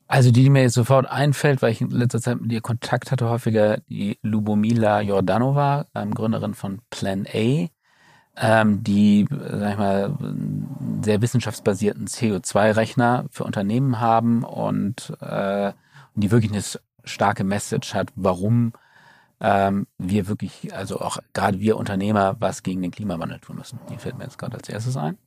Also 0.07 0.31
die, 0.31 0.43
die 0.43 0.49
mir 0.49 0.61
jetzt 0.61 0.75
sofort 0.75 1.09
einfällt, 1.09 1.61
weil 1.61 1.71
ich 1.71 1.81
in 1.81 1.89
letzter 1.89 2.21
Zeit 2.21 2.39
mit 2.39 2.51
ihr 2.51 2.61
Kontakt 2.61 3.11
hatte, 3.11 3.27
häufiger 3.29 3.79
die 3.89 4.19
Lubomila 4.21 5.01
Jordanova, 5.01 5.87
ähm, 5.95 6.13
Gründerin 6.13 6.53
von 6.53 6.81
Plan 6.91 7.25
A, 7.33 7.67
ähm, 8.37 8.83
die, 8.83 9.27
sag 9.29 9.71
ich 9.71 9.77
mal, 9.77 10.17
sehr 11.01 11.21
wissenschaftsbasierten 11.21 12.07
CO2-Rechner 12.07 13.25
für 13.31 13.43
Unternehmen 13.43 13.99
haben 13.99 14.43
und, 14.43 15.13
äh, 15.21 15.71
die 16.15 16.31
wirklich 16.31 16.51
eine 16.51 16.63
starke 17.03 17.43
Message 17.43 17.93
hat, 17.93 18.09
warum 18.15 18.73
ähm, 19.41 19.87
wir 19.97 20.27
wirklich, 20.27 20.73
also 20.73 20.99
auch 20.99 21.17
gerade 21.33 21.59
wir 21.59 21.77
Unternehmer, 21.77 22.35
was 22.39 22.63
gegen 22.63 22.81
den 22.81 22.91
Klimawandel 22.91 23.39
tun 23.39 23.57
müssen. 23.57 23.79
Die 23.89 23.97
fällt 23.97 24.17
mir 24.17 24.23
jetzt 24.23 24.37
gerade 24.37 24.57
als 24.57 24.69
erstes 24.69 24.97
ein. 24.97 25.17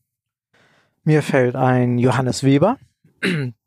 Mir 1.04 1.22
fällt 1.22 1.56
ein 1.56 1.98
Johannes 1.98 2.42
Weber. 2.42 2.78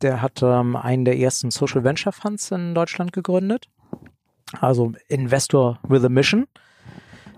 Der 0.02 0.22
hat 0.22 0.42
ähm, 0.44 0.76
einen 0.76 1.06
der 1.06 1.18
ersten 1.18 1.52
Social 1.52 1.84
Venture 1.84 2.12
Funds 2.12 2.52
in 2.52 2.74
Deutschland 2.74 3.14
gegründet. 3.14 3.68
Also 4.60 4.94
Investor 5.08 5.80
with 5.88 6.04
a 6.04 6.10
Mission. 6.10 6.48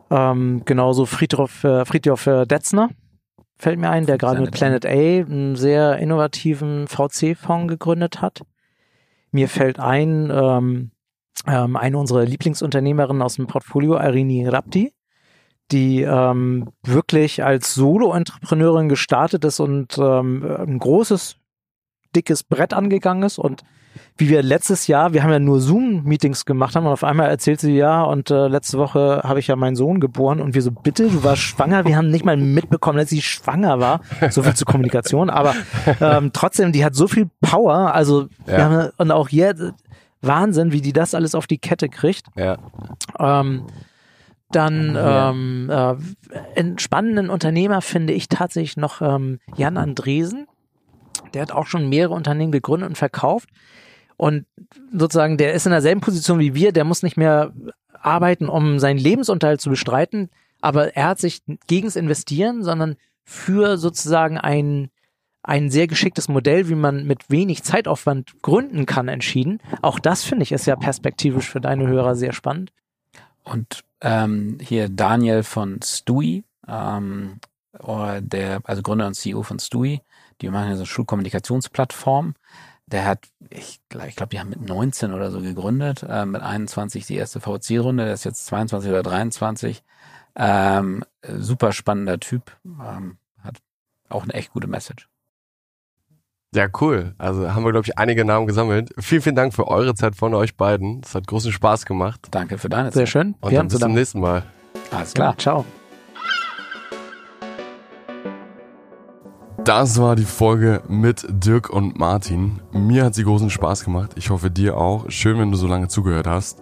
Ähm, 0.10 0.62
genauso 0.66 1.06
Friedhof, 1.06 1.64
äh, 1.64 1.86
Friedhof 1.86 2.28
äh, 2.28 2.46
Detzner 2.46 2.90
fällt 3.58 3.80
mir 3.80 3.90
ein, 3.90 4.06
der 4.06 4.18
gerade 4.18 4.42
mit 4.42 4.52
Planet 4.52 4.86
A 4.86 4.90
einen 4.90 5.56
sehr 5.56 5.98
innovativen 5.98 6.88
VC-Fonds 6.88 7.70
gegründet 7.70 8.22
hat. 8.22 8.42
Mir 9.32 9.48
fällt 9.48 9.80
ein, 9.80 10.30
ähm, 10.32 10.92
ähm, 11.48 11.76
eine 11.78 11.98
unserer 11.98 12.26
Lieblingsunternehmerinnen 12.26 13.22
aus 13.22 13.36
dem 13.36 13.48
Portfolio, 13.48 13.98
Irini 13.98 14.48
Rapti, 14.48 14.94
die 15.72 16.02
ähm, 16.02 16.70
wirklich 16.84 17.44
als 17.44 17.74
Solo-Entrepreneurin 17.74 18.90
gestartet 18.90 19.46
ist 19.46 19.60
und 19.60 19.98
ähm, 19.98 20.44
ein 20.44 20.80
großes 20.80 21.38
dickes 22.16 22.44
Brett 22.44 22.74
angegangen 22.74 23.24
ist 23.24 23.38
und 23.40 23.64
wie 24.18 24.30
wir 24.30 24.42
letztes 24.44 24.88
Jahr, 24.88 25.14
wir 25.14 25.24
haben 25.24 25.32
ja 25.32 25.40
nur 25.40 25.60
Zoom-Meetings 25.60 26.46
gemacht 26.46 26.76
haben 26.76 26.86
und 26.86 26.94
auf 26.94 27.04
einmal 27.04 27.30
erzählt 27.30 27.60
sie, 27.60 27.76
ja, 27.76 28.04
und 28.04 28.32
äh, 28.32 28.48
letzte 28.48 28.78
Woche 28.80 29.22
habe 29.24 29.40
ich 29.40 29.48
ja 29.48 29.56
meinen 29.56 29.76
Sohn 29.76 30.00
geboren 30.00 30.40
und 30.40 30.54
wir 30.56 30.62
so, 30.64 30.72
bitte, 30.72 31.10
du 31.10 31.24
warst 31.24 31.42
schwanger, 31.44 31.86
wir 31.86 31.96
haben 31.98 32.10
nicht 32.10 32.26
mal 32.26 32.38
mitbekommen, 32.38 32.98
dass 32.98 33.10
sie 33.10 33.22
schwanger 33.22 33.80
war. 33.80 34.02
So 34.32 34.42
viel 34.44 34.54
zur 34.56 34.66
Kommunikation, 34.66 35.30
aber 35.30 35.54
ähm, 36.02 36.32
trotzdem, 36.34 36.72
die 36.72 36.84
hat 36.86 36.96
so 36.96 37.08
viel 37.08 37.30
Power, 37.42 37.94
also 37.94 38.28
Ja. 38.48 38.58
wir 38.58 38.64
haben, 38.66 38.90
und 38.98 39.12
auch 39.12 39.30
jetzt, 39.30 39.62
Wahnsinn, 40.22 40.72
wie 40.72 40.82
die 40.82 40.94
das 40.94 41.14
alles 41.16 41.36
auf 41.36 41.48
die 41.48 41.58
Kette 41.58 41.90
kriegt. 41.90 42.26
Ja. 42.36 42.58
Ähm, 43.20 43.64
dann 44.52 44.96
Ja. 44.96 45.30
ähm, 45.32 45.70
äh, 45.72 45.96
einen 46.60 46.78
spannenden 46.80 47.30
Unternehmer 47.30 47.82
finde 47.82 48.14
ich 48.14 48.30
tatsächlich 48.30 48.78
noch 48.78 49.02
ähm, 49.02 49.40
Jan 49.56 49.78
Andresen. 49.78 50.48
Der 51.34 51.42
hat 51.42 51.52
auch 51.52 51.68
schon 51.68 51.90
mehrere 51.90 52.14
Unternehmen 52.14 52.52
gegründet 52.52 52.90
und 52.90 52.98
verkauft. 52.98 53.50
Und 54.18 54.46
sozusagen, 54.92 55.38
der 55.38 55.54
ist 55.54 55.66
in 55.66 55.72
derselben 55.72 56.02
Position 56.02 56.40
wie 56.40 56.54
wir, 56.54 56.72
der 56.72 56.84
muss 56.84 57.04
nicht 57.04 57.18
mehr 57.18 57.52
arbeiten, 57.94 58.50
um 58.50 58.80
seinen 58.80 58.98
Lebensunterhalt 58.98 59.62
zu 59.62 59.70
bestreiten, 59.70 60.30
aber 60.62 60.96
er 60.96 61.08
hat 61.08 61.20
sich 61.20 61.42
gegens 61.68 61.96
Investieren, 61.96 62.64
sondern 62.64 62.96
für 63.26 63.78
sozusagen 63.78 64.38
ein, 64.38 64.90
ein 65.42 65.70
sehr 65.70 65.88
geschicktes 65.88 66.28
Modell, 66.28 66.70
wie 66.70 66.76
man 66.76 67.06
mit 67.06 67.30
wenig 67.30 67.64
Zeitaufwand 67.64 68.42
gründen 68.42 68.86
kann, 68.86 69.08
entschieden. 69.08 69.60
Auch 69.82 70.00
das 70.00 70.24
finde 70.24 70.44
ich 70.44 70.52
ist 70.52 70.66
ja 70.66 70.76
perspektivisch 70.76 71.50
für 71.50 71.62
deine 71.62 71.88
Hörer 71.88 72.16
sehr 72.16 72.34
spannend. 72.34 72.72
Und 73.44 73.84
ähm, 74.02 74.58
hier 74.62 74.90
Daniel 74.90 75.44
von 75.44 75.80
Stui, 75.84 76.44
ähm, 76.68 77.40
der, 78.22 78.62
also 78.64 78.82
Gründer 78.82 79.08
und 79.08 79.16
CEO 79.16 79.44
von 79.44 79.60
Stui, 79.60 80.00
die 80.44 80.50
machen 80.50 80.70
ja 80.70 80.76
so 80.76 80.82
eine 80.82 80.86
Schulkommunikationsplattform. 80.86 82.36
Der 82.86 83.06
hat, 83.06 83.28
ich, 83.50 83.80
ich 84.08 84.16
glaube, 84.16 84.30
die 84.32 84.40
haben 84.40 84.50
mit 84.50 84.62
19 84.62 85.14
oder 85.14 85.32
so 85.32 85.40
gegründet, 85.40 86.06
äh, 86.08 86.26
mit 86.26 86.42
21 86.42 87.06
die 87.08 87.16
erste 87.16 87.40
VC-Runde, 87.40 88.04
der 88.06 88.14
ist 88.14 88.26
jetzt 88.26 88.46
22 88.48 88.92
oder 88.92 89.04
23. 89.04 89.84
Ähm, 90.36 91.04
äh, 91.22 91.34
super 91.38 91.72
spannender 91.72 92.20
Typ, 92.20 92.52
ähm, 92.66 93.18
hat 93.42 93.58
auch 94.10 94.24
eine 94.24 94.34
echt 94.34 94.52
gute 94.52 94.68
Message. 94.68 95.08
Ja, 96.56 96.68
cool. 96.82 97.16
Also 97.18 97.52
haben 97.54 97.64
wir, 97.64 97.72
glaube 97.72 97.88
ich, 97.88 97.98
einige 97.98 98.26
Namen 98.26 98.46
gesammelt. 98.46 98.94
Vielen, 99.00 99.22
vielen 99.24 99.36
Dank 99.36 99.54
für 99.56 99.68
eure 99.68 99.96
Zeit 99.96 100.16
von 100.16 100.34
euch 100.36 100.56
beiden. 100.56 101.02
Es 101.04 101.16
hat 101.16 101.26
großen 101.26 101.52
Spaß 101.52 101.86
gemacht. 101.86 102.28
Danke 102.32 102.58
für 102.60 102.70
deine 102.70 102.92
Sehr 102.92 103.06
Zeit. 103.06 103.10
schön. 103.10 103.36
Und 103.42 103.52
Wir 103.52 103.58
dann 103.60 103.70
bis 103.70 103.80
zum 103.80 103.94
nächsten 103.94 104.20
Mal. 104.20 104.44
Alles 104.92 105.12
Ja, 105.12 105.16
klar. 105.16 105.38
ciao. 105.38 105.66
Das 109.64 109.98
war 109.98 110.18
die 110.18 110.26
Folge 110.26 110.82
mit 110.90 111.26
Dirk 111.30 111.70
und 111.70 111.98
Martin. 111.98 112.60
Mir 112.74 113.06
hat 113.06 113.16
sie 113.16 113.24
großen 113.24 113.50
Spaß 113.50 113.86
gemacht. 113.86 114.12
Ich 114.16 114.30
hoffe 114.30 114.52
dir 114.52 114.76
auch. 114.76 115.10
Schön, 115.10 115.40
wenn 115.40 115.52
du 115.52 115.58
so 115.58 115.68
lange 115.68 115.88
zugehört 115.88 116.28
hast. 116.28 116.62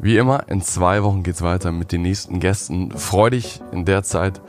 Wie 0.00 0.16
immer, 0.16 0.48
in 0.48 0.62
zwei 0.62 1.02
Wochen 1.02 1.22
geht's 1.22 1.42
weiter 1.42 1.72
mit 1.72 1.92
den 1.92 2.00
nächsten 2.00 2.40
Gästen. 2.40 2.90
Freu 2.92 3.28
dich 3.28 3.60
in 3.70 3.84
der 3.84 4.02
Zeit. 4.02 4.40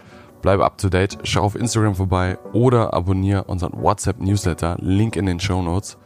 Bleib 0.42 0.62
up 0.62 0.78
to 0.78 0.88
date. 0.88 1.18
Schau 1.24 1.42
auf 1.42 1.56
Instagram 1.56 1.96
vorbei 1.96 2.38
oder 2.54 2.94
abonniere 2.94 3.44
unseren 3.44 3.74
WhatsApp 3.74 4.22
Newsletter. 4.22 4.78
Link 4.80 5.18
in 5.18 5.26
den 5.26 5.42
Show 5.42 5.62
Notes. 5.62 5.98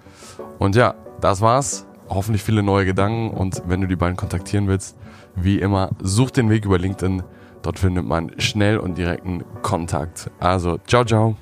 Und 0.58 0.76
ja, 0.76 0.96
das 1.22 1.42
war's. 1.42 1.86
Hoffentlich 2.10 2.42
viele 2.42 2.64
neue 2.64 2.86
Gedanken. 2.86 3.30
Und 3.30 3.62
wenn 3.68 3.82
du 3.82 3.88
die 3.88 3.96
beiden 3.96 4.18
kontaktieren 4.18 4.68
willst, 4.68 4.98
wie 5.36 5.60
immer, 5.60 5.92
such 6.02 6.32
den 6.32 6.50
Weg 6.50 6.66
über 6.66 6.80
LinkedIn. 6.80 7.22
Dort 7.62 7.78
findet 7.78 8.06
man 8.06 8.32
schnell 8.40 8.80
und 8.80 8.98
direkten 8.98 9.44
Kontakt. 9.62 10.32
Also, 10.40 10.80
ciao, 10.88 11.06
ciao. 11.06 11.36